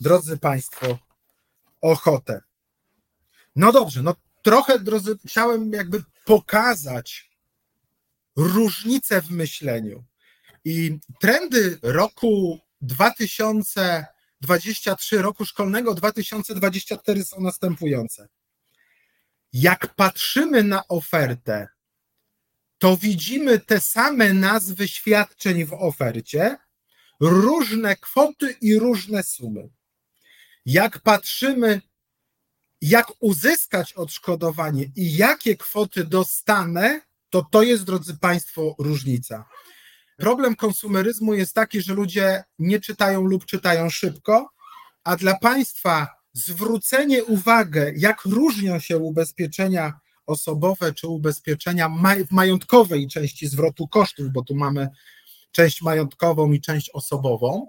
drodzy 0.00 0.38
Państwo, 0.38 0.98
ochotę. 1.80 2.40
No 3.56 3.72
dobrze, 3.72 4.02
no 4.02 4.14
trochę, 4.42 4.78
drodzy, 4.78 5.18
chciałem 5.26 5.72
jakby 5.72 6.02
pokazać 6.24 7.30
różnicę 8.36 9.22
w 9.22 9.30
myśleniu. 9.30 10.04
I 10.64 10.98
trendy 11.20 11.78
roku 11.82 12.58
2023, 12.80 15.22
roku 15.22 15.44
szkolnego 15.44 15.94
2024 15.94 17.24
są 17.24 17.40
następujące. 17.40 18.28
Jak 19.52 19.94
patrzymy 19.94 20.62
na 20.62 20.88
ofertę, 20.88 21.68
to 22.78 22.96
widzimy 22.96 23.58
te 23.58 23.80
same 23.80 24.32
nazwy 24.32 24.88
świadczeń 24.88 25.64
w 25.64 25.72
ofercie, 25.72 26.56
różne 27.20 27.96
kwoty 27.96 28.56
i 28.60 28.78
różne 28.78 29.22
sumy. 29.22 29.68
Jak 30.66 30.98
patrzymy, 30.98 31.80
jak 32.80 33.06
uzyskać 33.20 33.92
odszkodowanie 33.92 34.84
i 34.96 35.16
jakie 35.16 35.56
kwoty 35.56 36.04
dostanę, 36.04 37.00
to 37.30 37.42
to 37.50 37.62
jest, 37.62 37.84
drodzy 37.84 38.16
Państwo, 38.16 38.74
różnica. 38.78 39.44
Problem 40.16 40.56
konsumeryzmu 40.56 41.34
jest 41.34 41.54
taki, 41.54 41.82
że 41.82 41.94
ludzie 41.94 42.44
nie 42.58 42.80
czytają 42.80 43.24
lub 43.24 43.44
czytają 43.46 43.90
szybko, 43.90 44.50
a 45.04 45.16
dla 45.16 45.38
państwa 45.38 46.08
zwrócenie 46.32 47.24
uwagi, 47.24 47.80
jak 47.96 48.24
różnią 48.24 48.80
się 48.80 48.98
ubezpieczenia 48.98 50.00
osobowe 50.28 50.94
czy 50.94 51.08
ubezpieczenia 51.08 51.88
w 52.28 52.32
majątkowej 52.32 53.08
części 53.08 53.48
zwrotu 53.48 53.88
kosztów, 53.88 54.32
bo 54.32 54.42
tu 54.42 54.54
mamy 54.54 54.88
część 55.52 55.82
majątkową 55.82 56.52
i 56.52 56.60
część 56.60 56.90
osobową, 56.90 57.66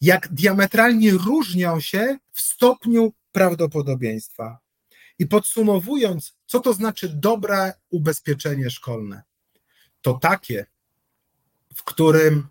jak 0.00 0.28
diametralnie 0.28 1.12
różnią 1.12 1.80
się 1.80 2.18
w 2.32 2.40
stopniu 2.40 3.12
prawdopodobieństwa. 3.32 4.58
I 5.18 5.26
podsumowując, 5.26 6.34
co 6.46 6.60
to 6.60 6.72
znaczy 6.72 7.08
dobre 7.08 7.72
ubezpieczenie 7.90 8.70
szkolne? 8.70 9.22
To 10.00 10.14
takie, 10.14 10.66
w 11.74 11.84
którym 11.84 12.46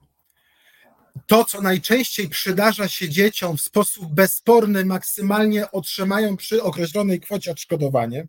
to, 1.27 1.45
co 1.45 1.61
najczęściej 1.61 2.29
przydarza 2.29 2.87
się 2.87 3.09
dzieciom 3.09 3.57
w 3.57 3.61
sposób 3.61 4.13
bezsporny, 4.13 4.85
maksymalnie 4.85 5.71
otrzymają 5.71 6.37
przy 6.37 6.63
określonej 6.63 7.19
kwocie 7.19 7.51
odszkodowanie, 7.51 8.27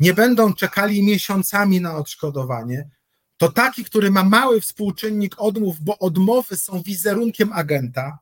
nie 0.00 0.14
będą 0.14 0.54
czekali 0.54 1.02
miesiącami 1.02 1.80
na 1.80 1.96
odszkodowanie, 1.96 2.88
to 3.36 3.52
taki, 3.52 3.84
który 3.84 4.10
ma 4.10 4.24
mały 4.24 4.60
współczynnik 4.60 5.34
odmów, 5.38 5.80
bo 5.80 5.98
odmowy 5.98 6.56
są 6.56 6.82
wizerunkiem 6.82 7.52
agenta. 7.52 8.18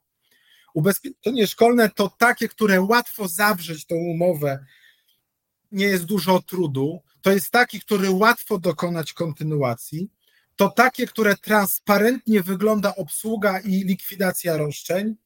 Ubezpieczenie 0.74 1.46
szkolne 1.46 1.90
to 1.90 2.08
takie, 2.18 2.48
które 2.48 2.80
łatwo 2.80 3.28
zawrzeć 3.28 3.86
tą 3.86 3.94
umowę, 3.94 4.64
nie 5.72 5.86
jest 5.86 6.04
dużo 6.04 6.42
trudu. 6.42 7.02
To 7.22 7.32
jest 7.32 7.50
taki, 7.50 7.80
który 7.80 8.10
łatwo 8.10 8.58
dokonać 8.58 9.12
kontynuacji. 9.12 10.10
To 10.56 10.68
takie, 10.68 11.06
które 11.06 11.36
transparentnie 11.36 12.42
wygląda 12.42 12.94
obsługa 12.96 13.60
i 13.60 13.70
likwidacja 13.70 14.56
roszczeń. 14.56 15.16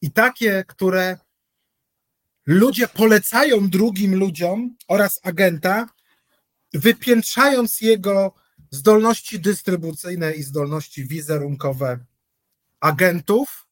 I 0.00 0.10
takie, 0.10 0.64
które 0.68 1.18
ludzie 2.46 2.88
polecają 2.88 3.68
drugim 3.70 4.14
ludziom 4.14 4.76
oraz 4.88 5.20
agenta, 5.22 5.88
wypiętrzając 6.72 7.80
jego 7.80 8.34
zdolności 8.70 9.40
dystrybucyjne 9.40 10.32
i 10.32 10.42
zdolności 10.42 11.08
wizerunkowe 11.08 11.98
agentów, 12.80 13.66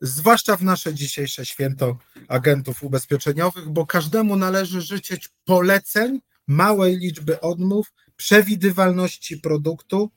zwłaszcza 0.00 0.56
w 0.56 0.62
nasze 0.62 0.94
dzisiejsze 0.94 1.46
święto 1.46 1.98
agentów 2.28 2.82
ubezpieczeniowych, 2.82 3.68
bo 3.68 3.86
każdemu 3.86 4.36
należy 4.36 4.80
życzyć 4.80 5.28
poleceń, 5.44 6.20
małej 6.46 6.96
liczby 6.96 7.40
odmów, 7.40 7.92
przewidywalności 8.16 9.36
produktu 9.36 10.10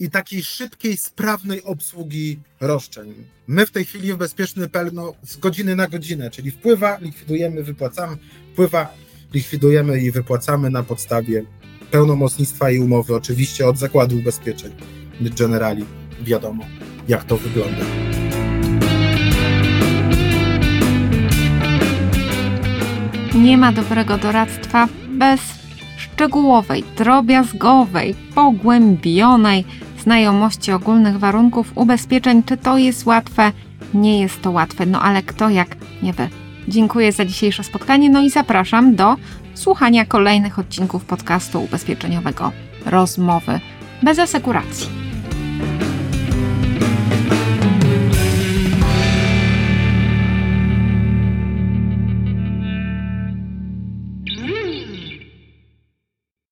i 0.00 0.10
takiej 0.10 0.42
szybkiej, 0.42 0.96
sprawnej 0.96 1.62
obsługi 1.62 2.38
roszczeń. 2.60 3.14
My 3.46 3.66
w 3.66 3.70
tej 3.70 3.84
chwili 3.84 4.12
w 4.12 4.16
Bezpieczny 4.16 4.68
Pelno 4.68 5.14
z 5.22 5.36
godziny 5.36 5.76
na 5.76 5.88
godzinę, 5.88 6.30
czyli 6.30 6.50
wpływa, 6.50 6.98
likwidujemy, 7.00 7.62
wypłacamy, 7.62 8.16
wpływa, 8.52 8.94
likwidujemy 9.34 10.00
i 10.00 10.10
wypłacamy 10.10 10.70
na 10.70 10.82
podstawie 10.82 11.44
pełnomocnictwa 11.90 12.70
i 12.70 12.78
umowy, 12.78 13.14
oczywiście 13.14 13.68
od 13.68 13.78
zakładu 13.78 14.16
ubezpieczeń 14.16 14.72
Generali. 15.20 15.84
Wiadomo, 16.22 16.64
jak 17.08 17.24
to 17.24 17.36
wygląda. 17.36 17.84
Nie 23.34 23.58
ma 23.58 23.72
dobrego 23.72 24.18
doradztwa 24.18 24.88
bez 25.08 25.40
szczegółowej, 25.96 26.84
drobiazgowej, 26.96 28.14
pogłębionej 28.34 29.64
znajomości 30.08 30.72
ogólnych 30.72 31.18
warunków 31.18 31.72
ubezpieczeń. 31.74 32.42
Czy 32.42 32.56
to 32.56 32.78
jest 32.78 33.06
łatwe? 33.06 33.52
Nie 33.94 34.20
jest 34.20 34.42
to 34.42 34.50
łatwe, 34.50 34.86
no 34.86 35.02
ale 35.02 35.22
kto 35.22 35.50
jak 35.50 35.76
nie 36.02 36.12
wy. 36.12 36.28
Dziękuję 36.68 37.12
za 37.12 37.24
dzisiejsze 37.24 37.64
spotkanie, 37.64 38.10
no 38.10 38.20
i 38.20 38.30
zapraszam 38.30 38.96
do 38.96 39.16
słuchania 39.54 40.04
kolejnych 40.04 40.58
odcinków 40.58 41.04
podcastu 41.04 41.62
ubezpieczeniowego 41.62 42.52
Rozmowy 42.86 43.60
bez 44.02 44.18
asekuracji. 44.18 45.07